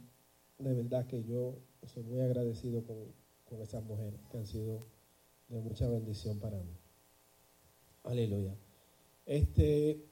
de 0.57 0.73
verdad 0.73 1.05
que 1.07 1.25
yo 1.25 1.59
soy 1.85 2.03
muy 2.03 2.21
agradecido 2.21 2.85
con, 2.85 3.13
con 3.43 3.61
esas 3.61 3.83
mujeres 3.83 4.21
que 4.31 4.37
han 4.37 4.45
sido 4.45 4.85
de 5.49 5.59
mucha 5.59 5.89
bendición 5.89 6.39
para 6.39 6.57
mí. 6.63 6.77
Aleluya. 8.03 8.55
Este, 9.25 10.05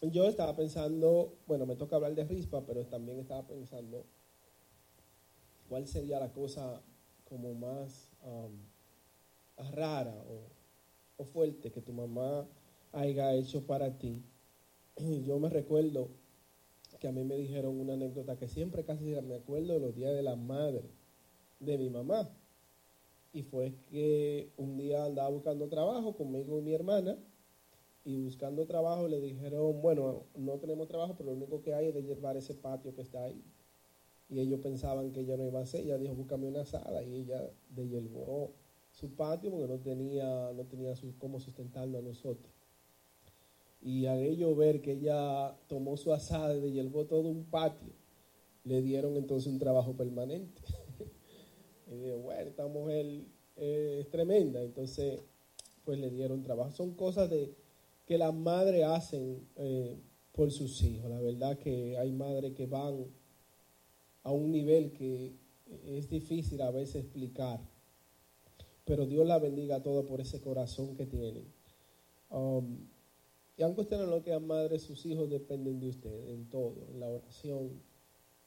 yo 0.00 0.26
estaba 0.26 0.56
pensando, 0.56 1.36
bueno, 1.46 1.66
me 1.66 1.76
toca 1.76 1.96
hablar 1.96 2.14
de 2.14 2.24
rispa, 2.24 2.64
pero 2.64 2.86
también 2.86 3.18
estaba 3.18 3.46
pensando 3.46 4.06
cuál 5.68 5.86
sería 5.86 6.18
la 6.18 6.32
cosa 6.32 6.82
como 7.24 7.54
más 7.54 8.10
um, 8.24 8.52
rara 9.72 10.14
o, 10.28 11.24
fuerte 11.24 11.72
que 11.72 11.82
tu 11.82 11.92
mamá 11.92 12.46
haya 12.92 13.34
hecho 13.34 13.66
para 13.66 13.98
ti. 13.98 14.22
Yo 15.26 15.38
me 15.40 15.48
recuerdo 15.48 16.10
que 17.00 17.08
a 17.08 17.12
mí 17.12 17.24
me 17.24 17.36
dijeron 17.36 17.78
una 17.80 17.94
anécdota 17.94 18.36
que 18.36 18.48
siempre 18.48 18.84
casi 18.84 19.04
me 19.22 19.34
acuerdo 19.34 19.74
de 19.74 19.80
los 19.80 19.94
días 19.96 20.14
de 20.14 20.22
la 20.22 20.36
madre 20.36 20.84
de 21.58 21.76
mi 21.76 21.90
mamá. 21.90 22.30
Y 23.32 23.42
fue 23.42 23.74
que 23.90 24.52
un 24.56 24.78
día 24.78 25.04
andaba 25.04 25.28
buscando 25.28 25.68
trabajo 25.68 26.16
conmigo 26.16 26.58
y 26.58 26.62
mi 26.62 26.72
hermana. 26.72 27.18
Y 28.04 28.16
buscando 28.16 28.64
trabajo 28.64 29.08
le 29.08 29.20
dijeron, 29.20 29.82
bueno, 29.82 30.24
no 30.36 30.58
tenemos 30.58 30.86
trabajo, 30.86 31.14
pero 31.18 31.30
lo 31.30 31.36
único 31.36 31.60
que 31.60 31.74
hay 31.74 31.88
es 31.88 31.94
de 31.94 32.02
llevar 32.02 32.36
ese 32.36 32.54
patio 32.54 32.94
que 32.94 33.02
está 33.02 33.24
ahí 33.24 33.42
y 34.28 34.40
ellos 34.40 34.60
pensaban 34.60 35.12
que 35.12 35.20
ella 35.20 35.36
no 35.36 35.46
iba 35.46 35.60
a 35.60 35.62
hacer. 35.62 35.82
Ella 35.82 35.98
dijo, 35.98 36.14
búscame 36.14 36.46
una 36.46 36.64
sala 36.64 37.02
y 37.02 37.14
ella 37.14 37.50
deshiervó 37.70 38.52
su 38.90 39.14
patio 39.14 39.50
porque 39.50 39.68
no 39.68 39.78
tenía, 39.78 40.52
no 40.54 40.64
tenía 40.64 40.94
su, 40.96 41.16
cómo 41.18 41.40
sustentarlo 41.40 41.98
a 41.98 42.02
nosotros. 42.02 42.52
Y 43.80 44.06
al 44.06 44.18
ellos 44.18 44.56
ver 44.56 44.82
que 44.82 44.92
ella 44.92 45.56
tomó 45.68 45.96
su 45.96 46.12
asada 46.12 46.56
y 46.56 46.60
deshiervó 46.60 47.06
todo 47.06 47.28
un 47.28 47.44
patio, 47.44 47.92
le 48.64 48.82
dieron 48.82 49.16
entonces 49.16 49.50
un 49.52 49.58
trabajo 49.58 49.94
permanente. 49.96 50.60
y 51.90 51.96
dijo, 51.96 52.18
bueno, 52.18 52.48
esta 52.48 52.66
mujer 52.66 53.24
es 53.56 54.10
tremenda. 54.10 54.62
Entonces, 54.62 55.20
pues 55.84 55.98
le 55.98 56.10
dieron 56.10 56.42
trabajo. 56.42 56.72
Son 56.72 56.94
cosas 56.94 57.30
de, 57.30 57.54
que 58.08 58.18
las 58.18 58.34
madres 58.34 58.84
hacen 58.84 59.46
eh, 59.56 59.96
por 60.32 60.50
sus 60.50 60.82
hijos. 60.82 61.10
La 61.10 61.20
verdad 61.20 61.58
que 61.58 61.96
hay 61.98 62.10
madres 62.10 62.54
que 62.54 62.66
van 62.66 63.06
a 64.22 64.32
un 64.32 64.50
nivel 64.50 64.92
que 64.92 65.36
es 65.86 66.08
difícil 66.08 66.60
a 66.62 66.70
veces 66.70 66.96
explicar. 67.04 67.60
Pero 68.84 69.06
Dios 69.06 69.26
la 69.26 69.38
bendiga 69.38 69.76
a 69.76 69.82
todos 69.82 70.06
por 70.06 70.20
ese 70.20 70.40
corazón 70.40 70.96
que 70.96 71.06
tienen. 71.06 71.44
Um, 72.30 72.88
y 73.56 73.62
aunque 73.62 73.82
usted 73.82 73.98
no 73.98 74.06
lo 74.06 74.22
que 74.22 74.38
madre, 74.38 74.78
sus 74.78 75.04
hijos 75.04 75.28
dependen 75.28 75.80
de 75.80 75.88
usted 75.88 76.28
en 76.30 76.48
todo, 76.48 76.86
en 76.90 77.00
la 77.00 77.08
oración, 77.08 77.82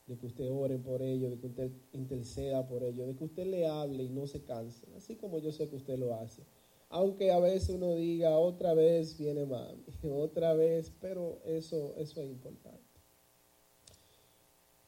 de 0.08 0.18
que 0.18 0.26
usted 0.26 0.50
ore 0.50 0.78
por 0.78 1.02
ellos, 1.02 1.32
de 1.32 1.38
que 1.38 1.48
usted 1.48 1.72
interceda 1.94 2.68
por 2.68 2.84
ellos, 2.84 3.08
de 3.08 3.16
que 3.16 3.24
usted 3.24 3.46
le 3.46 3.68
hable 3.68 4.04
y 4.04 4.10
no 4.10 4.28
se 4.28 4.44
canse, 4.44 4.86
así 4.98 5.16
como 5.16 5.40
yo 5.40 5.52
sé 5.52 5.70
que 5.70 5.76
usted 5.76 5.98
lo 5.98 6.16
hace. 6.16 6.44
Aunque 6.90 7.32
a 7.32 7.40
veces 7.40 7.70
uno 7.70 7.96
diga, 7.96 8.38
otra 8.38 8.74
vez 8.74 9.18
viene 9.18 9.46
mami, 9.46 9.84
otra 10.12 10.54
vez, 10.54 10.92
pero 11.00 11.40
eso, 11.46 11.94
eso 11.98 12.22
es 12.22 12.30
importante. 12.30 12.81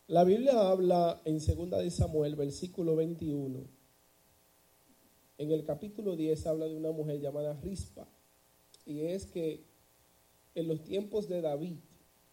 La 0.07 0.25
Biblia 0.25 0.69
habla 0.69 1.21
en 1.23 1.39
2 1.39 1.69
de 1.81 1.89
Samuel, 1.89 2.35
versículo 2.35 2.97
21. 2.97 3.65
En 5.37 5.51
el 5.51 5.63
capítulo 5.63 6.17
10 6.17 6.45
habla 6.45 6.65
de 6.65 6.75
una 6.75 6.91
mujer 6.91 7.21
llamada 7.21 7.53
Rispa. 7.61 8.05
Y 8.85 8.99
es 8.99 9.25
que 9.25 9.63
en 10.55 10.67
los 10.67 10.83
tiempos 10.83 11.29
de 11.29 11.39
David, 11.39 11.77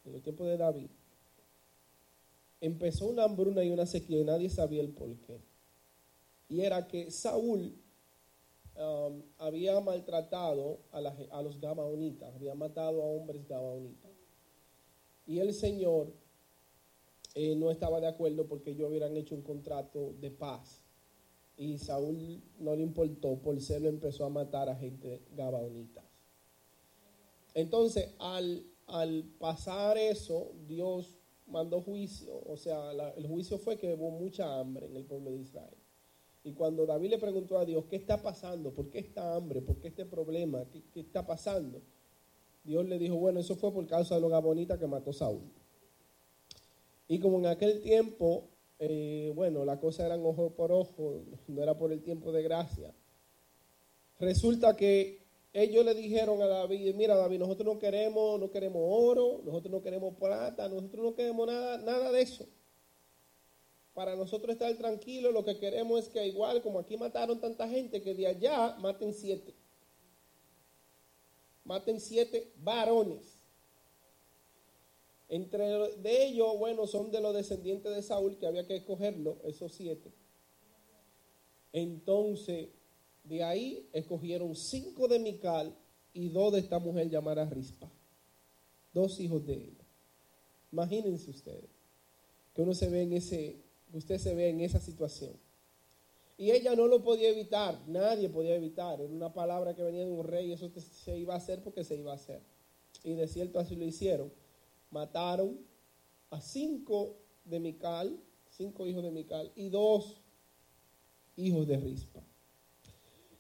en 0.05 0.12
los 0.12 0.21
tiempos 0.21 0.49
de 0.49 0.57
David, 0.57 0.91
empezó 2.61 3.07
una 3.07 3.23
hambruna 3.23 3.62
y 3.62 3.71
una 3.71 3.87
sequía 3.87 4.18
y 4.18 4.25
nadie 4.25 4.51
sabía 4.51 4.83
el 4.83 4.91
por 4.91 5.16
qué. 5.21 5.41
Y 6.49 6.62
era 6.62 6.89
que 6.89 7.12
Saúl 7.12 7.73
um, 8.75 9.23
había 9.39 9.79
maltratado 9.79 10.81
a, 10.91 10.99
a 10.99 11.43
los 11.43 11.61
gabaonitas, 11.61 12.35
había 12.35 12.57
matado 12.57 13.01
a 13.01 13.07
hombres 13.07 13.47
gabaonitas. 13.47 14.11
Y 15.25 15.39
el 15.39 15.55
Señor 15.55 16.12
eh, 17.35 17.55
no 17.55 17.70
estaba 17.70 18.01
de 18.01 18.09
acuerdo 18.09 18.47
porque 18.47 18.70
ellos 18.70 18.89
hubieran 18.89 19.16
hecho 19.16 19.35
un 19.35 19.43
contrato 19.43 20.14
de 20.20 20.31
paz. 20.31 20.83
Y 21.57 21.78
Saúl 21.78 22.43
no 22.59 22.74
le 22.74 22.83
importó, 22.83 23.37
por 23.37 23.61
serlo 23.61 23.89
empezó 23.89 24.24
a 24.24 24.31
matar 24.31 24.68
a 24.68 24.76
gente 24.76 25.20
gabaonitas. 25.37 26.05
Entonces, 27.55 28.14
al, 28.18 28.64
al 28.87 29.24
pasar 29.39 29.99
eso, 29.99 30.53
Dios 30.66 31.16
mandó 31.47 31.81
juicio. 31.83 32.33
O 32.47 32.57
sea, 32.57 32.93
el 33.16 33.26
juicio 33.26 33.59
fue 33.59 33.76
que 33.76 33.93
hubo 33.95 34.11
mucha 34.11 34.59
hambre 34.59 34.87
en 34.87 34.97
el 34.97 35.05
pueblo 35.05 35.31
de 35.31 35.39
Israel. 35.41 35.76
Y 36.43 36.53
cuando 36.53 36.87
David 36.87 37.11
le 37.11 37.18
preguntó 37.18 37.59
a 37.59 37.66
Dios, 37.66 37.85
¿qué 37.91 37.97
está 37.97 38.22
pasando? 38.22 38.72
¿Por 38.72 38.89
qué 38.89 39.01
esta 39.01 39.35
hambre? 39.35 39.61
¿Por 39.61 39.76
qué 39.76 39.89
este 39.89 40.07
problema? 40.07 40.64
¿Qué, 40.72 40.83
qué 40.95 41.01
está 41.01 41.26
pasando? 41.26 41.83
Dios 42.64 42.87
le 42.87 42.99
dijo, 42.99 43.16
bueno, 43.16 43.41
eso 43.41 43.57
fue 43.57 43.72
por 43.72 43.87
causa 43.87 44.14
de 44.14 44.20
los 44.22 44.31
gabonitas 44.31 44.78
que 44.78 44.87
mató 44.87 45.12
Saúl. 45.12 45.43
Y 47.11 47.18
como 47.18 47.40
en 47.40 47.46
aquel 47.46 47.82
tiempo, 47.82 48.50
eh, 48.78 49.32
bueno, 49.34 49.64
la 49.64 49.80
cosa 49.80 50.06
era 50.06 50.14
ojo 50.14 50.54
por 50.54 50.70
ojo, 50.70 51.24
no 51.48 51.61
era 51.61 51.76
por 51.76 51.90
el 51.90 52.04
tiempo 52.04 52.30
de 52.30 52.44
gracia. 52.44 52.94
Resulta 54.20 54.76
que 54.76 55.26
ellos 55.52 55.84
le 55.84 55.94
dijeron 55.94 56.40
a 56.40 56.46
David, 56.46 56.94
mira 56.94 57.16
David, 57.16 57.40
nosotros 57.40 57.74
no 57.74 57.80
queremos, 57.80 58.38
no 58.38 58.48
queremos 58.52 58.80
oro, 58.84 59.42
nosotros 59.44 59.72
no 59.72 59.82
queremos 59.82 60.14
plata, 60.14 60.68
nosotros 60.68 61.04
no 61.04 61.14
queremos 61.16 61.48
nada, 61.48 61.78
nada 61.78 62.12
de 62.12 62.22
eso. 62.22 62.46
Para 63.92 64.14
nosotros 64.14 64.52
estar 64.52 64.72
tranquilos, 64.76 65.32
lo 65.32 65.44
que 65.44 65.58
queremos 65.58 66.04
es 66.04 66.08
que 66.11 66.24
igual 66.28 66.62
como 66.62 66.78
aquí 66.78 66.96
mataron 66.96 67.40
tanta 67.40 67.68
gente, 67.68 68.02
que 68.02 68.14
de 68.14 68.28
allá 68.28 68.76
maten 68.78 69.14
siete. 69.14 69.52
Maten 71.64 71.98
siete 71.98 72.52
varones. 72.58 73.39
Entre 75.31 75.64
de 75.99 76.24
ellos, 76.24 76.59
bueno, 76.59 76.89
son 76.89 77.12
de 77.12 77.20
los 77.20 77.33
descendientes 77.33 77.95
de 77.95 78.03
Saúl, 78.03 78.37
que 78.37 78.49
había 78.49 78.66
que 78.66 78.74
escogerlo, 78.74 79.39
esos 79.45 79.72
siete. 79.72 80.12
Entonces, 81.72 82.70
de 83.22 83.45
ahí 83.45 83.89
escogieron 83.93 84.57
cinco 84.57 85.07
de 85.07 85.20
Mical 85.20 85.72
y 86.12 86.31
dos 86.31 86.53
de 86.53 86.59
esta 86.59 86.81
mujer 86.81 87.09
llamada 87.09 87.45
Rispa. 87.45 87.89
Dos 88.93 89.20
hijos 89.20 89.47
de 89.47 89.55
ella. 89.55 89.87
Imagínense 90.72 91.31
ustedes 91.31 91.70
que 92.53 92.62
uno 92.62 92.74
se 92.74 92.89
ve 92.89 93.03
en 93.03 93.12
ese, 93.12 93.62
que 93.93 93.99
usted 93.99 94.18
se 94.18 94.35
ve 94.35 94.49
en 94.49 94.61
esa 94.61 94.81
situación. 94.81 95.35
Y 96.39 96.51
ella 96.51 96.74
no 96.74 96.89
lo 96.89 97.05
podía 97.05 97.28
evitar, 97.28 97.81
nadie 97.87 98.28
podía 98.28 98.57
evitar. 98.57 99.01
Era 99.01 99.12
una 99.12 99.33
palabra 99.33 99.76
que 99.76 99.85
venía 99.85 100.05
de 100.05 100.11
un 100.11 100.26
rey, 100.26 100.51
eso 100.51 100.72
se 100.74 101.16
iba 101.16 101.35
a 101.35 101.37
hacer 101.37 101.62
porque 101.62 101.85
se 101.85 101.95
iba 101.95 102.11
a 102.11 102.16
hacer. 102.16 102.41
Y 103.05 103.12
de 103.12 103.28
cierto 103.28 103.61
así 103.61 103.76
lo 103.76 103.85
hicieron. 103.85 104.39
Mataron 104.91 105.59
a 106.30 106.41
cinco 106.41 107.16
de 107.45 107.61
Mical, 107.61 108.18
cinco 108.49 108.86
hijos 108.86 109.03
de 109.03 109.11
Mical, 109.11 109.53
y 109.55 109.68
dos 109.68 110.20
hijos 111.36 111.66
de 111.66 111.76
Rispa. 111.76 112.22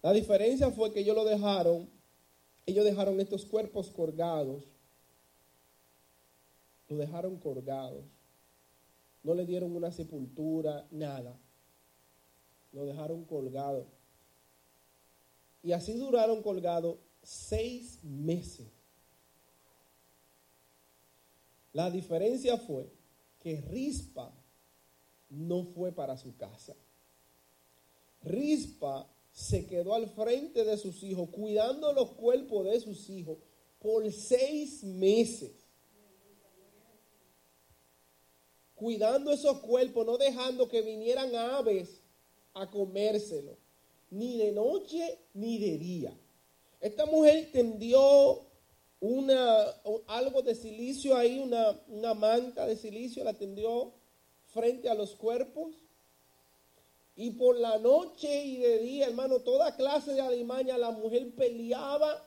La 0.02 0.12
diferencia 0.12 0.70
fue 0.70 0.92
que 0.92 1.00
ellos 1.00 1.14
lo 1.14 1.24
dejaron, 1.24 1.88
ellos 2.66 2.84
dejaron 2.84 3.20
estos 3.20 3.44
cuerpos 3.44 3.90
colgados, 3.90 4.64
lo 6.88 6.96
dejaron 6.96 7.36
colgados, 7.38 8.04
no 9.22 9.34
le 9.34 9.44
dieron 9.44 9.76
una 9.76 9.92
sepultura, 9.92 10.86
nada, 10.90 11.38
lo 12.72 12.84
dejaron 12.86 13.24
colgado. 13.24 13.86
Y 15.62 15.72
así 15.72 15.92
duraron 15.92 16.42
colgados 16.42 16.96
seis 17.22 18.02
meses. 18.02 18.79
La 21.72 21.90
diferencia 21.90 22.56
fue 22.56 22.90
que 23.38 23.60
Rispa 23.60 24.32
no 25.30 25.64
fue 25.64 25.92
para 25.92 26.16
su 26.16 26.36
casa. 26.36 26.74
Rispa 28.22 29.08
se 29.32 29.66
quedó 29.66 29.94
al 29.94 30.08
frente 30.08 30.64
de 30.64 30.76
sus 30.76 31.02
hijos, 31.02 31.28
cuidando 31.30 31.92
los 31.92 32.10
cuerpos 32.12 32.66
de 32.66 32.80
sus 32.80 33.08
hijos 33.08 33.38
por 33.78 34.10
seis 34.12 34.82
meses. 34.82 35.52
Cuidando 38.74 39.30
esos 39.32 39.60
cuerpos, 39.60 40.06
no 40.06 40.16
dejando 40.16 40.68
que 40.68 40.82
vinieran 40.82 41.34
aves 41.34 42.00
a 42.54 42.70
comérselo, 42.70 43.56
ni 44.10 44.38
de 44.38 44.52
noche 44.52 45.18
ni 45.34 45.58
de 45.58 45.78
día. 45.78 46.18
Esta 46.80 47.06
mujer 47.06 47.50
tendió 47.52 48.49
una, 49.00 49.62
algo 50.06 50.42
de 50.42 50.54
silicio 50.54 51.16
ahí, 51.16 51.38
una, 51.38 51.80
una 51.88 52.14
manta 52.14 52.66
de 52.66 52.76
silicio, 52.76 53.24
la 53.24 53.34
tendió 53.34 53.92
frente 54.46 54.88
a 54.88 54.94
los 54.94 55.14
cuerpos 55.16 55.74
y 57.16 57.32
por 57.32 57.58
la 57.58 57.78
noche 57.78 58.44
y 58.44 58.56
de 58.56 58.78
día, 58.78 59.06
hermano, 59.06 59.40
toda 59.40 59.76
clase 59.76 60.14
de 60.14 60.22
alimaña, 60.22 60.78
la 60.78 60.90
mujer 60.90 61.34
peleaba 61.34 62.26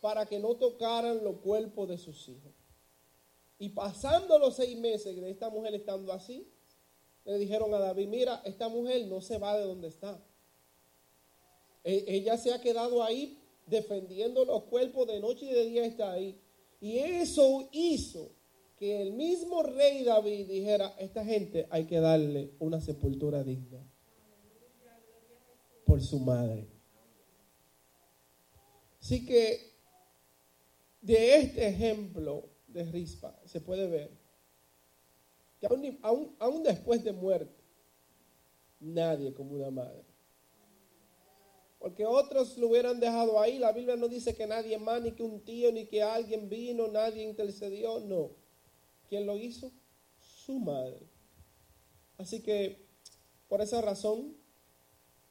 para 0.00 0.24
que 0.26 0.38
no 0.38 0.54
tocaran 0.56 1.22
los 1.22 1.36
cuerpos 1.40 1.88
de 1.88 1.98
sus 1.98 2.28
hijos. 2.28 2.52
Y 3.58 3.68
pasando 3.68 4.38
los 4.38 4.56
seis 4.56 4.76
meses 4.78 5.20
de 5.20 5.30
esta 5.30 5.50
mujer 5.50 5.74
estando 5.74 6.12
así, 6.12 6.50
le 7.24 7.38
dijeron 7.38 7.74
a 7.74 7.78
David, 7.78 8.08
mira, 8.08 8.40
esta 8.44 8.68
mujer 8.68 9.06
no 9.06 9.20
se 9.20 9.38
va 9.38 9.56
de 9.56 9.64
donde 9.64 9.88
está. 9.88 10.18
E, 11.84 12.04
ella 12.08 12.36
se 12.38 12.52
ha 12.52 12.60
quedado 12.60 13.02
ahí 13.02 13.38
defendiendo 13.66 14.44
los 14.44 14.64
cuerpos 14.64 15.06
de 15.06 15.20
noche 15.20 15.46
y 15.46 15.52
de 15.52 15.64
día 15.66 15.84
está 15.84 16.12
ahí. 16.12 16.38
Y 16.80 16.98
eso 16.98 17.68
hizo 17.72 18.32
que 18.76 19.00
el 19.00 19.12
mismo 19.12 19.62
rey 19.62 20.02
David 20.02 20.48
dijera, 20.48 20.94
esta 20.98 21.24
gente 21.24 21.66
hay 21.70 21.84
que 21.84 22.00
darle 22.00 22.52
una 22.58 22.80
sepultura 22.80 23.44
digna 23.44 23.78
por 25.86 26.00
su 26.00 26.18
madre. 26.18 26.66
Así 29.00 29.24
que 29.24 29.72
de 31.00 31.36
este 31.36 31.68
ejemplo 31.68 32.48
de 32.68 32.84
Rispa 32.84 33.38
se 33.44 33.60
puede 33.60 33.86
ver 33.88 34.22
que 35.60 35.66
aún, 36.02 36.34
aún, 36.38 36.62
después 36.64 37.04
de 37.04 37.12
muerte, 37.12 37.62
nadie 38.80 39.32
como 39.32 39.54
una 39.54 39.70
madre. 39.70 40.11
Porque 41.82 42.06
otros 42.06 42.56
lo 42.58 42.68
hubieran 42.68 43.00
dejado 43.00 43.40
ahí. 43.40 43.58
La 43.58 43.72
Biblia 43.72 43.96
no 43.96 44.06
dice 44.06 44.36
que 44.36 44.46
nadie 44.46 44.78
más, 44.78 45.02
ni 45.02 45.10
que 45.10 45.24
un 45.24 45.40
tío, 45.40 45.72
ni 45.72 45.86
que 45.86 46.00
alguien 46.00 46.48
vino, 46.48 46.86
nadie 46.86 47.24
intercedió. 47.24 47.98
No. 47.98 48.30
¿Quién 49.08 49.26
lo 49.26 49.36
hizo? 49.36 49.72
Su 50.20 50.60
madre. 50.60 51.00
Así 52.18 52.40
que 52.40 52.86
por 53.48 53.60
esa 53.60 53.80
razón 53.80 54.36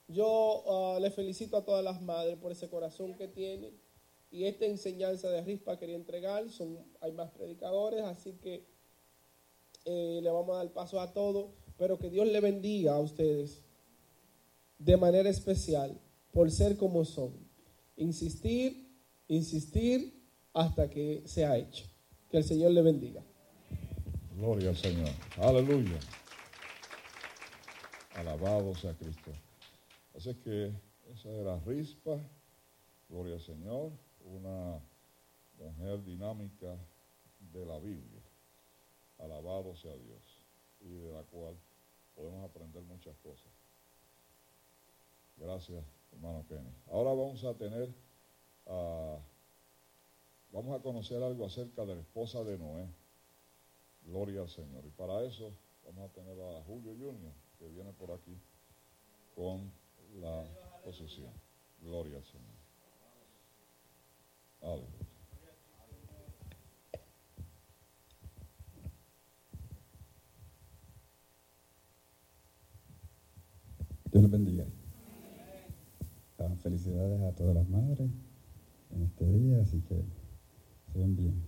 yo 0.09 0.63
ah, 0.67 0.99
le 0.99 1.09
felicito 1.09 1.55
a 1.55 1.63
todas 1.63 1.85
las 1.85 2.01
madres 2.01 2.35
por 2.35 2.51
ese 2.51 2.69
corazón 2.69 3.15
que 3.15 3.29
tienen. 3.29 3.73
Y 4.29 4.43
esta 4.43 4.65
enseñanza 4.65 5.29
de 5.29 5.43
Rispa 5.43 5.79
quería 5.79 5.95
entregar. 5.95 6.49
Son, 6.49 6.77
hay 6.99 7.13
más 7.13 7.31
predicadores, 7.31 8.03
así 8.03 8.33
que 8.33 8.65
eh, 9.85 10.19
le 10.21 10.29
vamos 10.29 10.53
a 10.53 10.57
dar 10.57 10.73
paso 10.73 10.99
a 10.99 11.13
todo. 11.13 11.53
Pero 11.77 11.97
que 11.97 12.09
Dios 12.09 12.27
le 12.27 12.41
bendiga 12.41 12.95
a 12.95 12.99
ustedes 12.99 13.63
de 14.79 14.97
manera 14.97 15.29
especial 15.29 15.97
por 16.31 16.51
ser 16.51 16.77
como 16.77 17.05
son. 17.05 17.33
Insistir, 17.95 18.89
insistir 19.27 20.21
hasta 20.53 20.89
que 20.89 21.23
sea 21.25 21.57
hecho. 21.57 21.85
Que 22.29 22.37
el 22.37 22.43
Señor 22.43 22.71
le 22.71 22.81
bendiga. 22.81 23.23
Gloria 24.35 24.69
al 24.69 24.77
Señor. 24.77 25.09
Aleluya. 25.37 25.99
Alabado 28.15 28.75
sea 28.75 28.93
Cristo. 28.93 29.31
Así 30.15 30.33
que 30.35 30.71
esa 31.13 31.29
era 31.29 31.59
Rispa, 31.59 32.17
gloria 33.09 33.35
al 33.35 33.41
Señor, 33.41 33.91
una 34.25 34.79
mujer 35.57 36.03
dinámica 36.03 36.75
de 37.53 37.65
la 37.65 37.77
Biblia. 37.79 38.21
Alabado 39.19 39.75
sea 39.75 39.95
Dios. 39.95 40.23
Y 40.81 40.89
de 40.89 41.11
la 41.11 41.21
cual 41.23 41.55
podemos 42.15 42.49
aprender 42.49 42.83
muchas 42.83 43.15
cosas. 43.17 43.51
Gracias, 45.37 45.83
hermano 46.11 46.45
Kenny. 46.47 46.73
Ahora 46.91 47.09
vamos 47.09 47.43
a 47.43 47.53
tener, 47.53 47.93
vamos 50.51 50.79
a 50.79 50.81
conocer 50.81 51.21
algo 51.23 51.45
acerca 51.45 51.85
de 51.85 51.95
la 51.95 52.01
esposa 52.01 52.43
de 52.43 52.57
Noé. 52.57 52.87
Gloria 54.05 54.41
al 54.41 54.49
Señor. 54.49 54.85
Y 54.85 54.89
para 54.89 55.23
eso 55.23 55.53
vamos 55.85 56.09
a 56.09 56.13
tener 56.13 56.39
a 56.41 56.63
Julio 56.63 56.91
Junior, 56.93 57.33
que 57.59 57.67
viene 57.69 57.93
por 57.93 58.11
aquí 58.11 58.35
con 59.35 59.71
la 60.19 60.43
posesión. 60.83 61.31
Gloria 61.81 62.17
al 62.17 62.25
Señor. 62.25 62.61
Aleluya. 64.61 64.87
Dios 74.11 74.29
bendiga. 74.29 74.65
Felicidades 76.61 77.21
a 77.21 77.33
todas 77.33 77.55
las 77.55 77.67
madres 77.69 78.09
en 78.91 79.01
este 79.03 79.31
día, 79.31 79.61
así 79.61 79.81
que 79.81 80.03
se 80.91 80.99
ven 80.99 81.15
bien. 81.15 81.43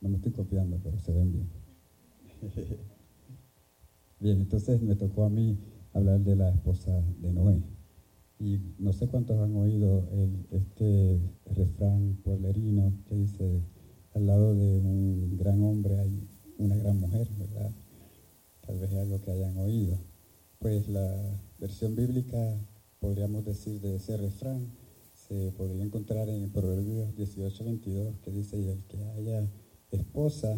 No 0.00 0.08
me 0.08 0.16
estoy 0.16 0.32
copiando, 0.32 0.78
pero 0.82 0.98
se 0.98 1.12
ven 1.12 1.32
bien. 1.32 1.48
bien, 4.20 4.40
entonces 4.40 4.80
me 4.82 4.94
tocó 4.94 5.24
a 5.24 5.30
mí 5.30 5.58
hablar 5.92 6.20
de 6.20 6.36
la 6.36 6.50
esposa 6.50 7.02
de 7.20 7.32
Noé. 7.32 7.62
Y 8.38 8.60
no 8.78 8.92
sé 8.92 9.08
cuántos 9.08 9.38
han 9.40 9.56
oído 9.56 10.08
el, 10.12 10.46
este 10.50 11.20
refrán 11.46 12.18
pueblerino 12.22 12.92
que 13.08 13.16
dice, 13.16 13.62
al 14.14 14.26
lado 14.26 14.54
de 14.54 14.78
un 14.78 15.36
gran 15.36 15.62
hombre 15.62 15.98
hay 15.98 16.28
una 16.58 16.76
gran 16.76 17.00
mujer, 17.00 17.28
¿verdad? 17.36 17.72
Tal 18.64 18.78
vez 18.78 18.92
es 18.92 18.98
algo 18.98 19.20
que 19.20 19.32
hayan 19.32 19.56
oído. 19.56 19.98
Pues 20.60 20.88
la 20.88 21.40
versión 21.58 21.96
bíblica, 21.96 22.60
podríamos 23.00 23.44
decir, 23.44 23.80
de 23.80 23.96
ese 23.96 24.16
refrán, 24.16 24.72
se 25.14 25.52
podría 25.52 25.84
encontrar 25.84 26.28
en 26.28 26.50
Proverbios 26.50 27.14
18, 27.16 27.64
22, 27.64 28.18
que 28.20 28.30
dice, 28.30 28.58
y 28.58 28.68
el 28.68 28.82
que 28.84 29.04
haya 29.04 29.48
esposa, 29.90 30.56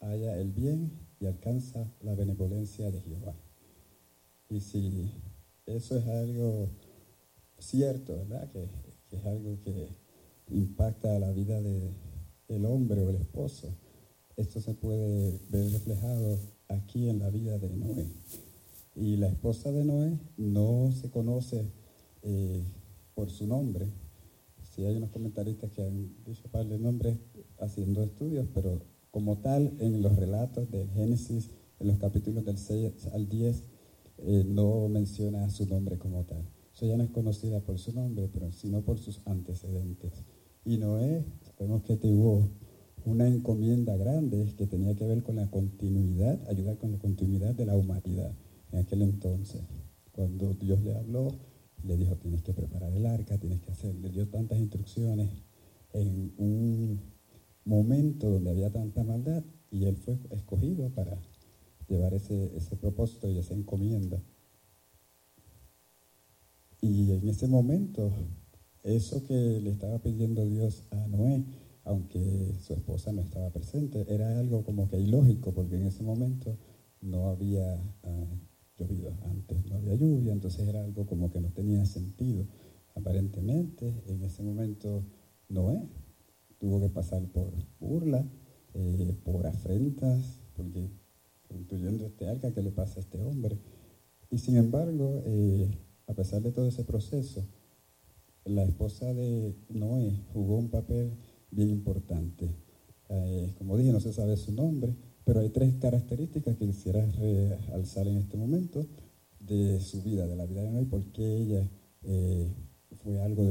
haya 0.00 0.38
el 0.38 0.52
bien 0.52 0.92
y 1.20 1.26
alcanza 1.26 1.90
la 2.00 2.14
benevolencia 2.14 2.90
de 2.90 3.00
Jehová. 3.00 3.34
Y 4.48 4.60
si 4.60 5.10
eso 5.66 5.98
es 5.98 6.06
algo 6.06 6.68
cierto, 7.58 8.16
¿verdad? 8.16 8.50
Que, 8.52 8.68
es 9.10 9.24
algo 9.24 9.58
que 9.60 9.88
impacta 10.50 11.18
la 11.18 11.30
vida 11.30 11.60
del 11.60 12.66
hombre 12.66 13.02
o 13.02 13.10
el 13.10 13.16
esposo, 13.16 13.72
esto 14.36 14.60
se 14.60 14.74
puede 14.74 15.40
ver 15.48 15.70
reflejado 15.70 16.38
aquí 16.68 17.08
en 17.08 17.20
la 17.20 17.30
vida 17.30 17.58
de 17.58 17.70
Noé. 17.70 18.06
Y 18.96 19.18
la 19.18 19.28
esposa 19.28 19.70
de 19.72 19.84
Noé 19.84 20.18
no 20.38 20.90
se 20.90 21.10
conoce 21.10 21.70
eh, 22.22 22.64
por 23.14 23.30
su 23.30 23.46
nombre. 23.46 23.90
Sí 24.62 24.86
hay 24.86 24.96
unos 24.96 25.10
comentaristas 25.10 25.70
que 25.70 25.82
han 25.82 26.14
dicho 26.24 26.48
de 26.50 26.78
nombres 26.78 27.18
haciendo 27.60 28.02
estudios, 28.02 28.48
pero 28.54 28.80
como 29.10 29.36
tal, 29.36 29.74
en 29.80 30.00
los 30.00 30.16
relatos 30.16 30.70
del 30.70 30.88
Génesis, 30.90 31.50
en 31.78 31.88
los 31.88 31.98
capítulos 31.98 32.46
del 32.46 32.56
6 32.56 33.08
al 33.12 33.28
10, 33.28 33.64
eh, 34.18 34.44
no 34.46 34.88
menciona 34.88 35.50
su 35.50 35.66
nombre 35.66 35.98
como 35.98 36.24
tal. 36.24 36.48
Ella 36.80 36.96
no 36.96 37.04
es 37.04 37.10
conocida 37.10 37.60
por 37.60 37.78
su 37.78 37.92
nombre, 37.92 38.30
pero 38.32 38.50
sino 38.50 38.80
por 38.80 38.98
sus 38.98 39.20
antecedentes. 39.26 40.24
Y 40.64 40.78
Noé, 40.78 41.22
sabemos 41.42 41.82
que 41.82 41.96
tuvo 41.96 42.48
una 43.04 43.28
encomienda 43.28 43.94
grande 43.96 44.54
que 44.56 44.66
tenía 44.66 44.94
que 44.94 45.06
ver 45.06 45.22
con 45.22 45.36
la 45.36 45.50
continuidad, 45.50 46.40
ayudar 46.48 46.78
con 46.78 46.92
la 46.92 46.98
continuidad 46.98 47.54
de 47.54 47.66
la 47.66 47.76
humanidad 47.76 48.32
en 48.72 48.78
aquel 48.78 49.02
entonces. 49.02 49.62
Cuando 50.12 50.54
Dios 50.54 50.80
le 50.82 50.96
habló, 50.96 51.28
le 51.82 51.96
dijo, 51.96 52.16
tienes 52.16 52.42
que 52.42 52.52
preparar 52.52 52.92
el 52.92 53.06
arca, 53.06 53.38
tienes 53.38 53.60
que 53.60 53.70
hacer, 53.70 53.94
le 53.94 54.10
dio 54.10 54.28
tantas 54.28 54.58
instrucciones 54.58 55.30
en 55.92 56.32
un 56.38 57.00
momento 57.64 58.30
donde 58.30 58.50
había 58.50 58.70
tanta 58.70 59.02
maldad 59.02 59.44
y 59.70 59.84
él 59.84 59.96
fue 59.96 60.18
escogido 60.30 60.90
para 60.90 61.18
llevar 61.88 62.14
ese, 62.14 62.56
ese 62.56 62.76
propósito 62.76 63.30
y 63.30 63.38
esa 63.38 63.54
encomienda. 63.54 64.20
Y 66.80 67.12
en 67.12 67.28
ese 67.28 67.46
momento, 67.48 68.12
eso 68.82 69.24
que 69.24 69.60
le 69.60 69.70
estaba 69.70 69.98
pidiendo 69.98 70.46
Dios 70.46 70.84
a 70.90 71.06
Noé, 71.08 71.44
aunque 71.84 72.54
su 72.60 72.74
esposa 72.74 73.12
no 73.12 73.22
estaba 73.22 73.50
presente, 73.50 74.06
era 74.08 74.38
algo 74.38 74.64
como 74.64 74.88
que 74.88 74.98
ilógico, 74.98 75.52
porque 75.52 75.76
en 75.76 75.86
ese 75.86 76.02
momento 76.02 76.56
no 77.00 77.28
había 77.28 77.74
ah, 78.02 78.26
llovido 78.78 79.16
antes, 79.24 79.64
no 79.66 79.76
había 79.76 79.94
lluvia, 79.94 80.32
entonces 80.32 80.68
era 80.68 80.84
algo 80.84 81.06
como 81.06 81.30
que 81.30 81.40
no 81.40 81.50
tenía 81.50 81.84
sentido. 81.86 82.46
Aparentemente, 82.94 84.02
en 84.06 84.22
ese 84.22 84.42
momento, 84.42 85.04
Noé 85.48 85.88
tuvo 86.58 86.80
que 86.80 86.88
pasar 86.88 87.22
por 87.28 87.52
burla, 87.78 88.26
eh, 88.74 89.14
por 89.24 89.46
afrentas, 89.46 90.40
porque 90.54 90.90
incluyendo 91.50 92.06
este 92.06 92.28
arca 92.28 92.52
que 92.52 92.62
le 92.62 92.72
pasa 92.72 92.98
a 92.98 93.02
este 93.02 93.20
hombre. 93.20 93.58
Y 94.30 94.38
sin 94.38 94.56
embargo, 94.56 95.22
eh, 95.24 95.70
a 96.06 96.14
pesar 96.14 96.42
de 96.42 96.52
todo 96.52 96.66
ese 96.66 96.84
proceso, 96.84 97.46
la 98.44 98.64
esposa 98.64 99.12
de 99.12 99.54
Noé 99.68 100.22
jugó 100.32 100.56
un 100.56 100.70
papel 100.70 101.12
bien 101.50 101.70
importante. 101.70 102.54
Eh, 103.08 103.54
como 103.58 103.76
dije, 103.76 103.92
no 103.92 104.00
se 104.00 104.12
sabe 104.12 104.36
su 104.36 104.52
nombre, 104.52 104.94
pero 105.26 105.40
hay 105.40 105.48
tres 105.48 105.74
características 105.80 106.56
que 106.56 106.66
quisiera 106.66 107.04
realzar 107.04 108.06
en 108.06 108.18
este 108.18 108.36
momento 108.36 108.86
de 109.40 109.80
su 109.80 110.00
vida, 110.00 110.24
de 110.28 110.36
la 110.36 110.46
vida 110.46 110.62
de 110.62 110.70
Noé, 110.70 110.84
porque 110.84 111.38
ella 111.38 111.68
eh, 112.04 112.48
fue, 113.02 113.20
algo 113.20 113.42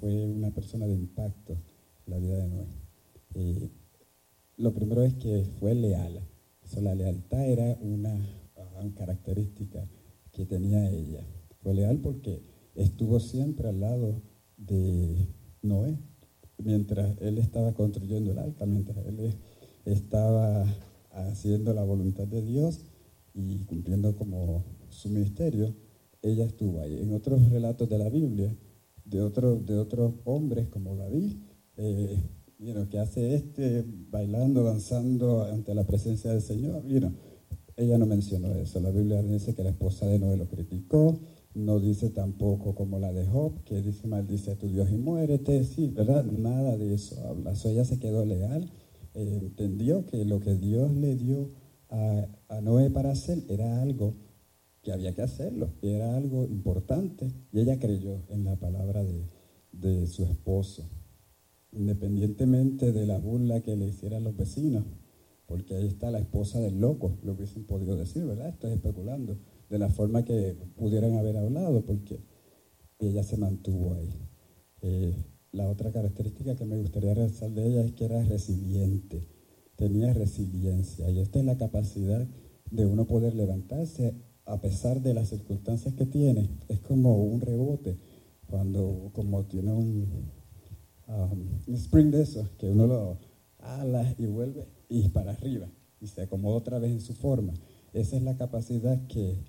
fue 0.00 0.26
una 0.26 0.50
persona 0.50 0.88
de 0.88 0.94
impacto 0.94 1.52
en 2.04 2.12
la 2.12 2.18
vida 2.18 2.36
de 2.36 2.48
Noé. 2.48 2.66
Eh, 3.34 3.70
lo 4.56 4.74
primero 4.74 5.04
es 5.04 5.14
que 5.14 5.44
fue 5.60 5.76
leal. 5.76 6.20
la 6.82 6.94
lealtad 6.96 7.46
era 7.46 7.78
una, 7.80 8.12
una 8.80 8.94
característica 8.96 9.88
que 10.32 10.46
tenía 10.46 10.90
ella. 10.90 11.24
Fue 11.62 11.74
leal 11.74 12.00
porque 12.00 12.42
estuvo 12.74 13.20
siempre 13.20 13.68
al 13.68 13.78
lado 13.78 14.20
de 14.56 15.28
Noé, 15.62 15.96
mientras 16.58 17.16
él 17.20 17.38
estaba 17.38 17.72
construyendo 17.72 18.32
el 18.32 18.38
arca, 18.40 18.66
mientras 18.66 19.06
él 19.06 19.36
estaba 19.84 20.66
haciendo 21.10 21.72
la 21.74 21.84
voluntad 21.84 22.26
de 22.26 22.42
Dios 22.42 22.84
y 23.34 23.64
cumpliendo 23.64 24.16
como 24.16 24.64
su 24.88 25.08
ministerio, 25.08 25.74
ella 26.22 26.44
estuvo 26.44 26.80
ahí. 26.80 26.98
En 27.00 27.12
otros 27.12 27.48
relatos 27.50 27.88
de 27.88 27.98
la 27.98 28.08
Biblia, 28.08 28.54
de, 29.04 29.22
otros 29.22 29.64
de 29.66 29.78
otros 29.78 30.14
hombres 30.24 30.68
como 30.68 30.96
David, 30.96 31.36
eh, 31.76 32.18
que 32.90 32.98
hace 32.98 33.34
este 33.34 33.84
bailando, 34.10 34.64
danzando 34.64 35.44
ante 35.44 35.74
la 35.74 35.86
presencia 35.86 36.30
del 36.30 36.42
Señor, 36.42 36.82
ella 37.76 37.96
no 37.96 38.04
mencionó 38.04 38.54
eso. 38.54 38.80
La 38.80 38.90
Biblia 38.90 39.22
dice 39.22 39.54
que 39.54 39.64
la 39.64 39.70
esposa 39.70 40.06
de 40.06 40.18
Noé 40.18 40.36
lo 40.36 40.46
criticó, 40.46 41.18
no 41.54 41.80
dice 41.80 42.10
tampoco 42.10 42.74
como 42.74 42.98
la 42.98 43.12
de 43.12 43.26
Job, 43.26 43.64
que 43.64 43.80
dice 43.80 44.06
maldice 44.06 44.52
a 44.52 44.56
tu 44.56 44.68
Dios 44.68 44.90
y 44.90 44.96
muérete, 44.96 45.64
sí, 45.64 45.88
¿verdad? 45.88 46.24
Nada 46.24 46.76
de 46.76 46.94
eso 46.94 47.26
habla. 47.26 47.54
ella 47.64 47.84
se 47.84 47.98
quedó 47.98 48.24
leal, 48.26 48.70
entendió 49.14 50.06
que 50.06 50.24
lo 50.24 50.40
que 50.40 50.54
Dios 50.54 50.92
le 50.92 51.16
dio 51.16 51.50
a, 51.88 52.60
Noé 52.62 52.90
para 52.90 53.10
hacer 53.10 53.42
era 53.48 53.82
algo 53.82 54.14
que 54.82 54.92
había 54.92 55.14
que 55.14 55.22
hacerlo, 55.22 55.72
era 55.82 56.16
algo 56.16 56.44
importante, 56.44 57.30
y 57.52 57.60
ella 57.60 57.78
creyó 57.78 58.22
en 58.28 58.44
la 58.44 58.56
palabra 58.56 59.02
de, 59.02 59.28
de 59.72 60.06
su 60.06 60.24
esposo, 60.24 60.88
independientemente 61.72 62.92
de 62.92 63.06
la 63.06 63.18
burla 63.18 63.60
que 63.60 63.76
le 63.76 63.88
hicieran 63.88 64.24
los 64.24 64.36
vecinos, 64.36 64.84
porque 65.46 65.74
ahí 65.74 65.86
está 65.86 66.10
la 66.10 66.20
esposa 66.20 66.60
del 66.60 66.80
loco, 66.80 67.18
lo 67.22 67.32
hubiesen 67.32 67.64
podido 67.64 67.96
decir, 67.96 68.24
¿verdad? 68.24 68.48
Estoy 68.48 68.72
especulando 68.72 69.36
de 69.68 69.78
la 69.78 69.88
forma 69.88 70.24
que 70.24 70.56
pudieran 70.76 71.16
haber 71.16 71.36
hablado, 71.36 71.84
porque 71.84 72.20
ella 72.98 73.22
se 73.22 73.36
mantuvo 73.36 73.94
ahí. 73.94 74.10
Eh, 74.82 75.14
la 75.52 75.68
otra 75.68 75.90
característica 75.90 76.54
que 76.54 76.64
me 76.64 76.76
gustaría 76.76 77.14
resaltar 77.14 77.50
de 77.50 77.66
ella 77.66 77.84
es 77.84 77.92
que 77.92 78.04
era 78.04 78.22
resiliente, 78.22 79.26
tenía 79.76 80.12
resiliencia, 80.12 81.10
y 81.10 81.18
esta 81.18 81.40
es 81.40 81.44
la 81.44 81.56
capacidad 81.56 82.26
de 82.70 82.86
uno 82.86 83.06
poder 83.06 83.34
levantarse 83.34 84.14
a 84.46 84.60
pesar 84.60 85.00
de 85.00 85.14
las 85.14 85.28
circunstancias 85.28 85.94
que 85.94 86.06
tiene. 86.06 86.50
Es 86.68 86.80
como 86.80 87.22
un 87.22 87.40
rebote, 87.40 87.98
cuando 88.46 89.10
como 89.12 89.44
tiene 89.44 89.72
un, 89.72 90.30
um, 91.08 91.74
spring 91.74 92.10
de 92.10 92.22
esos, 92.22 92.48
que 92.50 92.68
uno 92.70 92.86
lo 92.86 93.18
ala 93.58 94.14
y 94.18 94.26
vuelve 94.26 94.66
y 94.88 95.08
para 95.08 95.32
arriba, 95.32 95.68
y 96.00 96.06
se 96.06 96.22
acomoda 96.22 96.56
otra 96.56 96.78
vez 96.78 96.92
en 96.92 97.00
su 97.00 97.14
forma. 97.14 97.54
Esa 97.92 98.16
es 98.16 98.22
la 98.22 98.36
capacidad 98.36 99.06
que 99.06 99.44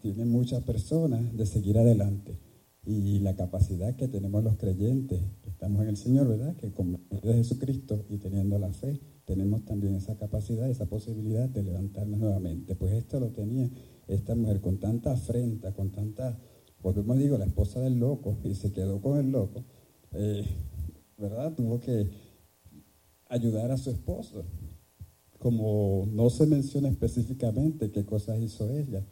tienen 0.00 0.28
muchas 0.30 0.64
personas 0.64 1.36
de 1.36 1.46
seguir 1.46 1.78
adelante. 1.78 2.38
Y 2.84 3.18
la 3.18 3.36
capacidad 3.36 3.94
que 3.94 4.08
tenemos 4.08 4.42
los 4.42 4.56
creyentes, 4.56 5.20
que 5.42 5.50
estamos 5.50 5.82
en 5.82 5.88
el 5.88 5.96
Señor, 5.96 6.28
¿verdad? 6.28 6.56
Que 6.56 6.72
con 6.72 6.92
de 7.10 7.34
Jesucristo 7.34 8.06
y 8.08 8.16
teniendo 8.16 8.58
la 8.58 8.72
fe, 8.72 9.00
tenemos 9.26 9.64
también 9.64 9.94
esa 9.94 10.16
capacidad, 10.16 10.68
esa 10.68 10.86
posibilidad 10.86 11.48
de 11.48 11.62
levantarnos 11.62 12.18
nuevamente. 12.18 12.74
Pues 12.74 12.94
esto 12.94 13.20
lo 13.20 13.30
tenía 13.30 13.70
esta 14.08 14.34
mujer 14.34 14.60
con 14.60 14.78
tanta 14.78 15.12
afrenta, 15.12 15.72
con 15.72 15.90
tanta, 15.90 16.38
porque 16.80 17.00
como 17.00 17.14
digo, 17.14 17.38
la 17.38 17.44
esposa 17.44 17.80
del 17.80 17.98
loco, 17.98 18.38
y 18.44 18.54
se 18.54 18.72
quedó 18.72 19.00
con 19.00 19.18
el 19.18 19.30
loco, 19.30 19.64
eh, 20.12 20.44
¿verdad? 21.18 21.54
Tuvo 21.54 21.80
que 21.80 22.10
ayudar 23.28 23.70
a 23.70 23.76
su 23.76 23.90
esposo. 23.90 24.44
Como 25.38 26.06
no 26.12 26.28
se 26.28 26.46
menciona 26.46 26.88
específicamente 26.88 27.90
qué 27.90 28.04
cosas 28.04 28.40
hizo 28.40 28.70
ella, 28.70 29.06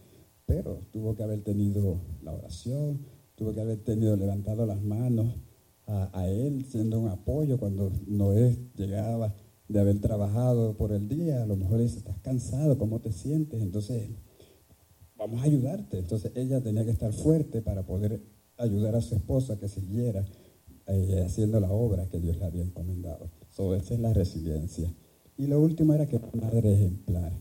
pero 0.47 0.83
tuvo 0.91 1.15
que 1.15 1.23
haber 1.23 1.43
tenido 1.43 2.01
la 2.23 2.33
oración, 2.33 3.07
tuvo 3.39 3.55
que 3.55 3.61
haber 3.61 3.79
tenido 3.79 4.17
levantado 4.17 4.67
las 4.67 4.83
manos 4.83 5.37
a, 5.87 6.29
él, 6.29 6.67
siendo 6.67 7.01
un 7.01 7.09
apoyo 7.09 7.57
cuando 7.57 7.91
Noé 8.07 8.59
llegaba 8.77 9.35
de 9.69 9.81
haber 9.81 9.99
trabajado 10.01 10.77
por 10.77 10.93
el 10.93 11.09
día, 11.09 11.43
a 11.43 11.47
lo 11.47 11.57
mejor 11.57 11.79
dice, 11.79 11.99
estás 11.99 12.19
cansado, 12.19 12.77
¿cómo 12.77 13.01
te 13.01 13.11
sientes? 13.11 13.63
Entonces, 13.63 14.11
vamos 15.17 15.41
a 15.41 15.45
ayudarte. 15.45 15.99
Entonces 15.99 16.33
ella 16.35 16.61
tenía 16.61 16.85
que 16.85 16.91
estar 16.91 17.13
fuerte 17.15 17.63
para 17.63 17.87
poder 17.87 18.23
ayudar 18.59 18.97
a 18.97 19.01
su 19.01 19.15
esposa 19.15 19.59
que 19.59 19.69
siguiera 19.69 20.27
eh, 20.87 21.23
haciendo 21.25 21.59
la 21.59 21.71
obra 21.71 22.09
que 22.11 22.19
Dios 22.19 22.37
le 22.37 22.45
había 22.45 22.65
encomendado. 22.65 23.31
So, 23.49 23.75
esa 23.75 23.95
es 23.95 24.01
la 24.01 24.13
resiliencia. 24.13 24.93
Y 25.39 25.47
lo 25.47 25.59
último 25.61 25.95
era 25.95 26.07
que 26.07 26.21
madre 26.35 26.75
ejemplar. 26.75 27.33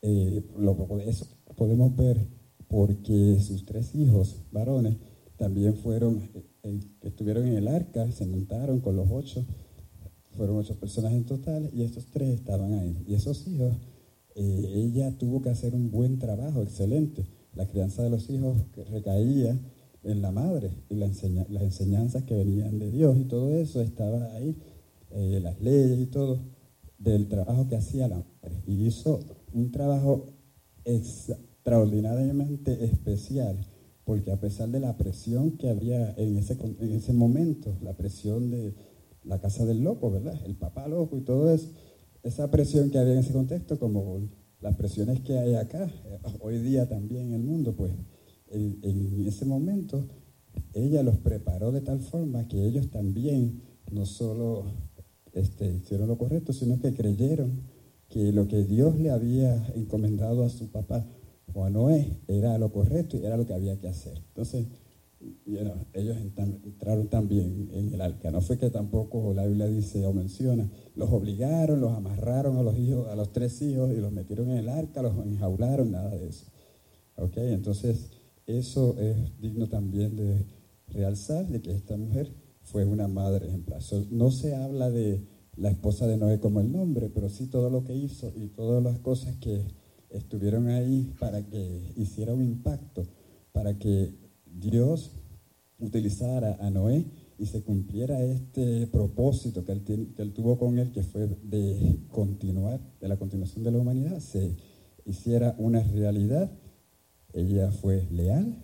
Eh, 0.00 0.42
lo, 0.56 0.98
eso 1.00 1.26
podemos 1.56 1.94
ver 1.94 2.26
porque 2.68 3.38
sus 3.40 3.64
tres 3.66 3.94
hijos 3.94 4.42
varones 4.50 4.96
también 5.36 5.76
fueron, 5.76 6.22
eh, 6.34 6.44
eh, 6.62 6.80
estuvieron 7.02 7.46
en 7.46 7.54
el 7.54 7.68
arca, 7.68 8.10
se 8.10 8.26
montaron 8.26 8.80
con 8.80 8.96
los 8.96 9.08
ocho, 9.10 9.44
fueron 10.36 10.56
ocho 10.56 10.78
personas 10.78 11.12
en 11.12 11.24
total 11.24 11.70
y 11.72 11.82
estos 11.82 12.06
tres 12.06 12.30
estaban 12.30 12.72
ahí. 12.74 13.04
Y 13.06 13.14
esos 13.14 13.46
hijos, 13.46 13.74
eh, 14.34 14.72
ella 14.74 15.16
tuvo 15.18 15.42
que 15.42 15.50
hacer 15.50 15.74
un 15.74 15.90
buen 15.90 16.18
trabajo, 16.18 16.62
excelente. 16.62 17.26
La 17.54 17.66
crianza 17.66 18.02
de 18.02 18.10
los 18.10 18.28
hijos 18.30 18.56
recaía 18.90 19.58
en 20.02 20.22
la 20.22 20.30
madre 20.30 20.70
y 20.88 20.94
la 20.94 21.06
las 21.06 21.62
enseñanzas 21.62 22.24
que 22.24 22.34
venían 22.34 22.78
de 22.78 22.90
Dios 22.90 23.16
y 23.18 23.24
todo 23.24 23.54
eso 23.54 23.80
estaba 23.80 24.34
ahí, 24.34 24.56
las 25.10 25.60
leyes 25.60 25.98
y 25.98 26.06
todo, 26.06 26.38
del 26.98 27.28
trabajo 27.28 27.66
que 27.66 27.76
hacía 27.76 28.06
la 28.06 28.16
madre. 28.16 28.62
Y 28.66 28.86
hizo 28.86 29.20
un 29.52 29.72
trabajo 29.72 30.26
extraordinariamente 30.84 32.84
especial, 32.84 33.66
porque 34.06 34.30
a 34.30 34.38
pesar 34.38 34.68
de 34.68 34.78
la 34.78 34.96
presión 34.96 35.58
que 35.58 35.68
había 35.68 36.14
en 36.16 36.36
ese, 36.36 36.56
en 36.62 36.92
ese 36.92 37.12
momento, 37.12 37.76
la 37.82 37.96
presión 37.96 38.52
de 38.52 38.72
la 39.24 39.40
casa 39.40 39.66
del 39.66 39.82
loco, 39.82 40.12
¿verdad? 40.12 40.40
El 40.46 40.54
papá 40.54 40.86
loco 40.86 41.16
y 41.16 41.22
todo 41.22 41.52
eso, 41.52 41.68
esa 42.22 42.48
presión 42.48 42.90
que 42.90 42.98
había 42.98 43.14
en 43.14 43.18
ese 43.18 43.32
contexto, 43.32 43.80
como 43.80 44.20
las 44.60 44.76
presiones 44.76 45.20
que 45.22 45.36
hay 45.38 45.56
acá, 45.56 45.90
eh, 46.06 46.18
hoy 46.40 46.58
día 46.58 46.88
también 46.88 47.26
en 47.26 47.32
el 47.32 47.42
mundo, 47.42 47.74
pues 47.74 47.90
en, 48.48 49.26
ese 49.26 49.44
momento 49.44 50.06
ella 50.72 51.02
los 51.02 51.16
preparó 51.16 51.72
de 51.72 51.80
tal 51.80 51.98
forma 51.98 52.46
que 52.46 52.64
ellos 52.64 52.90
también 52.90 53.60
no 53.90 54.06
solo 54.06 54.66
este, 55.32 55.66
hicieron 55.74 56.06
lo 56.06 56.16
correcto, 56.16 56.52
sino 56.52 56.78
que 56.78 56.94
creyeron 56.94 57.60
que 58.08 58.30
lo 58.30 58.46
que 58.46 58.62
Dios 58.62 58.96
le 59.00 59.10
había 59.10 59.66
encomendado 59.74 60.44
a 60.44 60.48
su 60.48 60.70
papá 60.70 61.04
o 61.54 61.64
a 61.64 61.70
Noé 61.70 62.20
era 62.28 62.58
lo 62.58 62.72
correcto 62.72 63.16
y 63.16 63.24
era 63.24 63.36
lo 63.36 63.46
que 63.46 63.54
había 63.54 63.78
que 63.78 63.88
hacer. 63.88 64.18
Entonces, 64.28 64.66
ellos 65.94 66.16
entraron 66.18 67.08
también 67.08 67.70
en 67.72 67.92
el 67.92 68.00
arca. 68.00 68.30
No 68.30 68.40
fue 68.40 68.58
que 68.58 68.70
tampoco 68.70 69.32
la 69.34 69.46
Biblia 69.46 69.66
dice 69.66 70.04
o 70.04 70.12
menciona, 70.12 70.70
los 70.94 71.10
obligaron, 71.10 71.80
los 71.80 71.92
amarraron 71.92 72.58
a 72.58 72.62
los 72.62 72.76
hijos, 72.76 73.08
a 73.08 73.16
los 73.16 73.32
tres 73.32 73.60
hijos 73.62 73.92
y 73.92 73.96
los 73.96 74.12
metieron 74.12 74.50
en 74.50 74.58
el 74.58 74.68
arca, 74.68 75.02
los 75.02 75.16
enjaularon, 75.24 75.92
nada 75.92 76.10
de 76.16 76.28
eso. 76.28 76.46
¿Ok? 77.16 77.38
Entonces, 77.38 78.10
eso 78.46 78.96
es 78.98 79.40
digno 79.40 79.68
también 79.68 80.16
de 80.16 80.44
realzar 80.88 81.48
de 81.48 81.60
que 81.60 81.72
esta 81.72 81.96
mujer 81.96 82.32
fue 82.62 82.84
una 82.84 83.08
madre 83.08 83.48
ejemplar. 83.48 83.80
no 84.10 84.30
se 84.30 84.54
habla 84.54 84.90
de 84.90 85.24
la 85.56 85.70
esposa 85.70 86.06
de 86.06 86.18
Noé 86.18 86.38
como 86.38 86.60
el 86.60 86.70
nombre, 86.70 87.08
pero 87.08 87.28
sí 87.28 87.46
todo 87.46 87.70
lo 87.70 87.84
que 87.84 87.94
hizo 87.94 88.32
y 88.36 88.48
todas 88.48 88.82
las 88.82 88.98
cosas 88.98 89.36
que 89.36 89.64
estuvieron 90.10 90.68
ahí 90.68 91.14
para 91.18 91.42
que 91.42 91.92
hiciera 91.96 92.34
un 92.34 92.42
impacto, 92.42 93.06
para 93.52 93.78
que 93.78 94.14
Dios 94.46 95.12
utilizara 95.78 96.56
a 96.60 96.70
Noé 96.70 97.04
y 97.38 97.46
se 97.46 97.62
cumpliera 97.62 98.22
este 98.22 98.86
propósito 98.86 99.64
que 99.64 99.72
él, 99.72 99.82
que 99.84 100.22
él 100.22 100.32
tuvo 100.32 100.58
con 100.58 100.78
él, 100.78 100.92
que 100.92 101.02
fue 101.02 101.26
de 101.42 101.98
continuar, 102.10 102.80
de 103.00 103.08
la 103.08 103.16
continuación 103.16 103.62
de 103.64 103.72
la 103.72 103.78
humanidad, 103.78 104.20
se 104.20 104.56
hiciera 105.04 105.54
una 105.58 105.82
realidad. 105.82 106.50
Ella 107.32 107.70
fue 107.70 108.06
leal, 108.10 108.56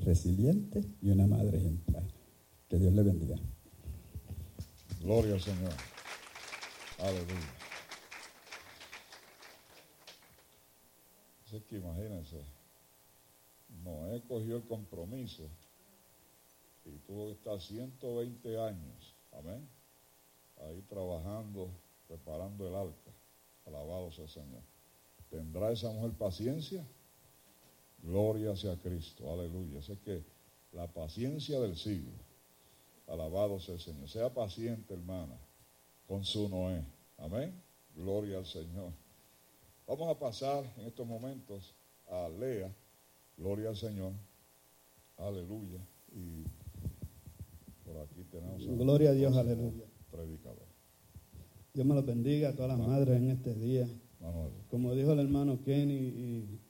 resiliente 0.00 0.80
y 1.02 1.10
una 1.10 1.26
madre 1.26 1.58
ejemplar. 1.58 2.04
Que 2.68 2.78
Dios 2.78 2.94
le 2.94 3.02
bendiga. 3.02 3.36
Gloria 5.02 5.34
al 5.34 5.40
Señor. 5.40 5.72
Aleluya. 6.98 7.63
Así 11.54 11.62
que 11.68 11.76
imagínense, 11.76 12.42
Noé 13.84 14.20
cogió 14.26 14.56
el 14.56 14.64
compromiso 14.64 15.44
y 16.84 16.98
tuvo 17.06 17.26
que 17.26 17.32
estar 17.34 17.60
120 17.60 18.58
años, 18.58 19.14
amén, 19.30 19.64
ahí 20.66 20.82
trabajando, 20.88 21.70
preparando 22.08 22.66
el 22.66 22.74
arca. 22.74 23.10
Alabado 23.66 24.10
sea 24.10 24.24
el 24.24 24.30
Señor. 24.30 24.62
¿Tendrá 25.30 25.70
esa 25.70 25.90
mujer 25.90 26.10
paciencia? 26.14 26.84
Gloria 28.02 28.56
sea 28.56 28.74
Cristo, 28.76 29.32
aleluya. 29.32 29.80
Sé 29.80 29.96
que 30.00 30.24
la 30.72 30.88
paciencia 30.88 31.60
del 31.60 31.76
siglo, 31.76 32.10
alabado 33.06 33.60
sea 33.60 33.74
el 33.74 33.80
Señor. 33.80 34.08
Sea 34.08 34.34
paciente, 34.34 34.92
hermana, 34.92 35.38
con 36.08 36.24
su 36.24 36.48
Noé. 36.48 36.84
Amén. 37.16 37.54
Gloria 37.94 38.38
al 38.38 38.46
Señor. 38.46 39.03
Vamos 39.86 40.08
a 40.08 40.18
pasar 40.18 40.64
en 40.78 40.86
estos 40.86 41.06
momentos 41.06 41.74
a 42.08 42.28
Lea. 42.28 42.74
Gloria 43.36 43.70
al 43.70 43.76
Señor. 43.76 44.12
Aleluya. 45.16 45.80
Y 46.12 46.44
por 47.84 47.98
aquí 47.98 48.24
tenemos 48.30 48.66
a 48.66 48.72
Gloria 48.72 49.10
a 49.10 49.12
Dios, 49.14 49.36
aleluya. 49.36 49.84
Predicador. 50.10 50.68
Dios 51.72 51.86
me 51.86 51.94
los 51.94 52.06
bendiga 52.06 52.50
a 52.50 52.54
todas 52.54 52.76
las 52.76 52.86
madres 52.86 53.16
en 53.16 53.30
este 53.30 53.54
día. 53.54 53.88
Como 54.70 54.94
dijo 54.94 55.12
el 55.12 55.18
hermano 55.18 55.60
Kenny 55.62 55.94
y 55.94 56.60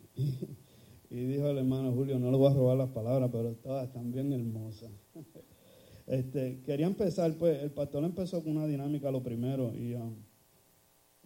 y 1.15 1.27
dijo 1.27 1.49
el 1.49 1.59
hermano 1.59 1.93
Julio, 1.93 2.19
no 2.19 2.32
le 2.32 2.36
voy 2.36 2.51
a 2.51 2.55
robar 2.55 2.77
las 2.77 2.91
palabras, 2.91 3.31
pero 3.32 3.55
todas 3.55 3.86
están 3.86 4.11
bien 4.11 4.32
hermosas. 4.32 4.91
Este, 6.07 6.61
quería 6.66 6.85
empezar, 6.85 7.32
pues 7.39 7.62
el 7.62 7.70
pastor 7.70 8.05
empezó 8.05 8.45
con 8.45 8.59
una 8.59 8.66
dinámica 8.66 9.11
lo 9.11 9.23
primero 9.23 9.74
y 9.74 9.95
um, 9.95 10.15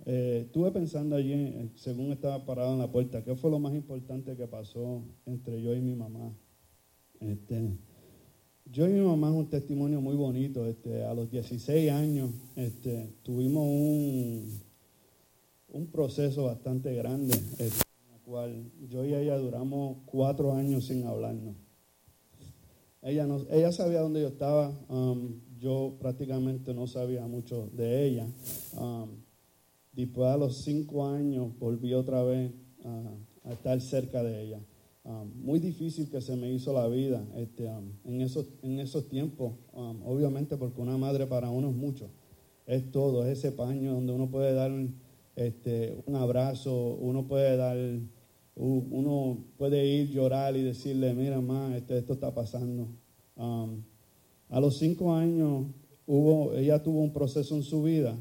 eh, 0.06 0.42
estuve 0.46 0.70
pensando 0.70 1.16
allí, 1.16 1.32
eh, 1.32 1.70
según 1.74 2.12
estaba 2.12 2.44
parado 2.44 2.72
en 2.72 2.78
la 2.78 2.90
puerta, 2.90 3.22
qué 3.24 3.34
fue 3.34 3.50
lo 3.50 3.58
más 3.58 3.74
importante 3.74 4.36
que 4.36 4.46
pasó 4.46 5.02
entre 5.26 5.62
yo 5.62 5.74
y 5.74 5.80
mi 5.80 5.94
mamá. 5.94 6.32
Este, 7.20 7.70
yo 8.66 8.88
y 8.88 8.92
mi 8.92 9.00
mamá 9.00 9.28
es 9.28 9.34
un 9.34 9.48
testimonio 9.48 10.00
muy 10.00 10.16
bonito. 10.16 10.66
Este, 10.66 11.04
a 11.04 11.14
los 11.14 11.30
16 11.30 11.90
años 11.90 12.30
este, 12.56 13.14
tuvimos 13.22 13.66
un, 13.66 14.60
un 15.68 15.86
proceso 15.88 16.44
bastante 16.44 16.94
grande. 16.94 17.34
Este, 17.58 17.88
yo 18.88 19.04
y 19.06 19.14
ella 19.14 19.38
duramos 19.38 19.98
cuatro 20.04 20.52
años 20.52 20.86
sin 20.86 21.06
hablarnos. 21.06 21.56
Ella, 23.00 23.26
no, 23.26 23.46
ella 23.50 23.72
sabía 23.72 24.00
dónde 24.00 24.20
yo 24.20 24.28
estaba, 24.28 24.70
um, 24.88 25.40
yo 25.58 25.96
prácticamente 26.00 26.74
no 26.74 26.86
sabía 26.86 27.26
mucho 27.26 27.70
de 27.72 28.06
ella. 28.06 28.26
Um, 28.76 29.27
después 30.04 30.28
a 30.28 30.36
los 30.36 30.58
cinco 30.58 31.06
años 31.06 31.58
volví 31.58 31.92
otra 31.92 32.22
vez 32.22 32.52
a 33.44 33.52
estar 33.52 33.80
cerca 33.80 34.22
de 34.22 34.42
ella. 34.42 34.60
Um, 35.02 35.30
muy 35.42 35.58
difícil 35.58 36.08
que 36.08 36.20
se 36.20 36.36
me 36.36 36.52
hizo 36.52 36.72
la 36.72 36.86
vida 36.86 37.24
este, 37.36 37.66
en, 38.04 38.20
esos, 38.20 38.46
en 38.62 38.78
esos 38.78 39.08
tiempos, 39.08 39.54
obviamente 39.72 40.56
porque 40.56 40.80
una 40.80 40.98
madre 40.98 41.26
para 41.26 41.50
uno 41.50 41.70
es 41.70 41.74
mucho, 41.74 42.10
es 42.66 42.92
todo, 42.92 43.24
es 43.24 43.38
ese 43.38 43.52
paño 43.52 43.94
donde 43.94 44.12
uno 44.12 44.30
puede 44.30 44.52
dar 44.52 44.70
este, 45.34 45.96
un 46.06 46.14
abrazo, 46.14 46.96
uno 47.00 47.26
puede 47.26 47.56
dar 47.56 47.76
uno 48.54 49.38
puede 49.56 49.86
ir, 49.86 50.10
llorar 50.10 50.56
y 50.56 50.62
decirle, 50.62 51.14
mira, 51.14 51.40
mamá, 51.40 51.76
esto, 51.76 51.96
esto 51.96 52.14
está 52.14 52.34
pasando. 52.34 52.88
Um, 53.36 53.82
a 54.48 54.60
los 54.60 54.78
cinco 54.78 55.14
años, 55.14 55.66
hubo, 56.06 56.52
ella 56.54 56.82
tuvo 56.82 57.00
un 57.00 57.12
proceso 57.12 57.54
en 57.54 57.62
su 57.62 57.84
vida 57.84 58.18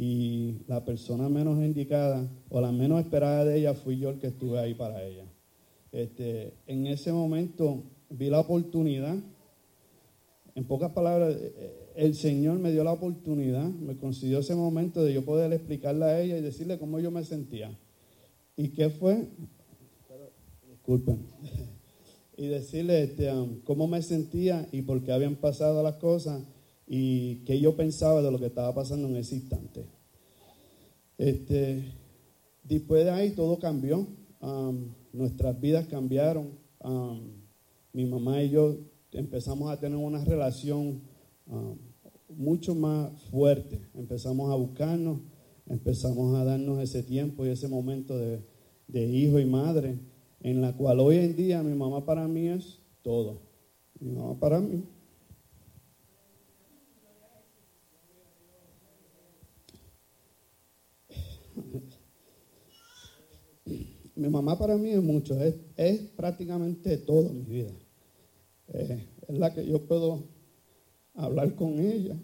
y 0.00 0.58
la 0.68 0.84
persona 0.84 1.28
menos 1.28 1.58
indicada 1.58 2.24
o 2.50 2.60
la 2.60 2.70
menos 2.70 3.00
esperada 3.00 3.44
de 3.44 3.58
ella 3.58 3.74
fui 3.74 3.98
yo 3.98 4.10
el 4.10 4.20
que 4.20 4.28
estuve 4.28 4.60
ahí 4.60 4.72
para 4.72 5.02
ella. 5.02 5.24
Este, 5.90 6.54
en 6.68 6.86
ese 6.86 7.12
momento 7.12 7.82
vi 8.08 8.30
la 8.30 8.38
oportunidad, 8.38 9.16
en 10.54 10.64
pocas 10.66 10.92
palabras, 10.92 11.36
el 11.96 12.14
Señor 12.14 12.60
me 12.60 12.70
dio 12.70 12.84
la 12.84 12.92
oportunidad, 12.92 13.64
me 13.64 13.96
concedió 13.96 14.38
ese 14.38 14.54
momento 14.54 15.02
de 15.02 15.14
yo 15.14 15.24
poder 15.24 15.52
explicarle 15.52 16.04
a 16.04 16.20
ella 16.20 16.38
y 16.38 16.42
decirle 16.42 16.78
cómo 16.78 17.00
yo 17.00 17.10
me 17.10 17.24
sentía. 17.24 17.76
¿Y 18.56 18.68
qué 18.68 18.90
fue? 18.90 19.26
disculpen, 20.70 21.26
y 22.36 22.46
decirle 22.46 23.02
este, 23.02 23.32
um, 23.32 23.62
cómo 23.64 23.88
me 23.88 24.00
sentía 24.00 24.68
y 24.70 24.82
por 24.82 25.02
qué 25.02 25.10
habían 25.10 25.34
pasado 25.34 25.82
las 25.82 25.96
cosas 25.96 26.40
y 26.88 27.44
qué 27.44 27.60
yo 27.60 27.76
pensaba 27.76 28.22
de 28.22 28.30
lo 28.30 28.38
que 28.38 28.46
estaba 28.46 28.74
pasando 28.74 29.08
en 29.08 29.16
ese 29.16 29.36
instante. 29.36 29.84
Este, 31.18 31.84
después 32.64 33.04
de 33.04 33.10
ahí 33.10 33.30
todo 33.32 33.58
cambió, 33.58 34.06
nuestras 35.12 35.60
vidas 35.60 35.86
cambiaron, 35.86 36.52
mi 37.92 38.06
mamá 38.06 38.42
y 38.42 38.50
yo 38.50 38.76
empezamos 39.12 39.70
a 39.70 39.78
tener 39.78 39.98
una 39.98 40.24
relación 40.24 41.02
mucho 42.28 42.74
más 42.74 43.10
fuerte, 43.30 43.80
empezamos 43.94 44.50
a 44.50 44.54
buscarnos, 44.54 45.20
empezamos 45.66 46.34
a 46.36 46.44
darnos 46.44 46.80
ese 46.80 47.02
tiempo 47.02 47.44
y 47.44 47.50
ese 47.50 47.68
momento 47.68 48.16
de, 48.16 48.40
de 48.86 49.06
hijo 49.06 49.38
y 49.38 49.44
madre 49.44 49.98
en 50.40 50.62
la 50.62 50.74
cual 50.76 51.00
hoy 51.00 51.16
en 51.16 51.36
día 51.36 51.62
mi 51.62 51.74
mamá 51.74 52.04
para 52.04 52.26
mí 52.28 52.48
es 52.48 52.78
todo. 53.02 53.42
Mi 54.00 54.12
mamá 54.12 54.38
para 54.38 54.60
mí. 54.60 54.84
Mi 64.18 64.28
mamá 64.28 64.58
para 64.58 64.76
mí 64.76 64.90
es 64.90 65.02
mucho, 65.02 65.38
es, 65.76 65.98
prácticamente 66.16 66.98
todo 66.98 67.30
mi 67.30 67.42
vida. 67.42 67.70
Eh, 68.68 69.06
es 69.28 69.38
la 69.38 69.54
que 69.54 69.64
yo 69.64 69.86
puedo 69.86 70.24
hablar 71.14 71.54
con 71.54 71.78
ella 71.78 72.16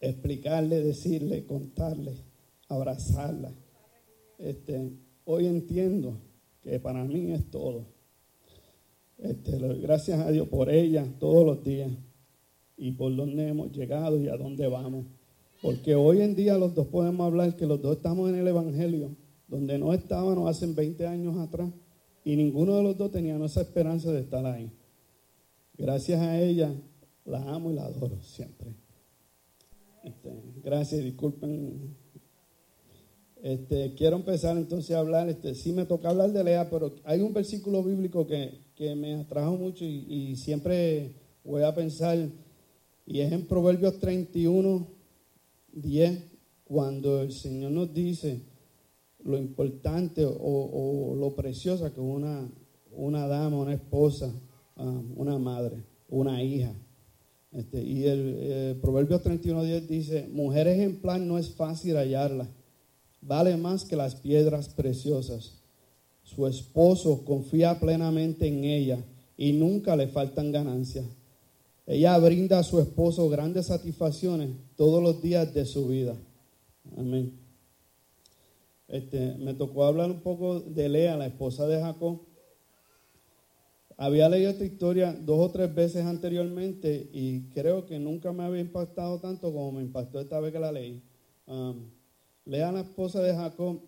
explicarle, 0.00 0.82
decirle, 0.82 1.44
contarle, 1.44 2.14
abrazarla. 2.68 3.52
Este, 4.38 4.92
hoy 5.24 5.46
entiendo 5.46 6.18
que 6.62 6.78
para 6.80 7.04
mí 7.04 7.32
es 7.32 7.50
todo. 7.50 7.86
Este, 9.18 9.58
gracias 9.78 10.20
a 10.20 10.30
Dios 10.30 10.48
por 10.48 10.70
ella 10.70 11.06
todos 11.18 11.44
los 11.44 11.62
días. 11.62 11.90
y 12.78 12.92
por 12.92 13.16
dónde 13.16 13.48
hemos 13.48 13.72
llegado 13.72 14.20
y 14.20 14.28
a 14.28 14.36
dónde 14.36 14.68
vamos. 14.68 15.06
Porque 15.62 15.94
hoy 15.94 16.20
en 16.20 16.34
día 16.34 16.58
los 16.58 16.74
dos 16.74 16.86
podemos 16.88 17.26
hablar 17.26 17.56
que 17.56 17.66
los 17.66 17.80
dos 17.80 17.96
estamos 17.96 18.28
en 18.28 18.36
el 18.36 18.48
Evangelio, 18.48 19.16
donde 19.48 19.78
no 19.78 19.94
estábamos 19.94 20.48
hace 20.48 20.66
20 20.66 21.06
años 21.06 21.36
atrás, 21.38 21.70
y 22.24 22.36
ninguno 22.36 22.76
de 22.76 22.82
los 22.82 22.96
dos 22.96 23.10
tenía 23.10 23.36
esa 23.44 23.62
esperanza 23.62 24.12
de 24.12 24.20
estar 24.20 24.44
ahí. 24.44 24.70
Gracias 25.78 26.20
a 26.20 26.40
ella, 26.40 26.74
la 27.24 27.38
amo 27.54 27.70
y 27.70 27.74
la 27.74 27.86
adoro 27.86 28.20
siempre. 28.20 28.74
Este, 30.02 30.30
gracias, 30.62 31.02
disculpen. 31.02 31.96
Este, 33.42 33.94
quiero 33.94 34.16
empezar 34.16 34.56
entonces 34.56 34.94
a 34.94 35.00
hablar, 35.00 35.28
este, 35.28 35.54
sí 35.54 35.72
me 35.72 35.84
toca 35.84 36.10
hablar 36.10 36.32
de 36.32 36.42
Lea, 36.42 36.68
pero 36.68 36.94
hay 37.04 37.20
un 37.20 37.32
versículo 37.32 37.82
bíblico 37.82 38.26
que, 38.26 38.64
me 38.96 39.14
atrajo 39.14 39.56
mucho 39.56 39.84
y, 39.84 40.04
y 40.08 40.36
siempre 40.36 41.14
voy 41.44 41.62
a 41.62 41.74
pensar, 41.74 42.18
y 43.06 43.20
es 43.20 43.32
en 43.32 43.46
Proverbios 43.46 43.98
31, 43.98 44.95
10, 45.76 46.22
cuando 46.64 47.22
el 47.22 47.32
Señor 47.32 47.70
nos 47.70 47.92
dice 47.92 48.40
lo 49.22 49.38
importante 49.38 50.24
o, 50.24 51.14
lo 51.18 51.34
preciosa 51.34 51.92
que 51.92 52.00
una, 52.00 52.48
una 52.92 53.26
dama, 53.26 53.58
una 53.58 53.74
esposa, 53.74 54.32
um, 54.76 55.12
una 55.16 55.38
madre, 55.38 55.82
una 56.08 56.42
hija. 56.42 56.72
Este, 57.52 57.82
y 57.82 58.04
el, 58.04 58.20
el 58.36 58.76
Proverbios 58.76 59.22
31, 59.22 59.64
10 59.64 59.88
dice, 59.88 60.28
mujer 60.32 60.68
ejemplar 60.68 61.20
no 61.20 61.38
es 61.38 61.50
fácil 61.50 61.96
hallarla, 61.96 62.48
vale 63.20 63.56
más 63.56 63.84
que 63.84 63.96
las 63.96 64.14
piedras 64.14 64.68
preciosas. 64.68 65.60
Su 66.22 66.46
esposo 66.46 67.24
confía 67.24 67.78
plenamente 67.80 68.46
en 68.46 68.64
ella 68.64 68.98
y 69.36 69.52
nunca 69.52 69.96
le 69.96 70.08
faltan 70.08 70.52
ganancias. 70.52 71.06
Ella 71.86 72.18
brinda 72.18 72.58
a 72.58 72.64
su 72.64 72.80
esposo 72.80 73.28
grandes 73.28 73.66
satisfacciones 73.66 74.50
todos 74.76 75.02
los 75.02 75.20
días 75.22 75.52
de 75.54 75.64
su 75.64 75.88
vida. 75.88 76.16
Amén. 76.96 77.38
Este, 78.88 79.34
me 79.38 79.54
tocó 79.54 79.84
hablar 79.84 80.10
un 80.10 80.20
poco 80.20 80.60
de 80.60 80.88
Lea, 80.88 81.16
la 81.16 81.26
esposa 81.26 81.66
de 81.66 81.80
Jacob. 81.80 82.20
Había 83.96 84.28
leído 84.28 84.50
esta 84.50 84.64
historia 84.64 85.12
dos 85.12 85.38
o 85.38 85.50
tres 85.50 85.74
veces 85.74 86.04
anteriormente 86.04 87.08
y 87.12 87.48
creo 87.54 87.86
que 87.86 87.98
nunca 87.98 88.32
me 88.32 88.44
había 88.44 88.60
impactado 88.60 89.18
tanto 89.18 89.52
como 89.52 89.72
me 89.72 89.82
impactó 89.82 90.20
esta 90.20 90.38
vez 90.38 90.52
que 90.52 90.60
la 90.60 90.70
leí. 90.70 91.02
Um, 91.46 91.90
Lea, 92.44 92.70
la 92.70 92.80
esposa 92.80 93.22
de 93.22 93.34
Jacob, 93.34 93.80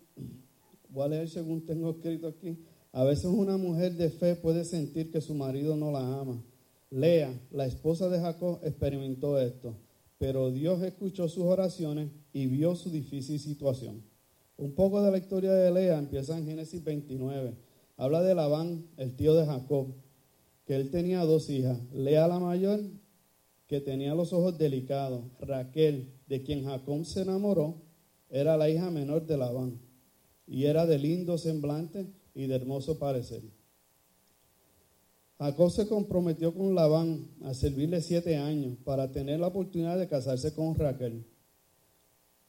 voy 0.89 1.05
a 1.05 1.07
leer 1.07 1.29
según 1.29 1.65
tengo 1.65 1.91
escrito 1.91 2.27
aquí. 2.27 2.57
A 2.91 3.03
veces 3.03 3.25
una 3.25 3.55
mujer 3.57 3.93
de 3.93 4.09
fe 4.09 4.35
puede 4.35 4.65
sentir 4.65 5.11
que 5.11 5.21
su 5.21 5.35
marido 5.35 5.77
no 5.77 5.91
la 5.91 6.19
ama 6.19 6.43
Lea, 6.91 7.31
la 7.51 7.67
esposa 7.67 8.09
de 8.09 8.19
Jacob, 8.19 8.59
experimentó 8.63 9.39
esto, 9.39 9.75
pero 10.19 10.51
Dios 10.51 10.83
escuchó 10.83 11.27
sus 11.27 11.45
oraciones 11.45 12.11
y 12.31 12.45
vio 12.45 12.75
su 12.75 12.91
difícil 12.91 13.39
situación. 13.39 14.03
Un 14.57 14.73
poco 14.73 15.01
de 15.01 15.09
la 15.09 15.17
historia 15.17 15.53
de 15.53 15.71
Lea 15.71 15.97
empieza 15.97 16.37
en 16.37 16.45
Génesis 16.45 16.83
29. 16.83 17.55
Habla 17.95 18.21
de 18.21 18.35
Labán, 18.35 18.85
el 18.97 19.15
tío 19.15 19.33
de 19.33 19.45
Jacob, 19.45 19.95
que 20.65 20.75
él 20.75 20.91
tenía 20.91 21.21
dos 21.21 21.49
hijas. 21.49 21.79
Lea 21.93 22.27
la 22.27 22.39
mayor, 22.39 22.81
que 23.65 23.79
tenía 23.79 24.13
los 24.13 24.33
ojos 24.33 24.57
delicados. 24.57 25.23
Raquel, 25.39 26.11
de 26.27 26.43
quien 26.43 26.65
Jacob 26.65 27.05
se 27.05 27.21
enamoró, 27.21 27.81
era 28.29 28.57
la 28.57 28.69
hija 28.69 28.91
menor 28.91 29.25
de 29.25 29.37
Labán 29.37 29.79
y 30.45 30.65
era 30.65 30.85
de 30.85 30.97
lindo 30.97 31.37
semblante 31.37 32.07
y 32.35 32.47
de 32.47 32.55
hermoso 32.55 32.99
parecer. 32.99 33.43
Jacob 35.39 35.71
se 35.71 35.87
comprometió 35.87 36.53
con 36.53 36.75
Labán 36.75 37.29
a 37.43 37.53
servirle 37.53 38.01
siete 38.01 38.35
años 38.35 38.77
para 38.83 39.09
tener 39.13 39.39
la 39.39 39.47
oportunidad 39.47 39.97
de 39.97 40.09
casarse 40.09 40.53
con 40.53 40.75
Raquel. 40.75 41.25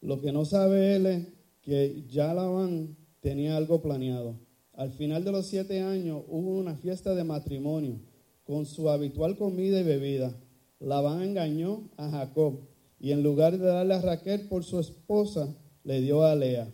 Lo 0.00 0.20
que 0.20 0.32
no 0.32 0.44
sabe 0.44 0.96
él 0.96 1.06
es 1.06 1.26
que 1.62 2.04
ya 2.08 2.34
Labán 2.34 2.96
tenía 3.20 3.56
algo 3.56 3.80
planeado. 3.80 4.34
Al 4.72 4.90
final 4.90 5.22
de 5.22 5.30
los 5.30 5.46
siete 5.46 5.82
años 5.82 6.24
hubo 6.26 6.56
una 6.56 6.74
fiesta 6.74 7.14
de 7.14 7.22
matrimonio 7.22 8.00
con 8.42 8.66
su 8.66 8.90
habitual 8.90 9.36
comida 9.36 9.78
y 9.78 9.84
bebida. 9.84 10.34
Labán 10.80 11.22
engañó 11.22 11.88
a 11.96 12.10
Jacob 12.10 12.58
y 12.98 13.12
en 13.12 13.22
lugar 13.22 13.56
de 13.56 13.66
darle 13.66 13.94
a 13.94 14.00
Raquel 14.00 14.48
por 14.48 14.64
su 14.64 14.80
esposa, 14.80 15.54
le 15.84 16.00
dio 16.00 16.24
a 16.24 16.34
Lea. 16.34 16.68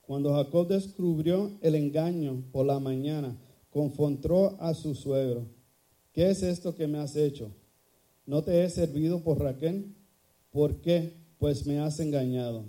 Cuando 0.00 0.32
Jacob 0.32 0.66
descubrió 0.66 1.50
el 1.60 1.74
engaño 1.74 2.42
por 2.52 2.64
la 2.64 2.78
mañana, 2.80 3.36
confrontó 3.74 4.56
a 4.60 4.72
su 4.72 4.94
suegro. 4.94 5.48
¿Qué 6.12 6.30
es 6.30 6.44
esto 6.44 6.76
que 6.76 6.86
me 6.86 6.98
has 6.98 7.16
hecho? 7.16 7.50
¿No 8.24 8.44
te 8.44 8.62
he 8.62 8.70
servido 8.70 9.24
por 9.24 9.40
Raquel? 9.40 9.92
¿Por 10.52 10.76
qué? 10.76 11.12
Pues 11.38 11.66
me 11.66 11.80
has 11.80 11.98
engañado. 11.98 12.66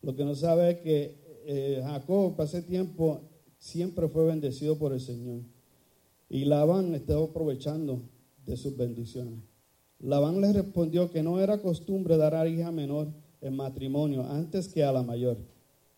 Lo 0.00 0.16
que 0.16 0.24
no 0.24 0.34
sabe 0.34 0.70
es 0.70 0.78
que 0.78 1.16
eh, 1.44 1.82
Jacob, 1.84 2.40
hace 2.40 2.62
tiempo, 2.62 3.20
siempre 3.58 4.08
fue 4.08 4.24
bendecido 4.24 4.78
por 4.78 4.94
el 4.94 5.00
Señor. 5.00 5.42
Y 6.30 6.46
Labán 6.46 6.94
estaba 6.94 7.24
aprovechando 7.24 8.00
de 8.46 8.56
sus 8.56 8.74
bendiciones. 8.74 9.38
Labán 10.00 10.40
le 10.40 10.50
respondió 10.50 11.10
que 11.10 11.22
no 11.22 11.40
era 11.40 11.60
costumbre 11.60 12.16
dar 12.16 12.34
a 12.34 12.48
hija 12.48 12.72
menor 12.72 13.08
en 13.42 13.54
matrimonio 13.54 14.24
antes 14.24 14.68
que 14.68 14.82
a 14.82 14.92
la 14.92 15.02
mayor. 15.02 15.36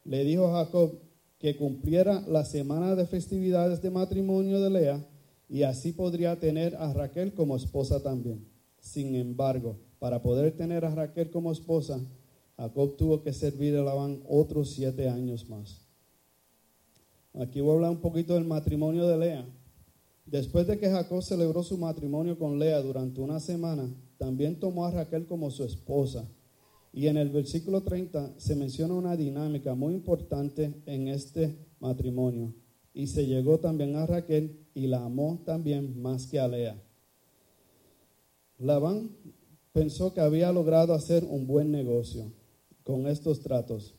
Le 0.04 0.24
dijo 0.24 0.50
Jacob, 0.50 0.98
que 1.44 1.58
cumpliera 1.58 2.24
la 2.26 2.42
semana 2.42 2.94
de 2.94 3.06
festividades 3.06 3.82
de 3.82 3.90
matrimonio 3.90 4.62
de 4.62 4.70
Lea 4.70 5.06
y 5.46 5.64
así 5.64 5.92
podría 5.92 6.40
tener 6.40 6.74
a 6.76 6.90
Raquel 6.94 7.34
como 7.34 7.54
esposa 7.54 8.02
también. 8.02 8.48
Sin 8.80 9.14
embargo, 9.14 9.76
para 9.98 10.22
poder 10.22 10.56
tener 10.56 10.86
a 10.86 10.94
Raquel 10.94 11.28
como 11.30 11.52
esposa, 11.52 12.00
Jacob 12.56 12.96
tuvo 12.96 13.22
que 13.22 13.34
servir 13.34 13.76
a 13.76 13.82
Labán 13.82 14.22
otros 14.26 14.70
siete 14.70 15.06
años 15.10 15.46
más. 15.50 15.82
Aquí 17.34 17.60
voy 17.60 17.72
a 17.72 17.74
hablar 17.74 17.90
un 17.90 18.00
poquito 18.00 18.32
del 18.32 18.46
matrimonio 18.46 19.06
de 19.06 19.18
Lea. 19.18 19.46
Después 20.24 20.66
de 20.66 20.78
que 20.78 20.88
Jacob 20.88 21.22
celebró 21.22 21.62
su 21.62 21.76
matrimonio 21.76 22.38
con 22.38 22.58
Lea 22.58 22.80
durante 22.80 23.20
una 23.20 23.38
semana, 23.38 23.94
también 24.16 24.58
tomó 24.58 24.86
a 24.86 24.92
Raquel 24.92 25.26
como 25.26 25.50
su 25.50 25.64
esposa 25.64 26.26
y 26.94 27.08
en 27.08 27.16
el 27.16 27.28
versículo 27.28 27.82
30 27.82 28.34
se 28.36 28.54
menciona 28.54 28.94
una 28.94 29.16
dinámica 29.16 29.74
muy 29.74 29.94
importante 29.94 30.72
en 30.86 31.08
este 31.08 31.56
matrimonio. 31.80 32.54
Y 32.94 33.08
se 33.08 33.26
llegó 33.26 33.58
también 33.58 33.96
a 33.96 34.06
Raquel 34.06 34.64
y 34.74 34.86
la 34.86 35.04
amó 35.04 35.42
también 35.44 36.00
más 36.00 36.28
que 36.28 36.38
a 36.38 36.46
Lea. 36.46 36.80
Labán 38.58 39.10
pensó 39.72 40.14
que 40.14 40.20
había 40.20 40.52
logrado 40.52 40.94
hacer 40.94 41.24
un 41.24 41.48
buen 41.48 41.72
negocio 41.72 42.30
con 42.84 43.08
estos 43.08 43.40
tratos. 43.40 43.96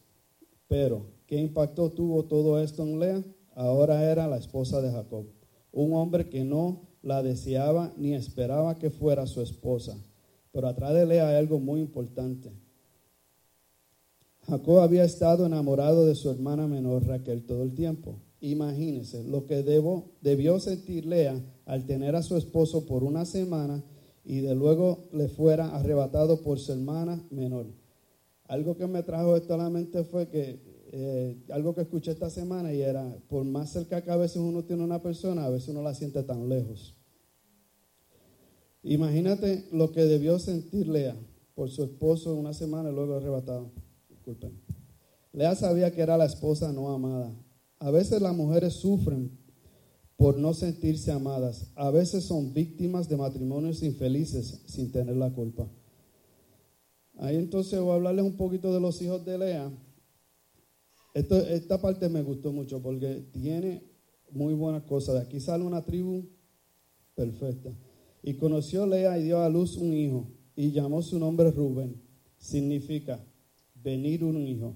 Pero, 0.70 1.08
¿qué 1.28 1.38
impacto 1.38 1.92
tuvo 1.92 2.24
todo 2.24 2.62
esto 2.62 2.84
en 2.84 2.98
Lea? 2.98 3.24
Ahora 3.56 4.10
era 4.10 4.26
la 4.26 4.38
esposa 4.38 4.82
de 4.82 4.92
Jacob. 4.92 5.26
Un 5.74 5.94
hombre 5.96 6.30
que 6.30 6.46
no 6.46 6.88
la 7.02 7.22
deseaba 7.22 7.94
ni 7.98 8.14
esperaba 8.14 8.80
que 8.80 8.90
fuera 8.90 9.28
su 9.28 9.42
esposa. 9.42 9.98
Pero 10.54 10.70
atrás 10.70 10.94
de 10.94 11.06
Lea 11.06 11.28
hay 11.28 11.36
algo 11.36 11.60
muy 11.60 11.82
importante 11.82 12.54
Jacob 14.48 14.80
había 14.80 15.04
estado 15.04 15.46
enamorado 15.46 16.06
de 16.06 16.14
su 16.14 16.30
hermana 16.30 16.68
menor 16.68 17.06
Raquel 17.06 17.46
todo 17.46 17.64
el 17.64 17.74
tiempo. 17.74 18.20
Imagínense 18.42 19.24
lo 19.24 19.46
que 19.46 19.64
debió 20.22 20.60
sentir 20.60 21.06
Lea 21.06 21.42
al 21.66 21.86
tener 21.86 22.16
a 22.16 22.22
su 22.22 22.38
esposo 22.38 22.86
por 22.86 23.04
una 23.04 23.26
semana 23.26 23.84
y 24.24 24.42
de 24.42 24.54
luego 24.54 25.08
le 25.12 25.30
fuera 25.30 25.76
arrebatado 25.76 26.42
por 26.42 26.60
su 26.60 26.74
hermana 26.74 27.24
menor. 27.32 27.66
Algo 28.48 28.78
que 28.78 28.86
me 28.86 29.02
trajo 29.02 29.36
esto 29.36 29.56
a 29.56 29.58
la 29.58 29.70
mente 29.72 30.04
fue 30.04 30.28
que 30.28 30.60
eh, 30.92 31.36
algo 31.50 31.74
que 31.74 31.82
escuché 31.82 32.12
esta 32.12 32.30
semana 32.30 32.72
y 32.72 32.82
era, 32.82 33.18
por 33.28 33.44
más 33.44 33.72
cerca 33.72 34.04
que 34.04 34.12
a 34.12 34.16
veces 34.16 34.38
uno 34.38 34.64
tiene 34.64 34.84
una 34.84 35.02
persona, 35.02 35.46
a 35.46 35.50
veces 35.50 35.70
uno 35.70 35.82
la 35.82 35.96
siente 35.96 36.22
tan 36.22 36.48
lejos. 36.48 36.96
Imagínate 38.84 39.66
lo 39.72 39.92
que 39.92 40.06
debió 40.06 40.38
sentir 40.38 40.88
Lea 40.88 41.18
por 41.56 41.72
su 41.72 41.84
esposo 41.84 42.36
una 42.36 42.54
semana 42.54 42.92
y 42.92 42.94
luego 42.94 43.16
arrebatado. 43.16 43.72
Lea 45.34 45.56
sabía 45.56 45.94
que 45.94 46.02
era 46.02 46.18
la 46.18 46.26
esposa 46.26 46.72
no 46.72 46.90
amada. 46.92 47.34
A 47.80 47.92
veces 47.92 48.22
las 48.22 48.36
mujeres 48.36 48.74
sufren 48.74 49.32
por 50.16 50.38
no 50.38 50.54
sentirse 50.54 51.12
amadas. 51.12 51.72
A 51.76 51.92
veces 51.92 52.24
son 52.24 52.54
víctimas 52.54 53.10
de 53.10 53.18
matrimonios 53.18 53.84
infelices 53.84 54.64
sin 54.66 54.92
tener 54.92 55.16
la 55.18 55.32
culpa. 55.32 55.68
Ahí 57.18 57.36
entonces 57.36 57.80
voy 57.80 57.92
a 57.92 57.96
hablarles 57.96 58.26
un 58.26 58.38
poquito 58.38 58.74
de 58.74 58.80
los 58.80 59.02
hijos 59.02 59.26
de 59.26 59.38
Lea. 59.38 59.72
esta 61.14 61.82
parte 61.82 62.10
me 62.10 62.22
gustó 62.22 62.52
mucho 62.52 62.82
porque 62.82 63.26
tiene 63.32 63.84
muy 64.32 64.54
buenas 64.54 64.84
cosas. 64.84 65.16
De 65.16 65.22
aquí 65.22 65.40
sale 65.40 65.64
una 65.64 65.84
tribu 65.84 66.26
perfecta. 67.14 67.72
Y 68.24 68.36
conoció 68.36 68.86
Lea 68.86 69.18
y 69.18 69.24
dio 69.24 69.42
a 69.42 69.50
luz 69.50 69.78
un 69.78 69.94
hijo 69.94 70.28
y 70.56 70.72
llamó 70.72 71.02
su 71.02 71.20
nombre 71.20 71.52
Rubén. 71.52 72.02
Significa 72.38 73.24
venir 73.86 74.24
un 74.24 74.38
hijo. 74.42 74.76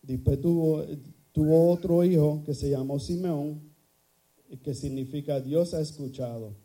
Después 0.00 0.40
tuvo, 0.40 0.84
otro 1.70 2.02
hijo 2.02 2.42
que 2.44 2.54
se 2.54 2.70
llamó 2.70 2.98
Simeón, 2.98 3.60
que 4.62 4.74
significa 4.74 5.40
Dios 5.40 5.74
ha 5.74 5.80
escuchado. 5.80 6.56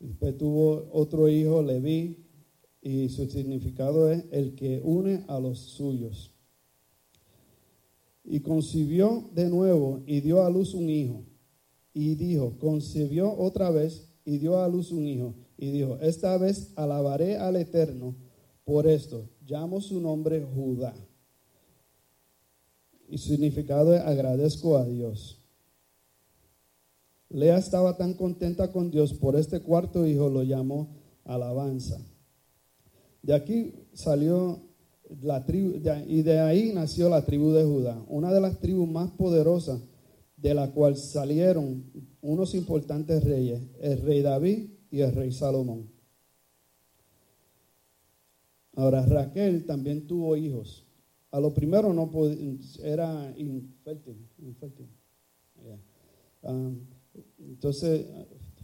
Después 0.00 0.36
tuvo 0.36 0.88
otro 0.92 1.28
hijo, 1.28 1.62
Leví, 1.62 2.24
y 2.82 3.08
su 3.10 3.26
significado 3.30 4.10
es 4.10 4.24
el 4.30 4.54
que 4.54 4.80
une 4.82 5.24
a 5.28 5.38
los 5.38 5.58
suyos. 5.58 6.32
Y 8.24 8.40
concibió 8.40 9.30
de 9.34 9.48
nuevo 9.50 10.02
y 10.06 10.20
dio 10.20 10.42
a 10.42 10.50
luz 10.50 10.74
un 10.74 10.88
hijo. 10.88 11.22
Y 11.92 12.14
dijo, 12.14 12.58
concibió 12.58 13.32
otra 13.38 13.70
vez 13.70 14.08
y 14.24 14.38
dio 14.38 14.58
a 14.58 14.68
luz 14.68 14.90
un 14.90 15.06
hijo. 15.06 15.34
Y 15.56 15.70
dijo, 15.70 15.98
esta 16.00 16.36
vez 16.38 16.72
alabaré 16.76 17.36
al 17.36 17.56
Eterno 17.56 18.16
por 18.64 18.86
esto. 18.86 19.28
Llamo 19.46 19.80
su 19.80 20.00
nombre 20.00 20.42
Judá. 20.42 20.94
Y 23.08 23.18
su 23.18 23.28
significado 23.28 23.94
es 23.94 24.00
agradezco 24.00 24.76
a 24.76 24.84
Dios. 24.84 25.38
Lea 27.28 27.58
estaba 27.58 27.96
tan 27.96 28.14
contenta 28.14 28.72
con 28.72 28.90
Dios 28.90 29.12
por 29.12 29.36
este 29.36 29.60
cuarto 29.60 30.06
hijo, 30.06 30.30
lo 30.30 30.42
llamó 30.42 30.88
alabanza. 31.24 31.98
De 33.22 33.34
aquí 33.34 33.74
salió 33.92 34.60
la 35.22 35.44
tribu, 35.44 35.80
y 36.06 36.22
de 36.22 36.40
ahí 36.40 36.72
nació 36.72 37.08
la 37.08 37.24
tribu 37.24 37.50
de 37.52 37.64
Judá, 37.64 38.02
una 38.08 38.32
de 38.32 38.40
las 38.40 38.58
tribus 38.60 38.88
más 38.88 39.10
poderosas 39.10 39.80
de 40.36 40.54
la 40.54 40.70
cual 40.72 40.96
salieron 40.96 41.84
unos 42.20 42.54
importantes 42.54 43.24
reyes, 43.24 43.62
el 43.80 44.00
rey 44.02 44.22
David 44.22 44.70
y 44.90 45.00
el 45.00 45.14
rey 45.14 45.32
Salomón. 45.32 45.93
Ahora 48.76 49.04
Raquel 49.06 49.64
también 49.66 50.06
tuvo 50.06 50.36
hijos. 50.36 50.84
A 51.30 51.40
lo 51.40 51.52
primero 51.52 51.92
no 51.92 52.10
era 52.82 53.34
infértil. 53.36 54.88
Ah, 56.42 56.70
entonces, 57.38 58.06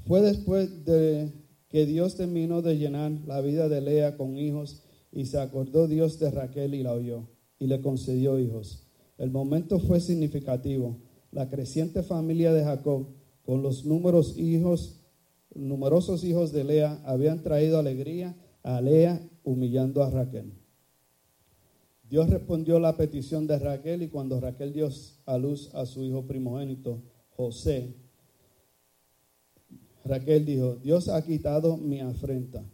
fue 0.06 0.20
después 0.20 0.84
de 0.84 1.32
que 1.68 1.86
Dios 1.86 2.16
terminó 2.16 2.62
de 2.62 2.76
llenar 2.78 3.12
la 3.26 3.40
vida 3.40 3.68
de 3.68 3.80
Lea 3.80 4.16
con 4.16 4.36
hijos 4.36 4.82
y 5.12 5.26
se 5.26 5.38
acordó 5.38 5.86
Dios 5.86 6.18
de 6.18 6.30
Raquel 6.30 6.74
y 6.74 6.82
la 6.82 6.92
oyó 6.92 7.28
y 7.58 7.66
le 7.66 7.80
concedió 7.80 8.38
hijos. 8.38 8.86
El 9.18 9.30
momento 9.30 9.78
fue 9.78 10.00
significativo. 10.00 10.98
La 11.30 11.48
creciente 11.48 12.02
familia 12.02 12.52
de 12.52 12.64
Jacob 12.64 13.06
con 13.42 13.62
los 13.62 13.84
números 13.84 14.36
hijos, 14.36 15.00
numerosos 15.54 16.24
hijos 16.24 16.52
de 16.52 16.64
Lea 16.64 17.00
habían 17.04 17.42
traído 17.42 17.78
alegría 17.78 18.36
a 18.62 18.80
Lea 18.80 19.20
humillando 19.44 20.02
a 20.02 20.10
Raquel. 20.10 20.52
Dios 22.08 22.28
respondió 22.28 22.80
la 22.80 22.96
petición 22.96 23.46
de 23.46 23.58
Raquel 23.58 24.02
y 24.02 24.08
cuando 24.08 24.40
Raquel 24.40 24.72
dio 24.72 24.88
a 25.26 25.38
luz 25.38 25.72
a 25.74 25.86
su 25.86 26.02
hijo 26.02 26.26
primogénito, 26.26 27.02
José, 27.36 27.94
Raquel 30.04 30.44
dijo, 30.44 30.76
Dios 30.76 31.08
ha 31.08 31.22
quitado 31.24 31.76
mi 31.76 32.00
afrenta. 32.00 32.64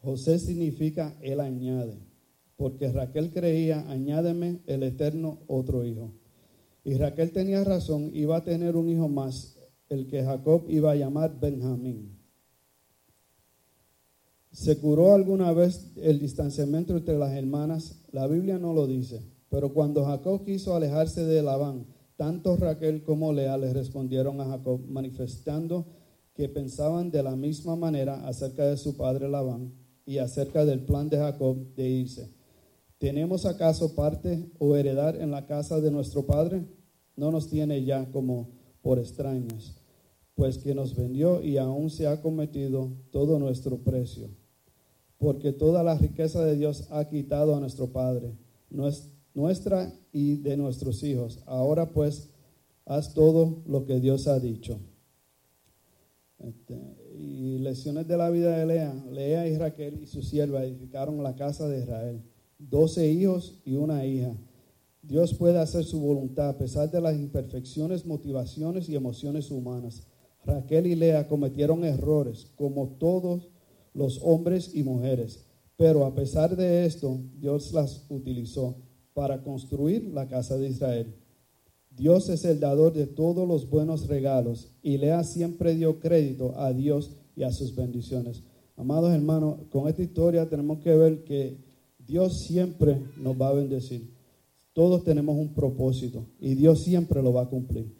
José 0.00 0.38
significa 0.38 1.16
él 1.20 1.40
añade, 1.40 1.98
porque 2.56 2.90
Raquel 2.90 3.32
creía, 3.32 3.88
añádeme 3.90 4.60
el 4.66 4.82
eterno 4.82 5.40
otro 5.46 5.84
hijo. 5.84 6.12
Y 6.84 6.94
Raquel 6.94 7.32
tenía 7.32 7.64
razón, 7.64 8.10
iba 8.14 8.36
a 8.38 8.44
tener 8.44 8.76
un 8.76 8.88
hijo 8.88 9.08
más, 9.08 9.58
el 9.90 10.06
que 10.06 10.22
Jacob 10.22 10.64
iba 10.68 10.92
a 10.92 10.96
llamar 10.96 11.38
Benjamín. 11.38 12.17
¿Se 14.52 14.78
curó 14.78 15.14
alguna 15.14 15.52
vez 15.52 15.92
el 15.96 16.18
distanciamiento 16.18 16.96
entre 16.96 17.18
las 17.18 17.34
hermanas? 17.34 18.00
La 18.12 18.26
Biblia 18.26 18.58
no 18.58 18.72
lo 18.72 18.86
dice, 18.86 19.22
pero 19.50 19.72
cuando 19.74 20.04
Jacob 20.04 20.44
quiso 20.44 20.74
alejarse 20.74 21.24
de 21.24 21.42
Labán, 21.42 21.86
tanto 22.16 22.56
Raquel 22.56 23.02
como 23.02 23.32
Lea 23.32 23.56
le 23.58 23.72
respondieron 23.72 24.40
a 24.40 24.46
Jacob 24.46 24.80
manifestando 24.88 25.86
que 26.34 26.48
pensaban 26.48 27.10
de 27.10 27.22
la 27.22 27.36
misma 27.36 27.76
manera 27.76 28.26
acerca 28.26 28.64
de 28.64 28.76
su 28.76 28.96
padre 28.96 29.28
Labán 29.28 29.72
y 30.06 30.18
acerca 30.18 30.64
del 30.64 30.80
plan 30.80 31.08
de 31.08 31.18
Jacob 31.18 31.74
de 31.76 31.88
irse. 31.88 32.30
¿Tenemos 32.98 33.44
acaso 33.44 33.94
parte 33.94 34.50
o 34.58 34.74
heredar 34.74 35.16
en 35.16 35.30
la 35.30 35.46
casa 35.46 35.80
de 35.80 35.90
nuestro 35.90 36.26
padre? 36.26 36.64
No 37.16 37.30
nos 37.30 37.48
tiene 37.48 37.84
ya 37.84 38.10
como 38.10 38.48
por 38.82 38.98
extraños, 38.98 39.76
pues 40.34 40.58
que 40.58 40.74
nos 40.74 40.96
vendió 40.96 41.42
y 41.42 41.58
aún 41.58 41.90
se 41.90 42.06
ha 42.06 42.22
cometido 42.22 42.92
todo 43.10 43.38
nuestro 43.38 43.78
precio. 43.78 44.28
Porque 45.18 45.52
toda 45.52 45.82
la 45.82 45.96
riqueza 45.96 46.44
de 46.44 46.56
Dios 46.56 46.86
ha 46.90 47.08
quitado 47.08 47.56
a 47.56 47.60
nuestro 47.60 47.88
Padre, 47.88 48.32
nuestra 49.34 49.92
y 50.12 50.36
de 50.36 50.56
nuestros 50.56 51.02
hijos. 51.02 51.40
Ahora 51.46 51.90
pues, 51.90 52.30
haz 52.86 53.14
todo 53.14 53.62
lo 53.66 53.84
que 53.84 54.00
Dios 54.00 54.28
ha 54.28 54.38
dicho. 54.38 54.78
Este, 56.38 56.78
y 57.18 57.58
lecciones 57.58 58.06
de 58.06 58.16
la 58.16 58.30
vida 58.30 58.56
de 58.56 58.66
Lea. 58.66 58.94
Lea 59.10 59.48
y 59.48 59.56
Raquel 59.56 60.00
y 60.02 60.06
su 60.06 60.22
sierva 60.22 60.64
edificaron 60.64 61.22
la 61.22 61.34
casa 61.34 61.68
de 61.68 61.80
Israel. 61.80 62.22
Doce 62.58 63.10
hijos 63.10 63.60
y 63.64 63.74
una 63.74 64.04
hija. 64.06 64.36
Dios 65.02 65.34
puede 65.34 65.58
hacer 65.58 65.84
su 65.84 66.00
voluntad 66.00 66.50
a 66.50 66.58
pesar 66.58 66.90
de 66.90 67.00
las 67.00 67.16
imperfecciones, 67.16 68.06
motivaciones 68.06 68.88
y 68.88 68.94
emociones 68.94 69.50
humanas. 69.50 70.06
Raquel 70.44 70.86
y 70.86 70.94
Lea 70.94 71.26
cometieron 71.26 71.84
errores, 71.84 72.46
como 72.56 72.88
todos 72.98 73.48
los 73.98 74.20
hombres 74.22 74.70
y 74.74 74.84
mujeres, 74.84 75.44
pero 75.76 76.04
a 76.04 76.14
pesar 76.14 76.56
de 76.56 76.86
esto, 76.86 77.20
Dios 77.38 77.72
las 77.72 78.06
utilizó 78.08 78.76
para 79.12 79.42
construir 79.42 80.04
la 80.14 80.28
casa 80.28 80.56
de 80.56 80.68
Israel. 80.68 81.14
Dios 81.90 82.28
es 82.28 82.44
el 82.44 82.60
dador 82.60 82.92
de 82.92 83.06
todos 83.06 83.46
los 83.46 83.68
buenos 83.68 84.06
regalos 84.06 84.68
y 84.82 84.98
Lea 84.98 85.24
siempre 85.24 85.74
dio 85.74 85.98
crédito 85.98 86.54
a 86.56 86.72
Dios 86.72 87.16
y 87.34 87.42
a 87.42 87.50
sus 87.50 87.74
bendiciones. 87.74 88.44
Amados 88.76 89.12
hermanos, 89.12 89.56
con 89.70 89.88
esta 89.88 90.02
historia 90.02 90.48
tenemos 90.48 90.78
que 90.78 90.94
ver 90.94 91.24
que 91.24 91.56
Dios 91.98 92.38
siempre 92.38 93.02
nos 93.20 93.40
va 93.40 93.48
a 93.48 93.54
bendecir. 93.54 94.14
Todos 94.72 95.02
tenemos 95.02 95.36
un 95.36 95.52
propósito 95.54 96.24
y 96.38 96.54
Dios 96.54 96.84
siempre 96.84 97.20
lo 97.20 97.32
va 97.32 97.42
a 97.42 97.48
cumplir. 97.48 97.92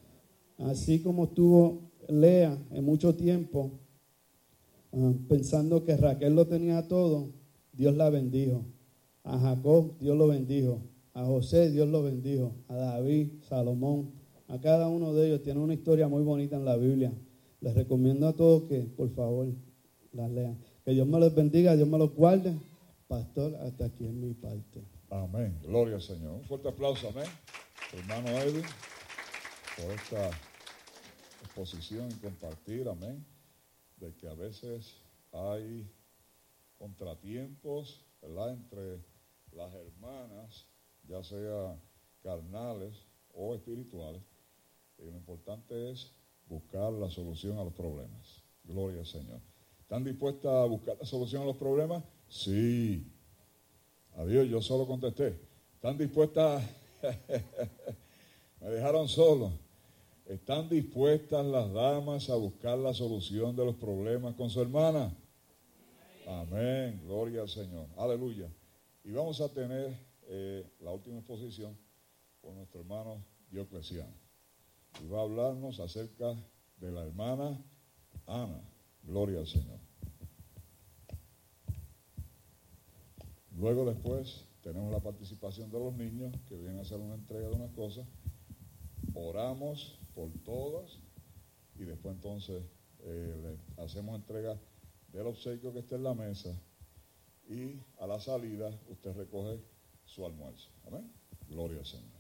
Así 0.58 1.00
como 1.00 1.28
tuvo 1.30 1.90
Lea 2.08 2.56
en 2.70 2.84
mucho 2.84 3.16
tiempo, 3.16 3.72
ah, 4.92 5.12
pensando 5.28 5.84
que 5.84 5.96
Raquel 5.96 6.34
lo 6.34 6.46
tenía 6.46 6.86
todo, 6.88 7.30
Dios 7.72 7.96
la 7.96 8.10
bendijo. 8.10 8.64
A 9.24 9.38
Jacob 9.38 9.98
Dios 9.98 10.16
lo 10.16 10.28
bendijo. 10.28 10.82
A 11.14 11.24
José 11.24 11.70
Dios 11.70 11.88
lo 11.88 12.02
bendijo, 12.04 12.54
a 12.68 12.76
David, 12.76 13.42
Salomón, 13.48 14.12
a 14.46 14.60
cada 14.60 14.88
uno 14.88 15.12
de 15.12 15.26
ellos 15.26 15.42
tiene 15.42 15.60
una 15.60 15.74
historia 15.74 16.06
muy 16.08 16.22
bonita 16.22 16.56
en 16.56 16.64
la 16.64 16.76
Biblia. 16.76 17.12
Les 17.60 17.74
recomiendo 17.74 18.28
a 18.28 18.34
todos 18.34 18.68
que 18.68 18.80
por 18.80 19.10
favor 19.10 19.48
las 20.12 20.30
lean. 20.30 20.58
Que 20.84 20.92
Dios 20.92 21.06
me 21.06 21.18
los 21.18 21.34
bendiga, 21.34 21.76
Dios 21.76 21.88
me 21.88 21.98
los 21.98 22.14
guarde. 22.14 22.56
Pastor, 23.08 23.54
hasta 23.56 23.86
aquí 23.86 24.06
en 24.06 24.20
mi 24.20 24.32
parte. 24.32 24.80
Amén. 25.10 25.58
Gloria 25.66 25.96
al 25.96 26.02
Señor. 26.02 26.36
Un 26.36 26.44
fuerte 26.44 26.68
aplauso, 26.68 27.08
amén. 27.08 27.26
Hermano 27.92 28.28
Edwin, 28.38 28.64
por 29.76 29.92
esta 29.92 30.30
exposición 31.42 32.08
y 32.10 32.14
compartir, 32.14 32.88
amén, 32.88 33.24
de 34.00 34.14
que 34.14 34.28
a 34.28 34.34
veces 34.34 35.00
hay 35.32 35.90
contratiempos, 36.78 38.04
entre 38.22 39.00
las 39.52 39.72
hermanas 39.74 40.66
ya 41.08 41.22
sea 41.22 41.76
carnales 42.22 43.06
o 43.34 43.54
espirituales. 43.54 44.22
Y 44.98 45.04
lo 45.04 45.16
importante 45.16 45.90
es 45.90 46.12
buscar 46.48 46.92
la 46.92 47.10
solución 47.10 47.58
a 47.58 47.64
los 47.64 47.72
problemas. 47.72 48.42
Gloria 48.64 49.00
al 49.00 49.06
Señor. 49.06 49.40
¿Están 49.80 50.04
dispuestas 50.04 50.52
a 50.52 50.64
buscar 50.64 50.96
la 50.98 51.06
solución 51.06 51.42
a 51.42 51.46
los 51.46 51.56
problemas? 51.56 52.04
Sí. 52.28 53.06
Adiós, 54.16 54.48
yo 54.48 54.60
solo 54.60 54.86
contesté. 54.86 55.38
¿Están 55.74 55.96
dispuestas? 55.96 56.62
Me 58.60 58.68
dejaron 58.68 59.08
solo. 59.08 59.52
¿Están 60.28 60.68
dispuestas 60.68 61.46
las 61.46 61.72
damas 61.72 62.28
a 62.28 62.34
buscar 62.34 62.78
la 62.78 62.92
solución 62.92 63.56
de 63.56 63.64
los 63.64 63.76
problemas 63.76 64.34
con 64.34 64.50
su 64.50 64.60
hermana? 64.60 65.10
Amén. 66.26 67.00
Gloria 67.06 67.40
al 67.40 67.48
Señor. 67.48 67.86
Aleluya. 67.96 68.46
Y 69.04 69.12
vamos 69.12 69.40
a 69.40 69.48
tener 69.48 69.96
eh, 70.26 70.70
la 70.80 70.92
última 70.92 71.16
exposición 71.16 71.74
con 72.42 72.56
nuestro 72.56 72.80
hermano 72.80 73.24
Diocleciano. 73.50 74.12
Y 75.02 75.08
va 75.08 75.20
a 75.20 75.22
hablarnos 75.22 75.80
acerca 75.80 76.34
de 76.76 76.92
la 76.92 77.06
hermana 77.06 77.58
Ana. 78.26 78.60
Gloria 79.04 79.38
al 79.38 79.46
Señor. 79.46 79.78
Luego 83.56 83.86
después 83.86 84.44
tenemos 84.62 84.92
la 84.92 85.00
participación 85.00 85.70
de 85.70 85.78
los 85.78 85.94
niños 85.94 86.34
que 86.46 86.58
vienen 86.58 86.80
a 86.80 86.82
hacer 86.82 86.98
una 86.98 87.14
entrega 87.14 87.48
de 87.48 87.54
unas 87.54 87.70
cosas. 87.70 88.06
Oramos 89.14 89.97
por 90.18 90.32
todas 90.44 90.98
y 91.78 91.84
después 91.84 92.16
entonces 92.16 92.64
eh, 93.04 93.56
hacemos 93.76 94.16
entrega 94.16 94.58
del 95.12 95.28
obsequio 95.28 95.72
que 95.72 95.78
está 95.78 95.94
en 95.94 96.02
la 96.02 96.14
mesa 96.14 96.60
y 97.48 97.76
a 98.00 98.06
la 98.08 98.18
salida 98.18 98.68
usted 98.88 99.14
recoge 99.14 99.60
su 100.04 100.26
almuerzo. 100.26 100.70
Amén. 100.88 101.08
Gloria 101.48 101.78
al 101.78 101.86
Señor. 101.86 102.18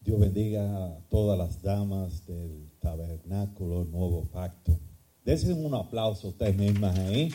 Dios 0.00 0.18
bendiga 0.18 0.84
a 0.84 1.00
todas 1.08 1.38
las 1.38 1.62
damas 1.62 2.26
del 2.26 2.72
tabernáculo 2.80 3.84
Nuevo 3.84 4.24
Pacto. 4.24 4.80
Desen 5.24 5.64
un 5.64 5.74
aplauso 5.74 6.26
a 6.26 6.30
ustedes 6.30 6.56
mismas 6.56 6.98
ahí. 6.98 7.32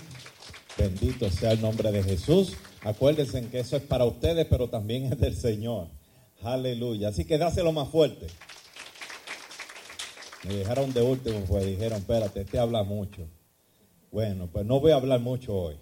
Bendito 0.78 1.30
sea 1.30 1.54
el 1.54 1.62
nombre 1.62 1.94
de 1.94 2.04
Jesús. 2.04 2.58
Acuérdense 2.84 3.48
que 3.50 3.60
eso 3.60 3.78
es 3.78 3.84
para 3.84 4.04
ustedes, 4.04 4.46
pero 4.48 4.70
también 4.70 5.06
es 5.06 5.18
del 5.18 5.36
Señor. 5.36 5.99
Aleluya. 6.42 7.10
Así 7.10 7.26
que 7.26 7.38
dáselo 7.38 7.72
más 7.72 7.90
fuerte. 7.90 8.28
Me 10.48 10.56
dejaron 10.56 10.94
de 10.94 11.02
último, 11.02 11.42
pues 11.48 11.66
dijeron, 11.66 12.00
espérate, 12.00 12.42
este 12.42 12.60
habla 12.60 12.84
mucho. 12.84 13.28
Bueno, 14.12 14.50
pues 14.52 14.66
no 14.66 14.80
voy 14.80 14.92
a 14.92 14.96
hablar 14.96 15.20
mucho 15.20 15.54
hoy. 15.54 15.76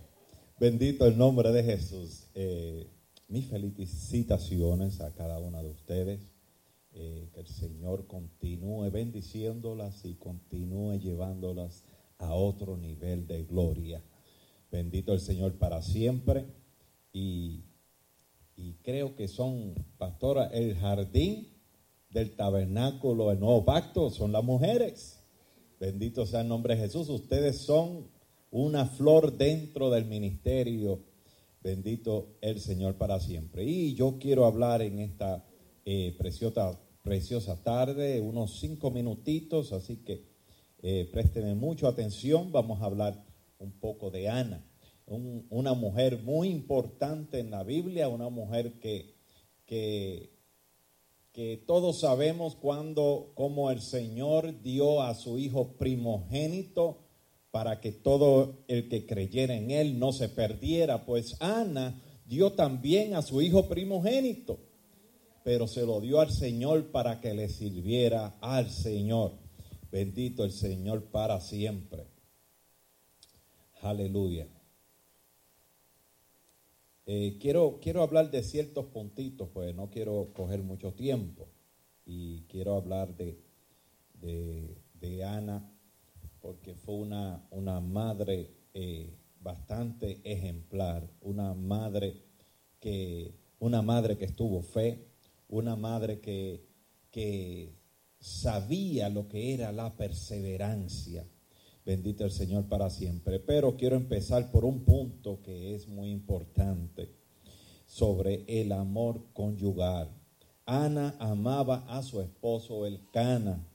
Bendito 0.59 1.05
el 1.05 1.17
nombre 1.17 1.51
de 1.51 1.63
Jesús. 1.63 2.27
Eh, 2.34 2.89
mis 3.27 3.47
felicitaciones 3.47 4.99
a 5.01 5.13
cada 5.13 5.39
una 5.39 5.61
de 5.61 5.69
ustedes. 5.69 6.31
Eh, 6.99 7.29
que 7.31 7.41
el 7.41 7.47
Señor 7.47 8.07
continúe 8.07 8.89
bendiciéndolas 8.89 10.03
y 10.03 10.15
continúe 10.15 10.97
llevándolas 10.97 11.84
a 12.17 12.34
otro 12.34 12.75
nivel 12.75 13.27
de 13.27 13.43
gloria. 13.43 14.01
Bendito 14.71 15.13
el 15.13 15.19
Señor 15.19 15.59
para 15.59 15.84
siempre. 15.84 16.47
Y, 17.13 17.65
y 18.57 18.73
creo 18.84 19.15
que 19.15 19.27
son, 19.27 19.73
pastora, 19.97 20.47
el 20.47 20.75
jardín 20.75 21.47
del 22.09 22.35
tabernáculo, 22.35 23.31
el 23.31 23.39
nuevo 23.39 23.63
pacto, 23.63 24.09
son 24.09 24.31
las 24.31 24.43
mujeres. 24.43 25.23
Bendito 25.79 26.25
sea 26.25 26.41
el 26.41 26.47
nombre 26.47 26.75
de 26.75 26.81
Jesús. 26.81 27.07
Ustedes 27.07 27.59
son 27.59 28.09
una 28.49 28.88
flor 28.88 29.38
dentro 29.38 29.91
del 29.91 30.05
ministerio. 30.05 31.03
Bendito 31.61 32.38
el 32.41 32.59
Señor 32.59 32.95
para 32.95 33.19
siempre. 33.19 33.63
Y 33.63 33.93
yo 33.93 34.17
quiero 34.19 34.45
hablar 34.45 34.81
en 34.81 34.99
esta 34.99 35.45
eh, 35.85 36.15
preciosa 36.17 36.79
preciosa 37.07 37.63
tarde, 37.63 38.19
unos 38.19 38.59
cinco 38.59 38.91
minutitos, 38.91 39.71
así 39.71 40.03
que 40.03 40.25
eh, 40.81 41.09
mucho 41.55 41.88
atención. 41.88 42.51
Vamos 42.51 42.81
a 42.81 42.85
hablar 42.85 43.23
un 43.59 43.71
poco 43.71 44.11
de 44.11 44.27
Ana, 44.27 44.65
una 45.07 45.73
mujer 45.73 46.21
muy 46.23 46.49
importante 46.49 47.39
en 47.39 47.51
la 47.51 47.63
Biblia, 47.63 48.09
una 48.09 48.29
mujer 48.29 48.79
que, 48.79 49.15
que, 49.65 50.31
que 51.31 51.63
todos 51.65 52.01
sabemos 52.01 52.55
cuando, 52.55 53.31
como 53.34 53.71
el 53.71 53.81
Señor 53.81 54.61
dio 54.61 55.01
a 55.01 55.15
su 55.15 55.39
hijo 55.39 55.77
primogénito 55.77 56.99
para 57.51 57.79
que 57.79 57.91
todo 57.91 58.65
el 58.67 58.89
que 58.89 59.05
creyera 59.05 59.55
en 59.55 59.71
él 59.71 59.97
no 59.97 60.11
se 60.11 60.29
perdiera, 60.29 61.05
pues 61.05 61.41
Ana 61.41 62.01
dio 62.25 62.53
también 62.53 63.15
a 63.15 63.21
su 63.21 63.41
hijo 63.41 63.67
primogénito 63.67 64.67
pero 65.47 65.65
se 65.65 65.85
lo 65.85 66.01
dio 66.01 66.19
al 66.19 66.29
Señor 66.29 66.91
para 66.91 67.21
que 67.21 67.34
le 67.34 67.47
sirviera 67.47 68.35
al 68.41 68.69
Señor. 68.69 69.31
Bendito 69.89 70.43
el 70.43 70.51
Señor 70.51 71.05
para 71.05 71.39
siempre. 71.39 72.05
Aleluya. 73.81 74.45
Eh, 77.09 77.38
quiero, 77.39 77.79
quiero 77.81 78.03
hablar 78.03 78.31
de 78.31 78.43
ciertos 78.43 78.88
puntitos, 78.88 79.47
pues 79.53 79.73
no 79.73 79.89
quiero 79.89 80.34
coger 80.34 80.61
mucho 80.61 80.93
tiempo. 80.93 81.47
Y 82.05 82.41
quiero 82.49 82.75
hablar 82.75 83.15
de, 83.15 83.39
de, 84.19 85.23
Ana, 85.23 85.71
porque 86.41 86.75
fue 86.75 86.95
una, 86.95 87.47
una 87.51 87.79
madre 87.79 88.51
eh, 88.73 89.15
bastante 89.39 90.19
ejemplar, 90.25 91.09
una 91.21 91.53
madre 91.53 92.25
que, 92.81 93.34
una 93.59 93.81
madre 93.81 94.17
que 94.17 94.25
estuvo 94.25 94.61
fe, 94.61 95.07
una 95.47 95.77
madre 95.77 96.19
que, 96.19 96.65
que 97.09 97.73
sabía 98.19 99.07
lo 99.07 99.29
que 99.29 99.53
era 99.53 99.71
la 99.71 99.95
perseverancia. 99.95 101.25
Bendito 101.88 102.26
el 102.26 102.31
Señor 102.31 102.65
para 102.65 102.89
siempre. 102.89 103.39
Pero 103.39 103.77
quiero 103.77 103.95
empezar 103.95 104.51
por 104.51 104.65
un 104.65 104.81
punto 104.84 105.41
que 105.41 105.73
es 105.73 105.88
muy 105.88 106.11
importante 106.11 107.09
sobre 107.85 108.43
el 108.45 108.73
amor 108.73 109.23
conyugal. 109.31 110.09
Ana 110.65 111.15
amaba 111.18 111.85
a 111.88 112.03
su 112.03 112.19
esposo 112.19 112.85
el 112.85 113.09
Cana 113.11 113.65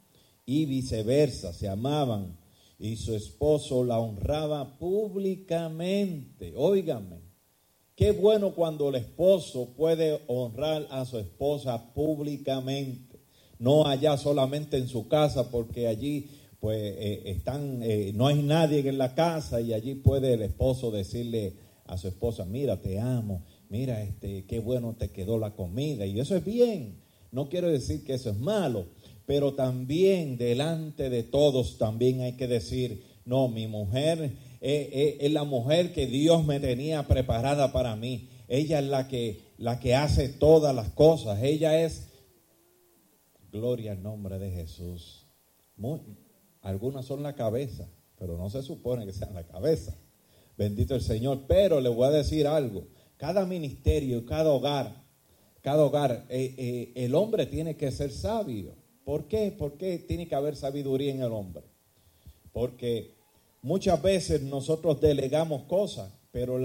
y 0.44 0.66
viceversa, 0.66 1.54
se 1.54 1.70
amaban 1.70 2.36
y 2.78 2.96
su 2.96 3.14
esposo 3.14 3.82
la 3.82 3.98
honraba 3.98 4.76
públicamente. 4.78 6.52
Óigame, 6.54 7.22
Qué 7.96 8.12
bueno 8.12 8.54
cuando 8.54 8.90
el 8.90 8.96
esposo 8.96 9.70
puede 9.74 10.20
honrar 10.26 10.86
a 10.90 11.06
su 11.06 11.18
esposa 11.18 11.94
públicamente, 11.94 13.20
no 13.58 13.86
allá 13.86 14.18
solamente 14.18 14.76
en 14.76 14.88
su 14.88 15.08
casa, 15.08 15.50
porque 15.50 15.86
allí 15.86 16.28
pues 16.62 16.78
eh, 16.80 17.22
están, 17.24 17.82
eh, 17.82 18.12
no 18.14 18.28
hay 18.28 18.40
nadie 18.40 18.88
en 18.88 18.96
la 18.96 19.16
casa 19.16 19.60
y 19.60 19.72
allí 19.72 19.96
puede 19.96 20.34
el 20.34 20.42
esposo 20.42 20.92
decirle 20.92 21.54
a 21.86 21.98
su 21.98 22.06
esposa, 22.06 22.44
mira, 22.44 22.80
te 22.80 23.00
amo, 23.00 23.42
mira, 23.68 24.00
este, 24.00 24.44
qué 24.44 24.60
bueno 24.60 24.94
te 24.96 25.10
quedó 25.10 25.38
la 25.38 25.56
comida 25.56 26.06
y 26.06 26.20
eso 26.20 26.36
es 26.36 26.44
bien. 26.44 27.00
No 27.32 27.48
quiero 27.48 27.68
decir 27.68 28.04
que 28.04 28.14
eso 28.14 28.30
es 28.30 28.38
malo, 28.38 28.86
pero 29.26 29.54
también 29.54 30.36
delante 30.38 31.10
de 31.10 31.24
todos 31.24 31.78
también 31.78 32.20
hay 32.20 32.34
que 32.34 32.46
decir, 32.46 33.02
no, 33.24 33.48
mi 33.48 33.66
mujer 33.66 34.30
eh, 34.60 35.18
es 35.20 35.32
la 35.32 35.42
mujer 35.42 35.92
que 35.92 36.06
Dios 36.06 36.46
me 36.46 36.60
tenía 36.60 37.08
preparada 37.08 37.72
para 37.72 37.96
mí. 37.96 38.28
Ella 38.46 38.78
es 38.78 38.86
la 38.86 39.08
que, 39.08 39.40
la 39.58 39.80
que 39.80 39.96
hace 39.96 40.28
todas 40.28 40.72
las 40.72 40.90
cosas. 40.90 41.42
Ella 41.42 41.82
es, 41.82 42.06
gloria 43.50 43.90
al 43.90 44.02
nombre 44.04 44.38
de 44.38 44.52
Jesús. 44.52 45.26
Algunas 46.62 47.04
son 47.04 47.22
la 47.22 47.34
cabeza, 47.34 47.86
pero 48.18 48.38
no 48.38 48.48
se 48.50 48.62
supone 48.62 49.04
que 49.04 49.12
sean 49.12 49.34
la 49.34 49.44
cabeza. 49.44 49.94
Bendito 50.56 50.94
el 50.94 51.02
Señor. 51.02 51.42
Pero 51.46 51.80
le 51.80 51.88
voy 51.88 52.06
a 52.06 52.10
decir 52.10 52.46
algo. 52.46 52.86
Cada 53.16 53.46
ministerio 53.46 54.24
cada 54.26 54.50
hogar, 54.50 55.04
cada 55.60 55.84
hogar, 55.84 56.26
eh, 56.28 56.92
el 56.94 57.14
hombre 57.14 57.46
tiene 57.46 57.76
que 57.76 57.92
ser 57.92 58.10
sabio. 58.10 58.74
¿Por 59.04 59.28
qué? 59.28 59.52
¿Por 59.52 59.76
qué 59.76 59.98
tiene 59.98 60.26
que 60.26 60.34
haber 60.34 60.56
sabiduría 60.56 61.12
en 61.12 61.22
el 61.22 61.32
hombre? 61.32 61.64
Porque 62.52 63.14
Muchas 63.64 64.02
veces 64.02 64.42
nosotros 64.42 65.00
delegamos 65.00 65.62
cosas, 65.62 66.10
pero 66.32 66.58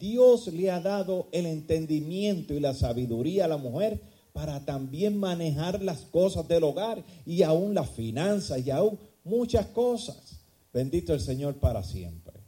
Dios 0.00 0.48
le 0.48 0.68
ha 0.68 0.80
dado 0.80 1.28
el 1.30 1.46
entendimiento 1.46 2.54
y 2.54 2.60
la 2.60 2.74
sabiduría 2.74 3.44
a 3.44 3.48
la 3.48 3.56
mujer 3.56 4.00
para 4.32 4.64
también 4.64 5.16
manejar 5.16 5.80
las 5.80 5.98
cosas 5.98 6.48
del 6.48 6.64
hogar 6.64 7.04
y 7.24 7.44
aún 7.44 7.72
las 7.72 7.90
finanzas 7.90 8.66
y 8.66 8.70
aún 8.72 8.98
muchas 9.28 9.66
cosas. 9.66 10.40
Bendito 10.72 11.14
el 11.14 11.20
Señor 11.20 11.56
para 11.56 11.82
siempre. 11.82 12.40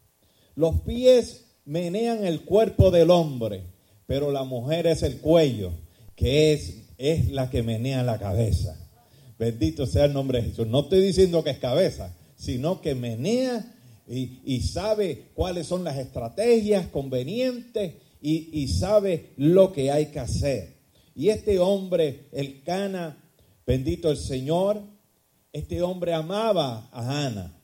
Los 0.54 0.80
pies 0.80 1.46
menean 1.64 2.24
el 2.24 2.42
cuerpo 2.42 2.90
del 2.90 3.10
hombre, 3.10 3.64
pero 4.06 4.30
la 4.30 4.44
mujer 4.44 4.86
es 4.86 5.02
el 5.02 5.18
cuello, 5.18 5.72
que 6.16 6.52
es, 6.52 6.88
es 6.98 7.30
la 7.30 7.48
que 7.50 7.62
menea 7.62 8.02
la 8.02 8.18
cabeza. 8.18 8.76
Bendito 9.38 9.86
sea 9.86 10.04
el 10.04 10.12
nombre 10.12 10.42
de 10.42 10.50
Jesús. 10.50 10.66
No 10.66 10.80
estoy 10.80 11.00
diciendo 11.00 11.42
que 11.42 11.50
es 11.50 11.58
cabeza, 11.58 12.14
sino 12.36 12.80
que 12.80 12.94
menea 12.94 13.64
y, 14.06 14.60
sabe 14.62 15.28
cuáles 15.34 15.66
son 15.66 15.84
las 15.84 15.96
estrategias 15.96 16.88
convenientes 16.88 17.94
y, 18.20 18.50
y, 18.52 18.68
sabe 18.68 19.30
lo 19.36 19.72
que 19.72 19.92
hay 19.92 20.06
que 20.06 20.18
hacer. 20.18 20.74
Y 21.14 21.28
este 21.28 21.58
hombre, 21.58 22.26
el 22.32 22.62
Cana, 22.64 23.16
bendito 23.64 24.10
el 24.10 24.16
Señor, 24.16 24.82
este 25.52 25.82
hombre 25.82 26.12
amaba 26.14 26.88
a 26.92 27.26
Ana. 27.26 27.56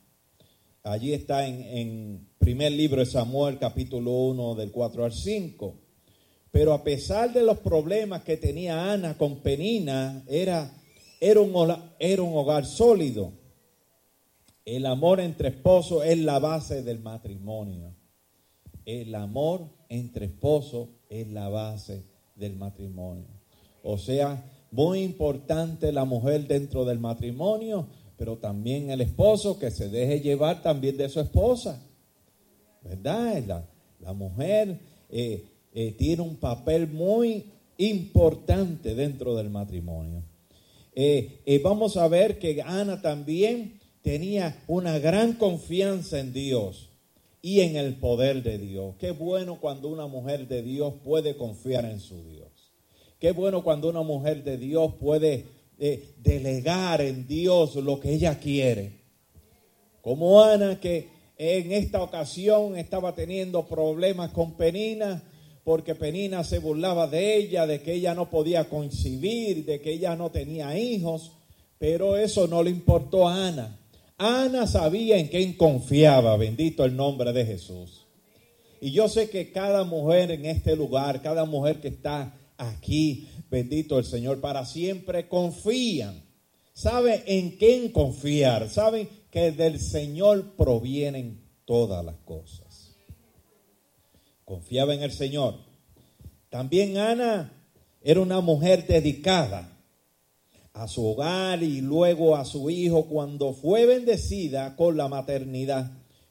Allí 0.82 1.12
está 1.12 1.46
en, 1.46 1.62
en 1.62 2.28
primer 2.38 2.72
libro 2.72 3.00
de 3.00 3.06
Samuel, 3.06 3.58
capítulo 3.58 4.12
1, 4.12 4.54
del 4.54 4.70
4 4.70 5.04
al 5.04 5.12
5. 5.12 5.74
Pero 6.50 6.72
a 6.72 6.82
pesar 6.82 7.32
de 7.32 7.42
los 7.42 7.58
problemas 7.58 8.22
que 8.22 8.36
tenía 8.36 8.92
Ana 8.92 9.18
con 9.18 9.40
Penina, 9.40 10.24
era, 10.26 10.72
era, 11.20 11.40
un, 11.40 11.52
era 11.98 12.22
un 12.22 12.36
hogar 12.36 12.64
sólido. 12.64 13.32
El 14.64 14.86
amor 14.86 15.20
entre 15.20 15.48
esposos 15.48 16.04
es 16.04 16.18
la 16.18 16.38
base 16.38 16.82
del 16.82 17.00
matrimonio. 17.00 17.94
El 18.84 19.14
amor 19.14 19.68
entre 19.88 20.26
esposos 20.26 20.88
es 21.08 21.28
la 21.28 21.48
base 21.48 22.04
del 22.36 22.56
matrimonio. 22.56 23.26
O 23.82 23.98
sea, 23.98 24.42
muy 24.70 25.02
importante 25.02 25.92
la 25.92 26.04
mujer 26.04 26.46
dentro 26.46 26.84
del 26.84 26.98
matrimonio, 26.98 27.86
pero 28.16 28.36
también 28.36 28.90
el 28.90 29.00
esposo 29.00 29.58
que 29.58 29.70
se 29.70 29.88
deje 29.88 30.20
llevar 30.20 30.62
también 30.62 30.96
de 30.96 31.08
su 31.08 31.20
esposa. 31.20 31.82
¿Verdad? 32.82 33.42
La, 33.46 33.66
la 34.00 34.12
mujer 34.12 34.78
eh, 35.10 35.44
eh, 35.72 35.92
tiene 35.92 36.22
un 36.22 36.36
papel 36.36 36.88
muy 36.88 37.44
importante 37.78 38.94
dentro 38.94 39.34
del 39.34 39.50
matrimonio. 39.50 40.22
Eh, 40.94 41.60
vamos 41.62 41.96
a 41.96 42.08
ver 42.08 42.38
que 42.38 42.62
Ana 42.62 43.02
también 43.02 43.78
tenía 44.02 44.62
una 44.66 44.98
gran 44.98 45.34
confianza 45.34 46.18
en 46.20 46.32
Dios 46.32 46.90
y 47.42 47.60
en 47.60 47.76
el 47.76 47.96
poder 47.96 48.42
de 48.42 48.58
Dios. 48.58 48.94
Qué 48.98 49.10
bueno 49.10 49.60
cuando 49.60 49.88
una 49.88 50.06
mujer 50.06 50.48
de 50.48 50.62
Dios 50.62 50.94
puede 51.04 51.36
confiar 51.36 51.84
en 51.84 52.00
su 52.00 52.22
Dios. 52.24 52.35
Qué 53.26 53.32
bueno 53.32 53.64
cuando 53.64 53.88
una 53.88 54.02
mujer 54.02 54.44
de 54.44 54.56
Dios 54.56 54.94
puede 55.00 55.46
eh, 55.80 56.14
delegar 56.22 57.00
en 57.00 57.26
Dios 57.26 57.74
lo 57.74 57.98
que 57.98 58.12
ella 58.12 58.38
quiere. 58.38 59.00
Como 60.00 60.44
Ana 60.44 60.78
que 60.78 61.08
en 61.36 61.72
esta 61.72 62.00
ocasión 62.04 62.76
estaba 62.76 63.16
teniendo 63.16 63.66
problemas 63.66 64.30
con 64.30 64.52
Penina 64.52 65.24
porque 65.64 65.96
Penina 65.96 66.44
se 66.44 66.60
burlaba 66.60 67.08
de 67.08 67.36
ella, 67.36 67.66
de 67.66 67.82
que 67.82 67.94
ella 67.94 68.14
no 68.14 68.30
podía 68.30 68.68
concebir, 68.68 69.64
de 69.64 69.80
que 69.80 69.94
ella 69.94 70.14
no 70.14 70.30
tenía 70.30 70.78
hijos, 70.78 71.32
pero 71.78 72.16
eso 72.16 72.46
no 72.46 72.62
le 72.62 72.70
importó 72.70 73.26
a 73.26 73.48
Ana. 73.48 73.76
Ana 74.18 74.68
sabía 74.68 75.18
en 75.18 75.26
quién 75.26 75.54
confiaba, 75.54 76.36
bendito 76.36 76.84
el 76.84 76.94
nombre 76.94 77.32
de 77.32 77.44
Jesús. 77.44 78.06
Y 78.80 78.92
yo 78.92 79.08
sé 79.08 79.28
que 79.28 79.50
cada 79.50 79.82
mujer 79.82 80.30
en 80.30 80.46
este 80.46 80.76
lugar, 80.76 81.22
cada 81.22 81.44
mujer 81.44 81.80
que 81.80 81.88
está 81.88 82.32
aquí, 82.58 83.28
bendito 83.50 83.98
el 83.98 84.04
Señor, 84.04 84.40
para 84.40 84.64
siempre 84.64 85.28
confían. 85.28 86.24
Sabe 86.72 87.24
en 87.26 87.52
quién 87.56 87.90
confiar, 87.90 88.68
saben 88.68 89.08
que 89.30 89.52
del 89.52 89.80
Señor 89.80 90.56
provienen 90.56 91.40
todas 91.64 92.04
las 92.04 92.16
cosas. 92.16 92.96
Confiaba 94.44 94.94
en 94.94 95.02
el 95.02 95.12
Señor. 95.12 95.56
También 96.50 96.98
Ana 96.98 97.52
era 98.02 98.20
una 98.20 98.40
mujer 98.40 98.86
dedicada 98.86 99.76
a 100.72 100.86
su 100.88 101.04
hogar 101.04 101.62
y 101.62 101.80
luego 101.80 102.36
a 102.36 102.44
su 102.44 102.70
hijo 102.70 103.06
cuando 103.06 103.54
fue 103.54 103.86
bendecida 103.86 104.76
con 104.76 104.96
la 104.96 105.08
maternidad. 105.08 105.90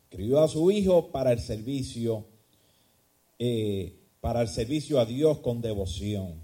Crió 0.09 0.41
a 0.41 0.47
su 0.47 0.71
hijo 0.71 1.11
para 1.11 1.31
el 1.31 1.39
servicio, 1.39 2.27
eh, 3.39 4.04
para 4.25 4.41
el 4.41 4.47
servicio 4.47 4.99
a 4.99 5.05
Dios 5.05 5.37
con 5.37 5.61
devoción. 5.61 6.41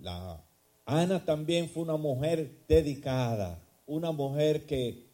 La, 0.00 0.42
Ana 0.86 1.22
también 1.22 1.68
fue 1.68 1.82
una 1.82 1.98
mujer 1.98 2.64
dedicada, 2.66 3.62
una 3.86 4.10
mujer 4.10 4.64
que 4.64 5.04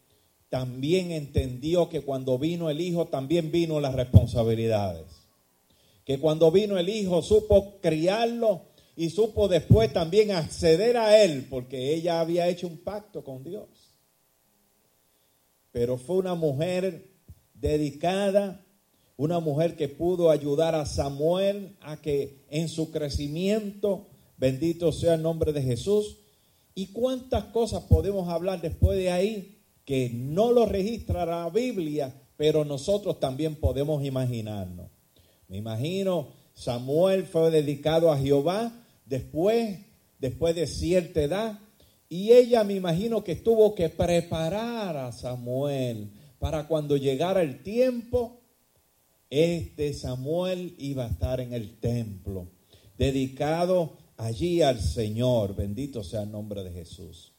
también 0.49 1.11
entendió 1.11 1.89
que 1.89 2.03
cuando 2.03 2.39
vino 2.39 2.71
el 2.71 2.81
hijo 2.81 3.09
también 3.09 3.51
vino 3.51 3.81
las 3.81 3.97
responsabilidades. 3.97 5.27
Que 6.05 6.21
cuando 6.21 6.53
vino 6.53 6.79
el 6.79 6.89
hijo 6.89 7.23
supo 7.23 7.81
criarlo 7.81 8.67
y 8.95 9.11
supo 9.11 9.49
después 9.49 9.93
también 9.93 10.31
acceder 10.31 10.97
a 10.97 11.25
él 11.25 11.49
porque 11.51 11.93
ella 11.93 12.21
había 12.21 12.47
hecho 12.47 12.69
un 12.69 12.79
pacto 12.79 13.25
con 13.25 13.43
Dios. 13.43 13.67
Pero 15.73 15.99
fue 15.99 16.19
una 16.19 16.37
mujer 16.37 17.11
dedicada, 17.53 18.64
una 19.17 19.41
mujer 19.41 19.77
que 19.77 19.89
pudo 19.89 20.31
ayudar 20.31 20.75
a 20.75 20.87
Samuel 20.87 21.77
a 21.81 21.97
que 22.01 22.45
en 22.51 22.69
su 22.69 22.91
crecimiento, 22.91 24.09
bendito 24.37 24.93
sea 24.93 25.15
el 25.15 25.23
nombre 25.23 25.53
de 25.53 25.63
Jesús, 25.63 26.19
y 26.75 26.89
cuántas 26.89 27.45
cosas 27.45 27.85
podemos 27.85 28.29
hablar 28.29 28.61
después 28.61 28.99
de 28.99 29.11
ahí 29.11 29.59
que 29.85 30.11
no 30.13 30.51
lo 30.51 30.67
registra 30.67 31.25
la 31.25 31.49
Biblia, 31.51 32.13
pero 32.37 32.65
nosotros 32.65 33.21
también 33.21 33.55
podemos 33.55 34.05
imaginarnos. 34.05 34.91
Me 35.49 35.59
imagino 35.59 36.29
Samuel 36.55 37.25
fue 37.25 37.51
dedicado 37.51 38.11
a 38.11 38.19
Jehová 38.19 38.73
después, 39.07 39.79
después 40.19 40.55
de 40.55 40.67
cierta 40.67 41.23
edad, 41.23 41.59
y 42.09 42.33
ella 42.33 42.65
me 42.65 42.75
imagino 42.75 43.23
que 43.23 43.37
tuvo 43.37 43.75
que 43.75 43.89
preparar 43.89 44.97
a 44.97 45.13
Samuel 45.13 46.11
para 46.39 46.67
cuando 46.67 46.97
llegara 46.97 47.43
el 47.43 47.63
tiempo, 47.63 48.41
este 49.35 49.93
Samuel 49.95 50.77
iba 50.79 51.05
a 51.05 51.09
estar 51.09 51.41
en 51.41 51.53
el 51.53 51.81
templo, 51.81 52.47
dedicado 52.97 53.97
allí 54.17 54.63
al 54.63 54.81
Señor. 54.81 55.57
Bendito 55.57 56.05
sea 56.05 56.23
el 56.23 56.31
nombre 56.31 56.63
de 56.63 56.71
Jesús. 56.71 57.33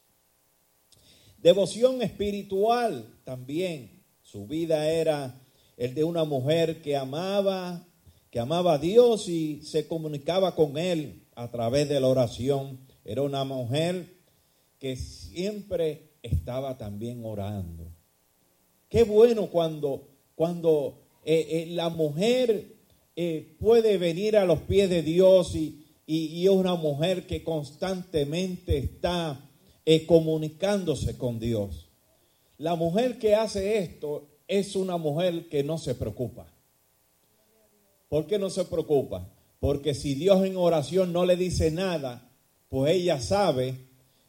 Devoción 1.37 2.01
espiritual 2.01 3.19
también. 3.23 4.03
Su 4.21 4.45
vida 4.45 4.89
era 4.91 5.39
el 5.77 5.93
de 5.95 6.03
una 6.03 6.25
mujer 6.25 6.81
que 6.81 6.97
amaba, 6.97 7.87
que 8.29 8.39
amaba 8.39 8.73
a 8.73 8.77
Dios 8.77 9.29
y 9.29 9.61
se 9.61 9.87
comunicaba 9.87 10.53
con 10.53 10.77
Él 10.77 11.23
a 11.35 11.49
través 11.49 11.87
de 11.87 12.01
la 12.01 12.07
oración. 12.07 12.79
Era 13.05 13.21
una 13.21 13.45
mujer 13.45 14.17
que 14.79 14.97
siempre 14.97 16.11
estaba 16.21 16.77
también 16.77 17.23
orando. 17.23 17.93
Qué 18.89 19.03
bueno 19.03 19.47
cuando, 19.47 20.09
cuando 20.35 21.04
eh, 21.27 21.47
eh, 21.49 21.65
la 21.71 21.89
mujer 21.89 22.75
eh, 23.15 23.55
puede 23.59 23.97
venir 23.97 24.37
a 24.37 24.45
los 24.45 24.59
pies 24.59 24.91
de 24.91 25.01
Dios 25.01 25.55
y, 25.55 25.83
y, 26.05 26.45
es 26.45 26.51
una 26.51 26.75
mujer 26.75 27.25
que 27.25 27.43
constantemente 27.43 28.77
está 28.77 29.41
comunicándose 30.05 31.17
con 31.17 31.39
Dios. 31.39 31.89
La 32.59 32.75
mujer 32.75 33.17
que 33.17 33.33
hace 33.33 33.79
esto 33.79 34.27
es 34.47 34.75
una 34.75 34.97
mujer 34.97 35.49
que 35.49 35.63
no 35.63 35.79
se 35.79 35.95
preocupa. 35.95 36.47
¿Por 38.07 38.27
qué 38.27 38.37
no 38.37 38.51
se 38.51 38.65
preocupa? 38.65 39.27
Porque 39.59 39.95
si 39.95 40.13
Dios 40.13 40.45
en 40.45 40.57
oración 40.57 41.11
no 41.11 41.25
le 41.25 41.37
dice 41.37 41.71
nada, 41.71 42.31
pues 42.69 42.93
ella 42.93 43.19
sabe 43.19 43.75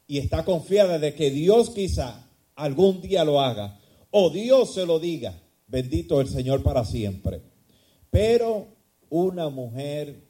y 0.07 0.17
está 0.17 0.47
confiada 0.47 0.99
de 0.99 1.15
que 1.15 1.31
Dios 1.31 1.71
quizá 1.71 2.27
algún 2.55 3.03
día 3.03 3.23
lo 3.23 3.41
haga 3.41 3.79
o 4.11 4.31
Dios 4.31 4.73
se 4.73 4.87
lo 4.87 4.99
diga. 4.99 5.43
Bendito 5.67 6.21
el 6.21 6.29
Señor 6.29 6.63
para 6.63 6.85
siempre. 6.85 7.43
Pero 8.11 8.69
una 9.09 9.49
mujer 9.49 10.25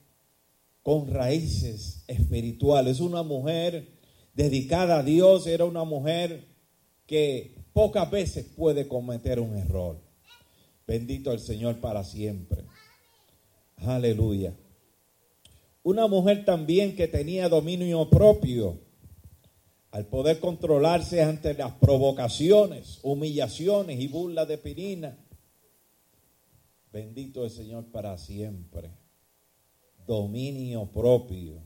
con 0.83 1.09
raíces 1.13 2.05
espirituales, 2.07 3.01
una 3.01 3.23
mujer 3.23 3.89
dedicada 4.35 4.99
a 4.99 5.03
Dios, 5.03 5.47
era 5.47 5.65
una 5.65 5.85
mujer 5.85 6.45
que 7.07 7.55
pocas 7.73 8.11
veces 8.11 8.45
puede 8.45 8.89
cometer 8.89 9.41
un 9.41 9.57
error. 9.57 10.01
Bendito 10.87 11.33
el 11.33 11.41
Señor 11.41 11.81
para 11.81 12.05
siempre. 12.05 12.65
Aleluya. 13.79 14.55
Una 15.83 16.07
mujer 16.07 16.45
también 16.45 16.97
que 16.97 17.09
tenía 17.09 17.49
dominio 17.49 18.09
propio 18.09 18.81
al 19.91 20.07
poder 20.07 20.41
controlarse 20.41 21.23
ante 21.23 21.55
las 21.55 21.73
provocaciones, 21.75 22.99
humillaciones 23.03 24.01
y 24.01 24.09
burlas 24.09 24.49
de 24.49 24.59
Pirina. 24.59 25.17
Bendito 26.97 27.45
el 27.45 27.51
Señor 27.51 27.85
para 27.93 28.17
siempre. 28.17 28.91
Dominio 30.07 30.87
propio. 30.87 31.61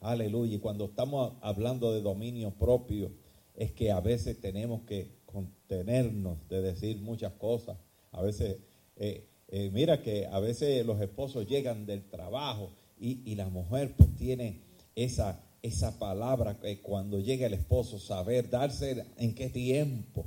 Aleluya. 0.00 0.56
Y 0.56 0.58
cuando 0.58 0.86
estamos 0.86 1.34
hablando 1.40 1.92
de 1.92 2.02
dominio 2.02 2.50
propio, 2.50 3.12
es 3.54 3.70
que 3.70 3.92
a 3.92 4.00
veces 4.00 4.40
tenemos 4.40 4.82
que 4.88 5.20
contenernos 5.24 6.48
de 6.48 6.62
decir 6.62 7.00
muchas 7.00 7.34
cosas. 7.34 7.78
A 8.10 8.22
veces, 8.22 8.58
eh, 8.96 9.28
eh, 9.46 9.70
mira 9.72 10.02
que 10.02 10.26
a 10.26 10.40
veces 10.40 10.84
los 10.84 11.00
esposos 11.00 11.46
llegan 11.46 11.86
del 11.86 12.02
trabajo 12.10 12.72
y, 12.98 13.36
la 13.36 13.48
mujer 13.48 13.94
pues 13.96 14.16
tiene 14.16 14.62
esa, 14.96 15.44
esa 15.62 15.96
palabra 16.00 16.58
que 16.58 16.82
cuando 16.82 17.20
llega 17.20 17.46
el 17.46 17.54
esposo, 17.54 18.00
saber 18.00 18.50
darse 18.50 19.06
en 19.16 19.32
qué 19.36 19.48
tiempo, 19.48 20.26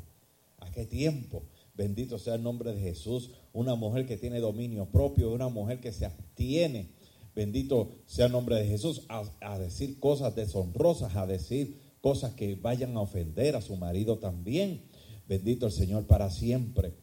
a 0.59 0.71
qué 0.71 0.85
tiempo. 0.85 1.43
Bendito 1.77 2.17
sea 2.17 2.35
el 2.35 2.43
nombre 2.43 2.73
de 2.73 2.81
Jesús. 2.81 3.31
Una 3.57 3.73
mujer 3.73 4.05
que 4.05 4.17
tiene 4.17 4.39
dominio 4.39 4.85
propio, 4.85 5.34
una 5.34 5.49
mujer 5.49 5.79
que 5.79 5.91
se 5.91 6.05
abstiene 6.05 6.91
bendito 7.34 7.89
sea 8.05 8.27
el 8.27 8.31
nombre 8.31 8.55
de 8.55 8.67
Jesús, 8.67 9.07
a, 9.09 9.57
decir 9.57 9.99
cosas 9.99 10.35
deshonrosas, 10.35 11.15
a 11.15 11.25
decir 11.25 11.81
cosas 11.99 12.35
que 12.35 12.53
vayan 12.53 12.95
a 12.95 13.01
ofender 13.01 13.55
a 13.55 13.61
su 13.61 13.75
marido 13.75 14.19
también. 14.19 14.84
Bendito 15.27 15.65
el 15.65 15.71
Señor 15.71 16.05
para 16.05 16.29
siempre. 16.29 16.93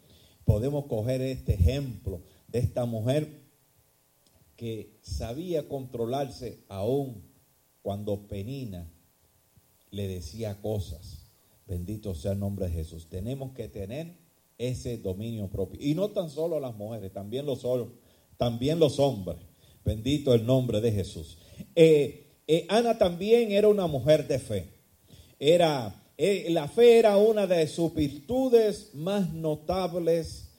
Podemos 0.44 0.86
coger 0.86 1.22
este 1.22 1.55
ejemplo 1.55 2.22
de 2.47 2.60
esta 2.60 2.85
mujer 2.85 3.43
que 4.55 5.01
sabía 5.02 5.68
controlarse 5.68 6.62
aún 6.68 7.32
cuando 7.82 8.28
Penina 8.28 8.89
le 9.90 10.06
decía 10.06 10.62
cosas. 10.62 11.32
Bendito 11.66 12.14
sea 12.14 12.31
el 12.31 12.39
nombre 12.39 12.66
de 12.66 12.74
Jesús. 12.74 13.09
Tenemos 13.09 13.55
que 13.55 13.66
tener 13.66 14.24
ese 14.59 14.98
dominio 14.98 15.48
propio. 15.48 15.78
Y 15.81 15.94
no 15.94 16.10
tan 16.10 16.31
solo 16.31 16.60
las 16.60 16.74
mujeres, 16.74 17.12
también 17.12 17.47
los, 17.47 17.66
también 18.36 18.78
los 18.78 18.98
hombres. 18.98 19.39
Bendito 19.85 20.32
el 20.32 20.47
nombre 20.47 20.81
de 20.81 20.93
Jesús. 20.93 21.39
Eh, 21.74 22.39
eh, 22.47 22.66
Ana 22.68 22.98
también 22.98 23.52
era 23.52 23.68
una 23.68 23.86
mujer 23.86 24.26
de 24.26 24.39
fe. 24.39 24.68
Era, 25.39 26.02
eh, 26.16 26.47
la 26.51 26.68
fe 26.68 26.98
era 26.98 27.16
una 27.16 27.47
de 27.47 27.66
sus 27.68 27.94
virtudes 27.94 28.94
más 28.94 29.32
notables, 29.32 30.51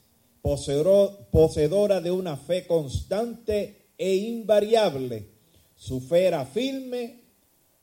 poseedora 0.42 2.02
de 2.02 2.12
una 2.12 2.38
fe 2.38 2.68
constante 2.68 3.90
e 3.98 4.16
invariable. 4.16 5.30
Su 5.76 6.02
fe 6.02 6.26
era 6.26 6.46
firme 6.46 7.22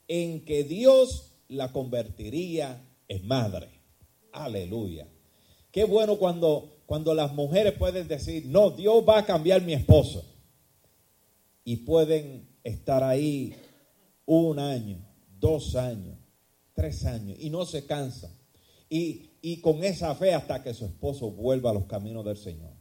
en 0.06 0.44
que 0.44 0.62
Dios 0.62 1.32
la 1.48 1.72
convertiría 1.72 2.89
en 3.09 3.26
madre. 3.26 3.68
Aleluya. 4.32 5.09
Qué 5.73 5.85
bueno 5.85 6.19
cuando, 6.19 6.82
cuando 6.85 7.15
las 7.15 7.32
mujeres 7.32 7.73
pueden 7.73 8.07
decir, 8.07 8.44
no, 8.47 8.70
Dios 8.70 9.03
va 9.09 9.19
a 9.19 9.27
cambiar 9.27 9.62
mi 9.62 9.73
esposo 9.73 10.23
y 11.65 11.77
pueden 11.78 12.47
estar 12.62 13.03
ahí 13.03 13.55
un 14.27 14.59
año, 14.59 14.99
dos 15.40 15.74
años, 15.74 16.19
tres 16.74 17.07
años, 17.07 17.39
y 17.40 17.49
no 17.49 17.65
se 17.65 17.86
cansa. 17.86 18.31
Y, 18.90 19.31
y 19.40 19.62
con 19.62 19.82
esa 19.82 20.15
fe 20.15 20.35
hasta 20.35 20.62
que 20.62 20.74
su 20.74 20.85
esposo 20.85 21.31
vuelva 21.31 21.70
a 21.70 21.74
los 21.74 21.86
caminos 21.86 22.27
del 22.27 22.36
Señor. 22.36 22.74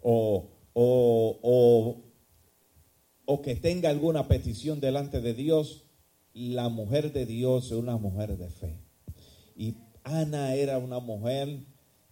O, 0.00 0.48
o, 0.72 1.38
o, 1.42 1.96
o 3.26 3.42
que 3.42 3.56
tenga 3.56 3.90
alguna 3.90 4.26
petición 4.26 4.80
delante 4.80 5.20
de 5.20 5.34
Dios, 5.34 5.84
la 6.32 6.70
mujer 6.70 7.12
de 7.12 7.26
Dios 7.26 7.66
es 7.66 7.72
una 7.72 7.98
mujer 7.98 8.38
de 8.38 8.48
fe. 8.48 8.80
Y 9.54 9.74
Ana 10.08 10.54
era 10.54 10.78
una 10.78 11.00
mujer 11.00 11.60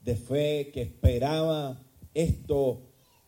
de 0.03 0.17
fe 0.17 0.71
que 0.73 0.83
esperaba 0.83 1.83
esto, 2.15 2.83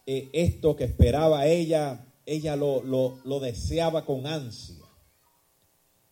eh, 0.06 0.28
esto 0.32 0.76
que 0.76 0.84
esperaba 0.84 1.46
ella, 1.46 2.06
ella 2.24 2.56
lo, 2.56 2.82
lo, 2.82 3.18
lo 3.24 3.40
deseaba 3.40 4.04
con 4.04 4.26
ansia. 4.26 4.76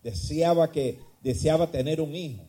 Deseaba 0.02 0.72
que, 0.72 0.98
deseaba 1.22 1.70
tener 1.70 2.00
un 2.00 2.14
hijo. 2.14 2.44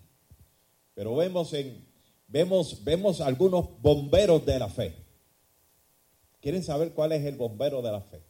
Pero 0.93 1.15
vemos 1.15 1.53
en, 1.53 1.85
vemos, 2.27 2.83
vemos 2.83 3.21
algunos 3.21 3.81
bomberos 3.81 4.45
de 4.45 4.59
la 4.59 4.69
fe. 4.69 4.93
¿Quieren 6.41 6.63
saber 6.63 6.93
cuál 6.93 7.11
es 7.11 7.25
el 7.25 7.35
bombero 7.35 7.81
de 7.81 7.91
la 7.91 8.01
fe? 8.01 8.21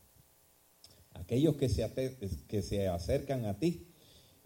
Aquellos 1.13 1.55
que 1.55 1.69
se, 1.69 1.87
que 2.47 2.61
se 2.61 2.87
acercan 2.87 3.45
a 3.45 3.59
ti 3.59 3.87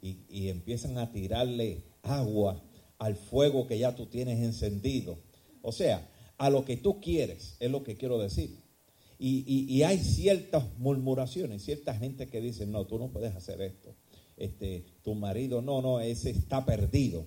y, 0.01 0.25
y 0.29 0.49
empiezan 0.49 0.97
a 0.97 1.11
tirarle 1.11 1.83
agua 2.03 2.61
al 3.01 3.15
fuego 3.15 3.65
que 3.65 3.79
ya 3.79 3.95
tú 3.95 4.05
tienes 4.05 4.39
encendido. 4.43 5.17
O 5.63 5.71
sea, 5.71 6.07
a 6.37 6.51
lo 6.51 6.63
que 6.65 6.77
tú 6.77 7.01
quieres, 7.01 7.57
es 7.59 7.71
lo 7.71 7.83
que 7.83 7.97
quiero 7.97 8.19
decir. 8.19 8.59
Y, 9.17 9.43
y, 9.47 9.75
y, 9.75 9.81
hay 9.81 9.97
ciertas 9.97 10.65
murmuraciones, 10.77 11.63
cierta 11.63 11.95
gente 11.95 12.29
que 12.29 12.41
dice, 12.41 12.67
no, 12.67 12.85
tú 12.85 12.99
no 12.99 13.11
puedes 13.11 13.35
hacer 13.35 13.59
esto. 13.63 13.95
Este, 14.37 14.85
tu 15.03 15.15
marido, 15.15 15.63
no, 15.63 15.81
no, 15.81 15.99
ese 15.99 16.29
está 16.29 16.63
perdido. 16.63 17.25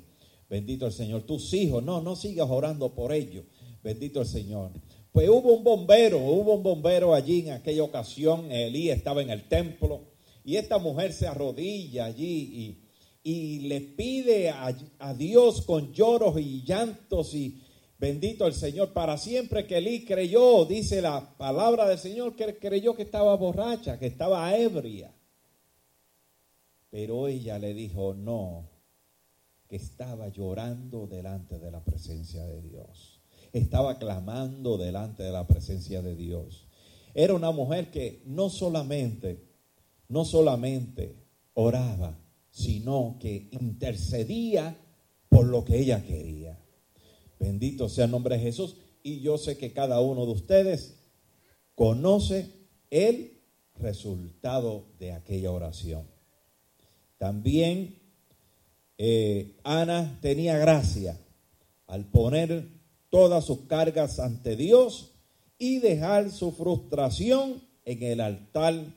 Bendito 0.49 0.87
el 0.87 0.93
Señor. 0.93 1.23
Tus 1.23 1.53
hijos, 1.55 1.83
no, 1.83 2.01
no 2.01 2.15
sigas 2.15 2.49
orando 2.49 2.95
por 2.95 3.13
ellos. 3.13 3.45
Bendito 3.83 4.21
el 4.21 4.29
Señor. 4.29 4.71
Pues 5.11 5.29
hubo 5.29 5.55
un 5.55 5.65
bombero, 5.65 6.19
hubo 6.19 6.55
un 6.55 6.63
bombero 6.63 7.15
allí 7.15 7.41
en 7.41 7.51
aquella 7.51 7.83
ocasión. 7.83 8.51
Elí 8.53 8.91
estaba 8.91 9.23
en 9.23 9.31
el 9.31 9.49
templo 9.49 10.03
y 10.45 10.55
esta 10.55 10.79
mujer 10.79 11.13
se 11.13 11.27
arrodilla 11.27 12.05
allí 12.05 12.84
y, 13.25 13.61
le 13.61 13.81
pide 13.81 14.51
a, 14.51 14.77
a 15.01 15.15
Dios 15.15 15.63
con 15.63 15.93
lloros 15.93 16.39
y 16.39 16.63
llantos 16.63 17.35
y, 17.35 17.61
Bendito 17.99 18.47
el 18.47 18.53
Señor. 18.55 18.93
Para 18.93 19.17
siempre 19.17 19.67
que 19.67 19.79
Elí 19.79 20.05
creyó, 20.05 20.65
dice 20.65 21.01
la 21.01 21.37
palabra 21.39 21.89
del 21.89 21.99
Señor, 21.99 22.37
que 22.37 22.59
creyó 22.59 22.95
que 22.95 23.03
estaba 23.03 23.35
borracha, 23.37 23.99
que 23.99 24.07
estaba 24.07 24.55
ebria. 24.57 25.15
Pero 26.91 27.29
ella 27.29 27.59
le 27.59 27.73
dijo, 27.73 28.15
no, 28.15 28.69
que 29.69 29.77
estaba 29.77 30.29
llorando 30.29 31.07
delante 31.07 31.59
de 31.59 31.71
la 31.71 31.83
presencia 31.83 32.45
de 32.45 32.61
Dios. 32.63 33.21
Estaba 33.53 33.99
clamando 33.99 34.77
delante 34.77 35.23
de 35.23 35.33
la 35.33 35.47
presencia 35.47 36.03
de 36.03 36.15
Dios. 36.15 36.67
Era 37.15 37.35
una 37.35 37.53
mujer 37.53 37.91
que 37.91 38.23
no 38.27 38.51
solamente, 38.51 39.45
no 40.09 40.25
solamente 40.25 41.17
oraba, 41.55 42.19
sino 42.55 43.16
que 43.18 43.48
intercedía 43.51 44.78
por 45.28 45.44
lo 45.44 45.64
que 45.64 45.81
ella 45.81 46.05
quería. 46.05 46.56
Bendito 47.40 47.89
sea 47.89 48.05
el 48.05 48.12
nombre 48.12 48.36
de 48.36 48.43
Jesús. 48.43 48.76
Y 49.02 49.20
yo 49.20 49.39
sé 49.39 49.59
que 49.59 49.72
cada 49.72 50.01
uno 50.01 50.24
de 50.24 50.32
ustedes 50.32 51.01
conoce 51.74 52.52
el 52.90 53.40
resultado 53.74 54.86
de 55.01 55.10
aquella 55.10 55.51
oración. 55.51 56.06
También 57.18 57.98
eh, 58.98 59.59
Ana 59.64 60.20
tenía 60.22 60.56
gracia 60.56 61.18
al 61.89 62.05
poner 62.05 62.68
todas 63.10 63.44
sus 63.44 63.62
cargas 63.62 64.20
ante 64.20 64.55
Dios 64.55 65.10
y 65.59 65.81
dejar 65.81 66.31
su 66.31 66.52
frustración 66.52 67.64
en 67.85 68.02
el 68.05 68.20
altar. 68.20 68.94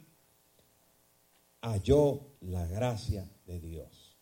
Halló 1.60 2.22
la 2.40 2.68
gracia 2.68 3.28
de 3.48 3.60
Dios. 3.60 4.16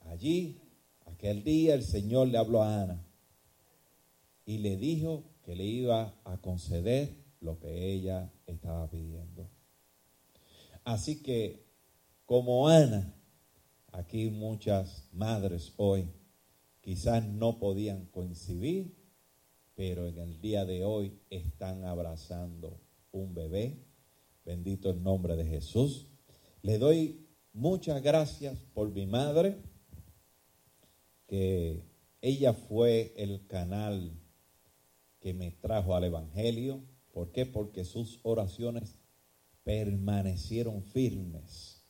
Allí 0.00 0.60
Aquel 1.20 1.44
día 1.44 1.74
el 1.74 1.82
Señor 1.82 2.28
le 2.28 2.38
habló 2.38 2.62
a 2.62 2.82
Ana 2.82 3.06
y 4.46 4.56
le 4.56 4.76
dijo 4.76 5.24
que 5.42 5.54
le 5.54 5.64
iba 5.64 6.18
a 6.24 6.40
conceder 6.40 7.14
lo 7.40 7.58
que 7.58 7.92
ella 7.92 8.32
estaba 8.46 8.88
pidiendo. 8.88 9.50
Así 10.82 11.22
que, 11.22 11.66
como 12.24 12.68
Ana, 12.68 13.14
aquí 13.92 14.30
muchas 14.30 15.08
madres 15.12 15.74
hoy 15.76 16.08
quizás 16.80 17.22
no 17.22 17.58
podían 17.58 18.06
coincidir, 18.06 18.96
pero 19.74 20.06
en 20.06 20.18
el 20.18 20.40
día 20.40 20.64
de 20.64 20.84
hoy 20.84 21.20
están 21.28 21.84
abrazando 21.84 22.80
un 23.12 23.34
bebé. 23.34 23.84
Bendito 24.46 24.88
el 24.88 25.02
nombre 25.02 25.36
de 25.36 25.44
Jesús. 25.44 26.08
Le 26.62 26.78
doy 26.78 27.26
muchas 27.52 28.02
gracias 28.02 28.58
por 28.74 28.90
mi 28.90 29.06
madre 29.06 29.56
que 31.26 31.82
ella 32.20 32.52
fue 32.52 33.14
el 33.16 33.46
canal 33.46 34.12
que 35.20 35.34
me 35.34 35.50
trajo 35.50 35.94
al 35.94 36.04
Evangelio. 36.04 36.82
¿Por 37.12 37.32
qué? 37.32 37.46
Porque 37.46 37.84
sus 37.84 38.20
oraciones 38.22 38.96
permanecieron 39.64 40.82
firmes 40.82 41.84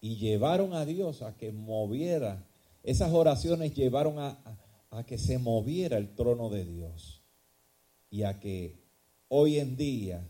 y 0.00 0.16
llevaron 0.16 0.74
a 0.74 0.84
Dios 0.84 1.22
a 1.22 1.36
que 1.36 1.52
moviera, 1.52 2.46
esas 2.82 3.12
oraciones 3.12 3.74
llevaron 3.74 4.18
a, 4.18 4.38
a, 4.90 5.06
que 5.06 5.16
se 5.16 5.38
moviera 5.38 5.96
el 5.96 6.14
trono 6.14 6.50
de 6.50 6.64
Dios 6.64 7.22
y 8.10 8.24
a 8.24 8.40
que 8.40 8.82
hoy 9.28 9.58
en 9.58 9.76
día 9.76 10.28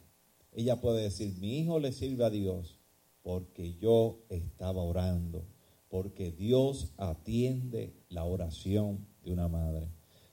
ella 0.52 0.80
puede 0.80 1.02
decir, 1.02 1.34
mi 1.38 1.58
hijo 1.58 1.78
le 1.78 1.92
sirve 1.92 2.24
a 2.24 2.30
Dios 2.30 2.78
porque 3.22 3.74
yo 3.78 4.24
estaba 4.28 4.82
orando 4.82 5.44
porque 5.92 6.32
Dios 6.32 6.94
atiende 6.96 7.92
la 8.08 8.24
oración 8.24 9.06
de 9.22 9.30
una 9.30 9.46
madre. 9.48 9.90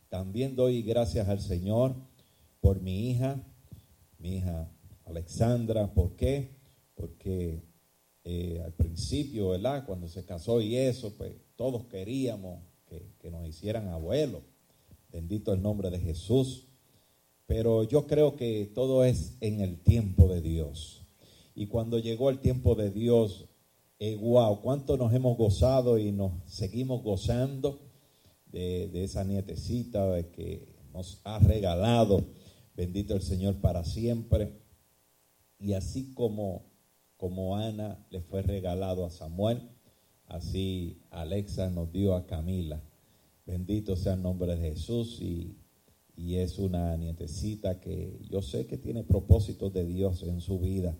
También 0.07 0.55
doy 0.55 0.81
gracias 0.83 1.27
al 1.27 1.41
Señor 1.41 1.95
por 2.61 2.79
mi 2.79 3.09
hija, 3.09 3.43
mi 4.19 4.37
hija 4.37 4.71
Alexandra. 5.03 5.93
¿Por 5.93 6.15
qué? 6.15 6.51
Porque 6.95 7.61
eh, 8.23 8.61
al 8.63 8.71
principio, 8.71 9.49
¿verdad? 9.49 9.85
Cuando 9.85 10.07
se 10.07 10.23
casó 10.23 10.61
y 10.61 10.77
eso, 10.77 11.13
pues 11.17 11.33
todos 11.57 11.87
queríamos 11.87 12.61
que, 12.85 13.11
que 13.19 13.29
nos 13.29 13.45
hicieran 13.45 13.89
abuelos. 13.89 14.43
Bendito 15.11 15.51
el 15.51 15.61
nombre 15.61 15.89
de 15.89 15.99
Jesús. 15.99 16.67
Pero 17.47 17.83
yo 17.83 18.07
creo 18.07 18.37
que 18.37 18.71
todo 18.73 19.03
es 19.03 19.35
en 19.41 19.59
el 19.59 19.77
tiempo 19.81 20.29
de 20.29 20.39
Dios. 20.39 20.98
Y 21.59 21.67
cuando 21.67 21.99
llegó 21.99 22.29
el 22.29 22.39
tiempo 22.39 22.73
de 22.73 22.89
Dios, 22.89 23.49
eh, 23.99 24.15
wow, 24.15 24.61
cuánto 24.61 24.95
nos 24.95 25.13
hemos 25.13 25.35
gozado 25.35 25.97
y 25.97 26.13
nos 26.13 26.31
seguimos 26.45 27.03
gozando 27.03 27.81
de, 28.49 29.03
esa 29.03 29.25
nietecita 29.25 30.23
que 30.31 30.73
nos 30.93 31.19
ha 31.25 31.37
regalado, 31.39 32.23
bendito 32.77 33.13
el 33.13 33.21
Señor 33.21 33.55
para 33.55 33.83
siempre. 33.83 34.53
Y 35.59 35.73
así 35.73 36.13
como, 36.13 36.63
como 37.17 37.57
Ana 37.57 38.07
le 38.09 38.21
fue 38.21 38.41
regalado 38.41 39.05
a 39.05 39.09
Samuel, 39.09 39.69
así 40.27 41.01
Alexa 41.09 41.69
nos 41.69 41.91
dio 41.91 42.15
a 42.15 42.25
Camila. 42.25 42.81
Bendito 43.45 43.97
sea 43.97 44.13
el 44.13 44.21
nombre 44.21 44.55
de 44.55 44.69
Jesús 44.69 45.19
y, 45.19 45.57
y 46.15 46.35
es 46.35 46.57
una 46.57 46.95
nietecita 46.95 47.81
que 47.81 48.17
yo 48.29 48.41
sé 48.41 48.65
que 48.65 48.77
tiene 48.77 49.03
propósitos 49.03 49.73
de 49.73 49.85
Dios 49.85 50.23
en 50.23 50.39
su 50.39 50.57
vida. 50.59 50.95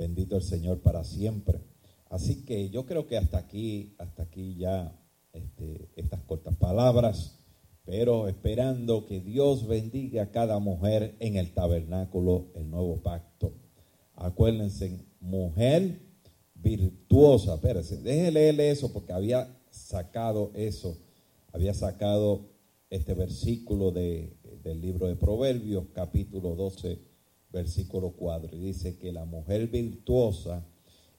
Bendito 0.00 0.34
el 0.36 0.42
Señor 0.42 0.80
para 0.80 1.04
siempre. 1.04 1.60
Así 2.08 2.46
que 2.46 2.70
yo 2.70 2.86
creo 2.86 3.06
que 3.06 3.18
hasta 3.18 3.36
aquí, 3.36 3.94
hasta 3.98 4.22
aquí 4.22 4.56
ya 4.56 4.98
este, 5.34 5.90
estas 5.94 6.22
cortas 6.22 6.56
palabras, 6.56 7.38
pero 7.84 8.26
esperando 8.26 9.04
que 9.04 9.20
Dios 9.20 9.68
bendiga 9.68 10.22
a 10.22 10.30
cada 10.30 10.58
mujer 10.58 11.16
en 11.18 11.36
el 11.36 11.52
tabernáculo, 11.52 12.46
el 12.54 12.70
nuevo 12.70 13.02
pacto. 13.02 13.52
Acuérdense, 14.14 15.04
mujer 15.20 16.00
virtuosa, 16.54 17.56
espérense, 17.56 17.98
déjenme 17.98 18.30
leerle 18.30 18.70
eso 18.70 18.94
porque 18.94 19.12
había 19.12 19.54
sacado 19.68 20.50
eso, 20.54 20.96
había 21.52 21.74
sacado 21.74 22.48
este 22.88 23.12
versículo 23.12 23.90
de, 23.90 24.34
del 24.62 24.80
libro 24.80 25.08
de 25.08 25.16
Proverbios, 25.16 25.88
capítulo 25.92 26.54
12, 26.54 27.09
versículo 27.52 28.12
4, 28.12 28.56
y 28.56 28.60
dice 28.60 28.96
que 28.96 29.12
la 29.12 29.24
mujer 29.24 29.68
virtuosa 29.68 30.66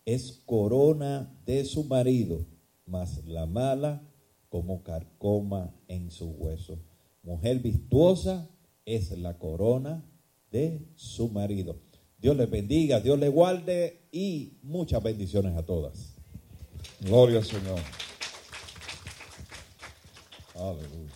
es 0.05 0.41
corona 0.45 1.31
de 1.45 1.65
su 1.65 1.83
marido, 1.83 2.45
mas 2.85 3.25
la 3.25 3.45
mala 3.45 4.01
como 4.49 4.83
carcoma 4.83 5.73
en 5.87 6.11
su 6.11 6.29
hueso. 6.29 6.79
Mujer 7.23 7.59
virtuosa 7.59 8.49
es 8.85 9.11
la 9.17 9.37
corona 9.37 10.03
de 10.51 10.87
su 10.95 11.29
marido. 11.29 11.77
Dios 12.17 12.35
les 12.35 12.49
bendiga, 12.49 12.99
Dios 12.99 13.17
les 13.17 13.31
guarde 13.31 14.01
y 14.11 14.57
muchas 14.63 15.01
bendiciones 15.01 15.55
a 15.57 15.65
todas. 15.65 16.15
Gloria 16.99 17.37
al 17.39 17.45
Señor. 17.45 17.79
Aleluya. 20.55 21.13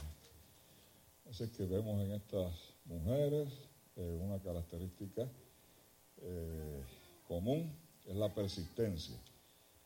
Así 1.29 1.47
que 1.49 1.65
vemos 1.65 2.01
en 2.01 2.11
estas 2.13 2.53
mujeres 2.85 3.49
eh, 3.95 4.19
una 4.21 4.39
característica 4.39 5.29
eh, 6.21 6.83
común, 7.27 7.71
es 8.05 8.15
la 8.15 8.33
persistencia. 8.33 9.15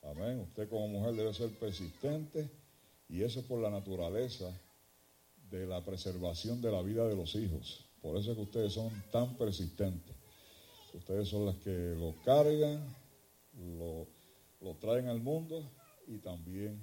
Amén. 0.04 0.40
Usted 0.40 0.70
como 0.70 0.88
mujer 0.88 1.16
debe 1.16 1.34
ser 1.34 1.50
persistente 1.58 2.50
y 3.08 3.22
eso 3.24 3.40
es 3.40 3.46
por 3.46 3.60
la 3.62 3.70
naturaleza 3.70 4.52
de 5.50 5.66
la 5.66 5.84
preservación 5.84 6.62
de 6.62 6.72
la 6.72 6.82
vida 6.82 7.08
de 7.08 7.16
los 7.16 7.36
hijos. 7.36 7.86
Por 8.02 8.18
eso 8.18 8.32
es 8.32 8.38
que 8.38 8.44
ustedes 8.44 8.74
son 8.74 8.90
tan 9.12 9.36
persistentes. 9.38 10.16
Ustedes 10.94 11.28
son 11.28 11.46
las 11.46 11.56
que 11.58 11.96
lo 11.96 12.16
cargan, 12.24 12.96
lo, 13.78 14.08
lo 14.62 14.76
traen 14.76 15.08
al 15.08 15.22
mundo 15.22 15.64
y 16.08 16.18
también 16.18 16.82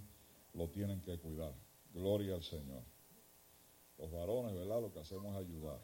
lo 0.54 0.68
tienen 0.68 1.00
que 1.00 1.18
cuidar. 1.18 1.52
Gloria 1.92 2.34
al 2.34 2.42
Señor. 2.42 2.82
Los 3.98 4.12
varones, 4.12 4.54
¿verdad? 4.54 4.80
Lo 4.80 4.92
que 4.92 5.00
hacemos 5.00 5.34
es 5.34 5.46
ayudar. 5.46 5.80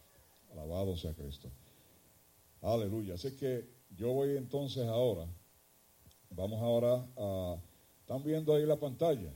Alabado 0.53 0.97
sea 0.97 1.15
Cristo. 1.15 1.51
Aleluya. 2.61 3.15
Así 3.15 3.37
que 3.37 3.69
yo 3.97 4.13
voy 4.13 4.37
entonces 4.37 4.87
ahora, 4.87 5.27
vamos 6.31 6.63
ahora 6.63 7.07
a... 7.17 7.57
¿Están 8.01 8.23
viendo 8.25 8.55
ahí 8.55 8.67
la 8.67 8.79
pantalla? 8.79 9.33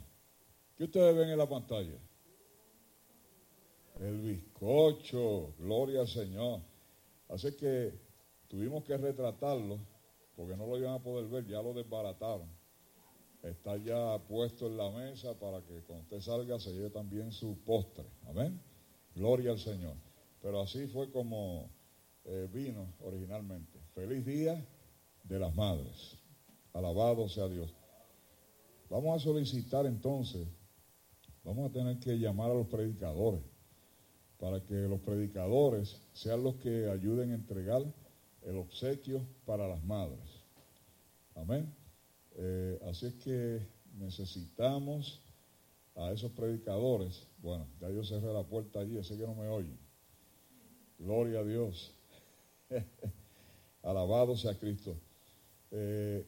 ¿Qué 0.76 0.84
ustedes 0.84 1.16
ven 1.16 1.30
en 1.30 1.38
la 1.38 1.48
pantalla? 1.48 1.96
El 4.00 4.20
bizcocho, 4.20 5.54
gloria 5.58 6.00
al 6.00 6.08
Señor. 6.08 6.60
Así 7.28 7.52
que 7.56 7.94
tuvimos 8.48 8.84
que 8.84 8.96
retratarlo 8.96 9.78
porque 10.36 10.56
no 10.56 10.66
lo 10.66 10.76
iban 10.78 10.94
a 10.94 11.02
poder 11.02 11.26
ver, 11.28 11.46
ya 11.46 11.62
lo 11.62 11.72
desbarataron. 11.72 12.48
Está 13.42 13.76
ya 13.76 14.18
puesto 14.26 14.66
en 14.66 14.76
la 14.76 14.90
mesa 14.90 15.38
para 15.38 15.62
que 15.62 15.80
cuando 15.82 16.02
usted 16.02 16.20
salga 16.20 16.58
se 16.58 16.72
lleve 16.72 16.90
también 16.90 17.32
su 17.32 17.56
postre. 17.64 18.04
Amén. 18.26 18.60
Gloria 19.14 19.52
al 19.52 19.58
Señor. 19.58 19.94
Pero 20.46 20.60
así 20.60 20.86
fue 20.86 21.10
como 21.10 21.68
eh, 22.24 22.48
vino 22.52 22.86
originalmente. 23.00 23.80
Feliz 23.96 24.24
día 24.24 24.64
de 25.24 25.40
las 25.40 25.52
madres. 25.56 26.16
Alabado 26.72 27.28
sea 27.28 27.48
Dios. 27.48 27.74
Vamos 28.88 29.20
a 29.20 29.24
solicitar 29.24 29.86
entonces, 29.86 30.46
vamos 31.42 31.68
a 31.68 31.72
tener 31.72 31.98
que 31.98 32.16
llamar 32.16 32.52
a 32.52 32.54
los 32.54 32.68
predicadores 32.68 33.40
para 34.38 34.64
que 34.64 34.74
los 34.74 35.00
predicadores 35.00 36.00
sean 36.12 36.44
los 36.44 36.54
que 36.58 36.88
ayuden 36.90 37.32
a 37.32 37.34
entregar 37.34 37.82
el 38.42 38.56
obsequio 38.56 39.26
para 39.46 39.66
las 39.66 39.82
madres. 39.82 40.44
Amén. 41.34 41.74
Eh, 42.36 42.78
así 42.88 43.06
es 43.06 43.14
que 43.14 43.66
necesitamos 43.98 45.20
a 45.96 46.12
esos 46.12 46.30
predicadores. 46.30 47.26
Bueno, 47.42 47.66
ya 47.80 47.90
yo 47.90 48.04
cerré 48.04 48.32
la 48.32 48.44
puerta 48.44 48.78
allí, 48.78 48.96
ese 48.96 49.18
que 49.18 49.26
no 49.26 49.34
me 49.34 49.48
oye. 49.48 49.85
Gloria 50.98 51.40
a 51.40 51.44
Dios. 51.44 51.92
Alabado 53.82 54.36
sea 54.36 54.58
Cristo. 54.58 54.96
Eh, 55.70 56.26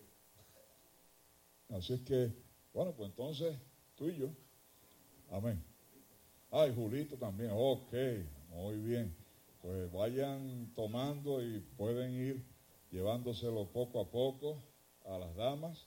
así 1.70 1.94
es 1.94 2.00
que, 2.02 2.32
bueno, 2.72 2.92
pues 2.92 3.10
entonces 3.10 3.56
tú 3.96 4.08
y 4.08 4.16
yo. 4.16 4.28
Amén. 5.30 5.62
Ay, 6.50 6.72
Julito 6.74 7.16
también. 7.16 7.50
Ok, 7.52 7.92
muy 8.50 8.76
bien. 8.76 9.14
Pues 9.62 9.90
vayan 9.92 10.72
tomando 10.74 11.42
y 11.42 11.60
pueden 11.76 12.12
ir 12.12 12.44
llevándoselo 12.90 13.66
poco 13.66 14.00
a 14.00 14.10
poco 14.10 14.62
a 15.06 15.18
las 15.18 15.34
damas. 15.34 15.86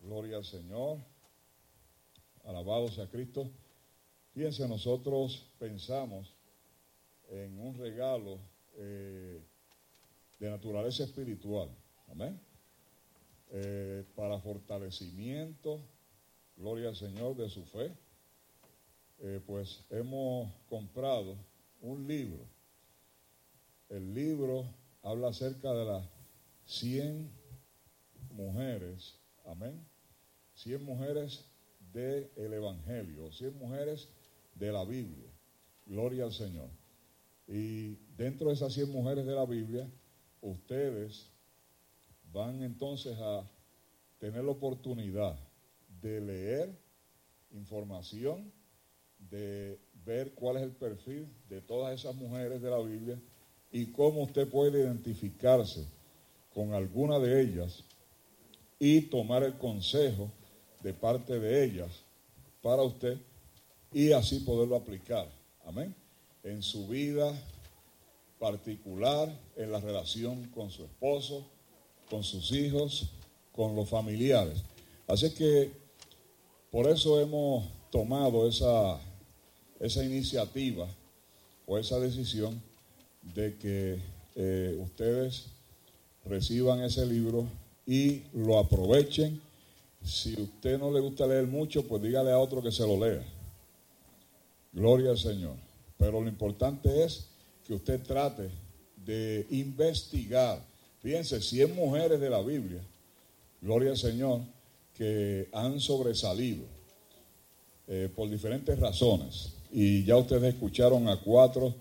Gloria 0.00 0.38
al 0.38 0.44
Señor. 0.44 0.98
Alabado 2.44 2.88
sea 2.88 3.06
Cristo. 3.08 3.50
Fíjense, 4.32 4.66
nosotros 4.66 5.46
pensamos 5.58 6.32
en 7.30 7.58
un 7.58 7.74
regalo 7.74 8.38
eh, 8.76 9.42
de 10.38 10.50
naturaleza 10.50 11.04
espiritual. 11.04 11.70
Amén. 12.08 12.38
Eh, 13.52 14.04
para 14.14 14.38
fortalecimiento, 14.38 15.80
gloria 16.56 16.88
al 16.90 16.96
Señor, 16.96 17.36
de 17.36 17.48
su 17.48 17.64
fe 17.64 17.96
eh, 19.22 19.38
pues 19.46 19.84
hemos 19.90 20.50
comprado 20.68 21.36
un 21.82 22.06
libro. 22.06 22.46
El 23.90 24.14
libro 24.14 24.64
habla 25.02 25.28
acerca 25.28 25.74
de 25.74 25.84
las 25.84 26.08
100 26.64 27.30
mujeres, 28.30 29.18
amén, 29.44 29.86
100 30.54 30.84
mujeres 30.84 31.44
del 31.92 32.30
Evangelio, 32.54 33.30
100 33.30 33.58
mujeres 33.58 34.08
de 34.54 34.72
la 34.72 34.84
Biblia. 34.84 35.30
Gloria 35.84 36.24
al 36.24 36.32
Señor. 36.32 36.79
Y 37.50 37.96
dentro 38.16 38.48
de 38.48 38.54
esas 38.54 38.72
100 38.72 38.90
mujeres 38.92 39.26
de 39.26 39.34
la 39.34 39.44
Biblia, 39.44 39.90
ustedes 40.40 41.26
van 42.32 42.62
entonces 42.62 43.18
a 43.18 43.44
tener 44.20 44.44
la 44.44 44.52
oportunidad 44.52 45.36
de 46.00 46.20
leer 46.20 46.78
información 47.50 48.52
de 49.18 49.78
ver 50.04 50.32
cuál 50.34 50.58
es 50.58 50.62
el 50.62 50.70
perfil 50.70 51.26
de 51.48 51.60
todas 51.60 51.92
esas 51.92 52.14
mujeres 52.14 52.62
de 52.62 52.70
la 52.70 52.78
Biblia 52.78 53.20
y 53.72 53.86
cómo 53.86 54.22
usted 54.22 54.48
puede 54.48 54.80
identificarse 54.80 55.84
con 56.54 56.72
alguna 56.72 57.18
de 57.18 57.40
ellas 57.40 57.84
y 58.78 59.02
tomar 59.02 59.42
el 59.42 59.58
consejo 59.58 60.30
de 60.82 60.94
parte 60.94 61.38
de 61.38 61.64
ellas 61.64 62.02
para 62.62 62.82
usted 62.82 63.18
y 63.92 64.12
así 64.12 64.40
poderlo 64.40 64.76
aplicar. 64.76 65.28
Amén. 65.64 65.99
En 66.42 66.62
su 66.62 66.86
vida 66.88 67.32
particular, 68.38 69.34
en 69.56 69.70
la 69.70 69.80
relación 69.80 70.46
con 70.48 70.70
su 70.70 70.84
esposo, 70.84 71.46
con 72.08 72.24
sus 72.24 72.50
hijos, 72.52 73.10
con 73.52 73.76
los 73.76 73.88
familiares. 73.88 74.62
Así 75.06 75.30
que 75.34 75.70
por 76.70 76.88
eso 76.88 77.20
hemos 77.20 77.66
tomado 77.90 78.48
esa 78.48 79.00
esa 79.80 80.04
iniciativa 80.04 80.86
o 81.66 81.78
esa 81.78 81.98
decisión 81.98 82.62
de 83.34 83.56
que 83.56 83.98
eh, 84.36 84.78
ustedes 84.78 85.46
reciban 86.26 86.82
ese 86.82 87.06
libro 87.06 87.48
y 87.86 88.22
lo 88.34 88.58
aprovechen. 88.58 89.40
Si 90.04 90.38
a 90.38 90.42
usted 90.42 90.78
no 90.78 90.90
le 90.92 91.00
gusta 91.00 91.26
leer 91.26 91.46
mucho, 91.46 91.86
pues 91.86 92.02
dígale 92.02 92.30
a 92.30 92.38
otro 92.38 92.62
que 92.62 92.70
se 92.70 92.86
lo 92.86 93.04
lea. 93.04 93.24
Gloria 94.72 95.10
al 95.10 95.18
Señor. 95.18 95.69
Pero 96.00 96.20
lo 96.20 96.28
importante 96.28 97.04
es 97.04 97.28
que 97.64 97.74
usted 97.74 98.02
trate 98.02 98.50
de 98.96 99.46
investigar. 99.50 100.60
Fíjense, 101.00 101.40
100 101.40 101.76
mujeres 101.76 102.18
de 102.18 102.28
la 102.28 102.42
Biblia, 102.42 102.82
gloria 103.62 103.90
al 103.90 103.96
Señor, 103.96 104.40
que 104.94 105.48
han 105.52 105.78
sobresalido 105.78 106.64
eh, 107.86 108.08
por 108.14 108.28
diferentes 108.28 108.78
razones 108.78 109.52
y 109.72 110.04
ya 110.04 110.16
ustedes 110.16 110.54
escucharon 110.54 111.08
a 111.08 111.16
cuatro 111.16 111.74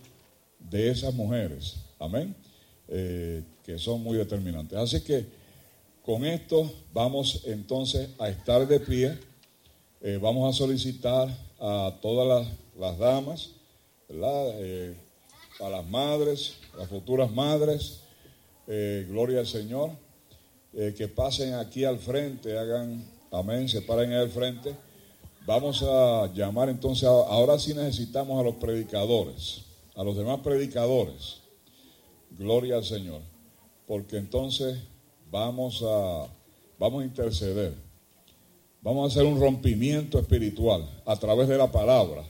de 0.60 0.90
esas 0.90 1.14
mujeres, 1.14 1.78
amén, 1.98 2.36
eh, 2.88 3.44
que 3.64 3.78
son 3.78 4.04
muy 4.04 4.18
determinantes. 4.18 4.78
Así 4.78 5.02
que 5.02 5.26
con 6.04 6.26
esto 6.26 6.72
vamos 6.94 7.44
entonces 7.46 8.10
a 8.20 8.30
estar 8.30 8.68
de 8.68 8.80
pie, 8.80 9.18
eh, 10.02 10.20
vamos 10.22 10.54
a 10.54 10.58
solicitar 10.58 11.30
a 11.60 11.98
todas 12.02 12.48
las, 12.76 12.98
damas, 12.98 13.52
Eh, 14.10 14.95
a 15.60 15.69
las 15.69 15.86
madres, 15.88 16.56
las 16.77 16.88
futuras 16.88 17.31
madres, 17.31 18.02
gloria 18.65 19.40
al 19.40 19.48
Señor, 19.48 19.91
que 20.72 21.07
pasen 21.07 21.56
aquí 21.56 21.84
al 21.84 21.99
frente, 21.99 22.57
hagan, 22.57 23.03
amén, 23.31 23.68
se 23.68 23.81
paren 23.81 24.14
al 24.14 24.30
frente. 24.30 24.73
Vamos 25.45 25.84
a 25.84 26.31
llamar 26.34 26.69
entonces, 26.69 27.03
ahora 27.06 27.60
sí 27.60 27.73
necesitamos 27.73 28.40
a 28.40 28.44
los 28.44 28.56
predicadores, 28.56 29.65
a 29.95 30.03
los 30.03 30.15
demás 30.15 30.40
predicadores. 30.41 31.41
Gloria 32.38 32.76
al 32.76 32.86
Señor. 32.86 33.22
Porque 33.88 34.18
entonces 34.18 34.77
vamos 35.31 35.84
a, 35.84 36.27
vamos 36.77 37.02
a 37.02 37.06
interceder. 37.06 37.73
Vamos 38.81 39.03
a 39.03 39.07
hacer 39.11 39.30
un 39.30 39.40
rompimiento 39.40 40.19
espiritual 40.19 40.88
a 41.06 41.15
través 41.18 41.48
de 41.48 41.57
la 41.57 41.72
palabra, 41.72 42.23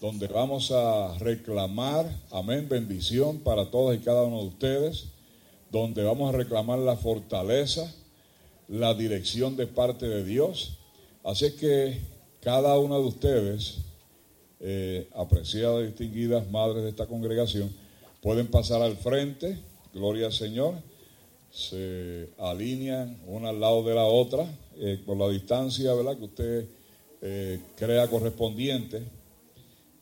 donde 0.00 0.28
vamos 0.28 0.70
a 0.70 1.16
reclamar, 1.18 2.06
amén, 2.30 2.68
bendición 2.68 3.40
para 3.40 3.70
todos 3.70 3.96
y 3.96 3.98
cada 3.98 4.22
uno 4.22 4.42
de 4.42 4.46
ustedes, 4.46 5.08
donde 5.70 6.04
vamos 6.04 6.32
a 6.32 6.36
reclamar 6.36 6.78
la 6.78 6.96
fortaleza, 6.96 7.92
la 8.68 8.94
dirección 8.94 9.56
de 9.56 9.66
parte 9.66 10.06
de 10.06 10.24
Dios. 10.24 10.78
Así 11.24 11.52
que 11.56 12.00
cada 12.40 12.78
una 12.78 12.94
de 12.94 13.02
ustedes, 13.02 13.78
eh, 14.60 15.08
apreciadas 15.14 15.82
y 15.82 15.86
distinguidas 15.86 16.48
madres 16.48 16.84
de 16.84 16.90
esta 16.90 17.06
congregación, 17.06 17.74
pueden 18.22 18.46
pasar 18.46 18.82
al 18.82 18.96
frente, 18.96 19.58
gloria 19.92 20.26
al 20.26 20.32
Señor, 20.32 20.74
se 21.50 22.28
alinean 22.38 23.18
una 23.26 23.48
al 23.48 23.60
lado 23.60 23.82
de 23.82 23.94
la 23.94 24.04
otra 24.04 24.46
eh, 24.76 25.00
por 25.04 25.16
la 25.16 25.28
distancia 25.28 25.92
que 26.16 26.24
usted 26.24 26.68
eh, 27.20 27.60
crea 27.74 28.06
correspondiente. 28.06 29.17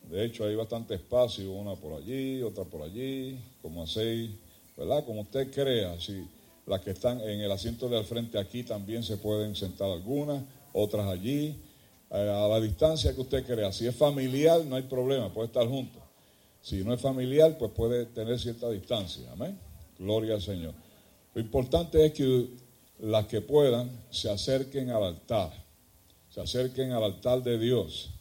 De 0.09 0.25
hecho, 0.25 0.45
hay 0.45 0.55
bastante 0.55 0.95
espacio, 0.95 1.51
una 1.51 1.75
por 1.75 1.93
allí, 1.93 2.41
otra 2.41 2.63
por 2.63 2.81
allí, 2.81 3.39
como 3.61 3.83
a 3.83 3.87
seis, 3.87 4.31
¿verdad? 4.75 5.03
Como 5.05 5.21
usted 5.21 5.51
crea, 5.51 5.99
si 5.99 6.25
las 6.65 6.81
que 6.81 6.91
están 6.91 7.19
en 7.21 7.41
el 7.41 7.51
asiento 7.51 7.89
de 7.89 7.97
al 7.97 8.05
frente 8.05 8.37
aquí 8.37 8.63
también 8.63 9.03
se 9.03 9.17
pueden 9.17 9.55
sentar 9.55 9.89
algunas, 9.89 10.43
otras 10.73 11.07
allí, 11.07 11.55
eh, 12.09 12.29
a 12.29 12.47
la 12.47 12.59
distancia 12.61 13.13
que 13.13 13.21
usted 13.21 13.45
crea. 13.45 13.71
Si 13.71 13.87
es 13.87 13.95
familiar, 13.95 14.63
no 14.65 14.75
hay 14.75 14.83
problema, 14.83 15.33
puede 15.33 15.47
estar 15.47 15.67
juntos. 15.67 16.01
Si 16.61 16.83
no 16.83 16.93
es 16.93 17.01
familiar, 17.01 17.57
pues 17.57 17.71
puede 17.71 18.05
tener 18.05 18.39
cierta 18.39 18.69
distancia. 18.69 19.31
Amén. 19.31 19.57
Gloria 19.97 20.35
al 20.35 20.41
Señor. 20.41 20.73
Lo 21.33 21.41
importante 21.41 22.05
es 22.05 22.13
que 22.13 22.49
las 22.99 23.27
que 23.27 23.41
puedan 23.41 23.89
se 24.09 24.29
acerquen 24.29 24.89
al 24.89 25.03
altar, 25.03 25.51
se 26.29 26.41
acerquen 26.41 26.91
al 26.91 27.03
altar 27.03 27.43
de 27.43 27.57
Dios. 27.57 28.16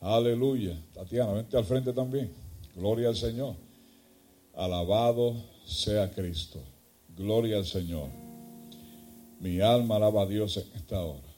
Aleluya. 0.00 0.80
Tatiana, 0.94 1.32
vente 1.32 1.56
al 1.56 1.64
frente 1.64 1.92
también. 1.92 2.32
Gloria 2.74 3.08
al 3.08 3.16
Señor. 3.16 3.54
Alabado 4.54 5.34
sea 5.64 6.10
Cristo. 6.10 6.60
Gloria 7.16 7.58
al 7.58 7.66
Señor. 7.66 8.08
Mi 9.40 9.60
alma 9.60 9.96
alaba 9.96 10.22
a 10.22 10.26
Dios 10.26 10.56
en 10.56 10.66
esta 10.74 11.02
hora. 11.02 11.28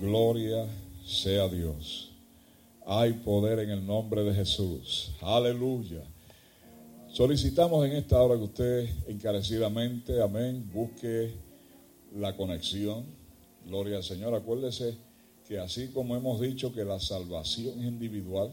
Gloria 0.00 0.66
sea 1.06 1.48
Dios. 1.48 2.12
Hay 2.86 3.12
poder 3.12 3.58
en 3.60 3.70
el 3.70 3.86
nombre 3.86 4.24
de 4.24 4.34
Jesús. 4.34 5.12
Aleluya. 5.20 6.02
Solicitamos 7.10 7.84
en 7.86 7.92
esta 7.92 8.20
hora 8.22 8.36
que 8.36 8.44
usted 8.44 8.88
encarecidamente, 9.08 10.22
amén, 10.22 10.70
busque 10.72 11.34
la 12.14 12.36
conexión. 12.36 13.04
Gloria 13.66 13.96
al 13.96 14.04
Señor. 14.04 14.34
Acuérdese 14.34 14.96
que 15.48 15.58
así 15.58 15.88
como 15.88 16.14
hemos 16.14 16.40
dicho 16.42 16.74
que 16.74 16.84
la 16.84 17.00
salvación 17.00 17.80
es 17.80 17.86
individual, 17.86 18.52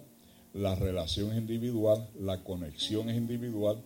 la 0.53 0.75
relación 0.75 1.31
es 1.31 1.37
individual, 1.37 2.07
la 2.21 2.41
conexión 2.41 3.09
es 3.09 3.17
individual, 3.17 3.83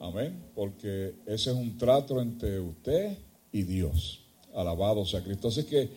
amén, 0.00 0.42
porque 0.56 1.14
ese 1.26 1.50
es 1.50 1.56
un 1.56 1.78
trato 1.78 2.20
entre 2.20 2.58
usted 2.58 3.16
y 3.52 3.62
Dios. 3.62 4.24
Alabado 4.52 5.06
sea 5.06 5.22
Cristo. 5.22 5.46
Así 5.46 5.62
que 5.62 5.88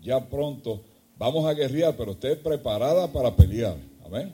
ya 0.00 0.26
pronto 0.30 0.80
vamos 1.18 1.44
a 1.44 1.52
guerrear, 1.52 1.94
pero 1.94 2.12
usted 2.12 2.40
preparada 2.40 3.12
para 3.12 3.36
pelear. 3.36 3.76
Amén. 4.02 4.32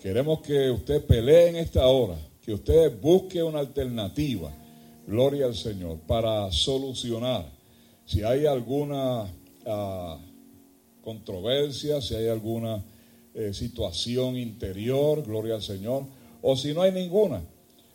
Queremos 0.00 0.40
que 0.40 0.70
usted 0.70 1.04
pelee 1.04 1.50
en 1.50 1.56
esta 1.56 1.86
hora, 1.86 2.16
que 2.40 2.54
usted 2.54 2.98
busque 2.98 3.42
una 3.42 3.58
alternativa, 3.58 4.50
gloria 5.06 5.44
al 5.44 5.54
Señor, 5.54 5.98
para 6.06 6.50
solucionar 6.50 7.44
si 8.06 8.22
hay 8.22 8.46
alguna 8.46 9.26
ah, 9.66 10.18
controversia, 11.04 12.00
si 12.00 12.14
hay 12.14 12.28
alguna 12.28 12.82
eh, 13.34 13.52
situación 13.52 14.36
interior, 14.36 15.22
gloria 15.22 15.56
al 15.56 15.62
Señor, 15.62 16.04
o 16.40 16.56
si 16.56 16.72
no 16.72 16.82
hay 16.82 16.92
ninguna, 16.92 17.42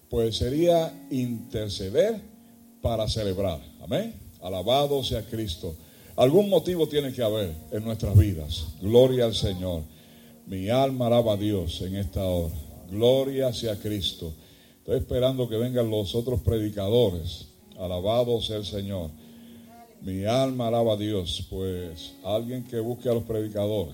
pues 0.09 0.37
sería 0.37 1.07
interceder 1.09 2.21
para 2.81 3.07
celebrar. 3.07 3.59
Amén. 3.81 4.13
Alabado 4.41 5.03
sea 5.03 5.25
Cristo. 5.25 5.75
Algún 6.15 6.49
motivo 6.49 6.87
tiene 6.87 7.13
que 7.13 7.23
haber 7.23 7.53
en 7.71 7.83
nuestras 7.83 8.17
vidas. 8.17 8.67
Gloria 8.81 9.25
al 9.25 9.35
Señor. 9.35 9.83
Mi 10.45 10.69
alma 10.69 11.07
alaba 11.07 11.33
a 11.33 11.37
Dios 11.37 11.81
en 11.81 11.95
esta 11.95 12.23
hora. 12.23 12.53
Gloria 12.89 13.53
sea 13.53 13.75
Cristo. 13.79 14.33
Estoy 14.79 14.97
esperando 14.97 15.47
que 15.47 15.57
vengan 15.57 15.89
los 15.89 16.15
otros 16.15 16.41
predicadores. 16.41 17.47
Alabado 17.77 18.41
sea 18.41 18.57
el 18.57 18.65
Señor. 18.65 19.11
Mi 20.01 20.25
alma 20.25 20.67
alaba 20.67 20.93
a 20.93 20.97
Dios. 20.97 21.45
Pues 21.49 22.13
alguien 22.23 22.63
que 22.63 22.79
busque 22.79 23.09
a 23.09 23.13
los 23.13 23.23
predicadores. 23.23 23.87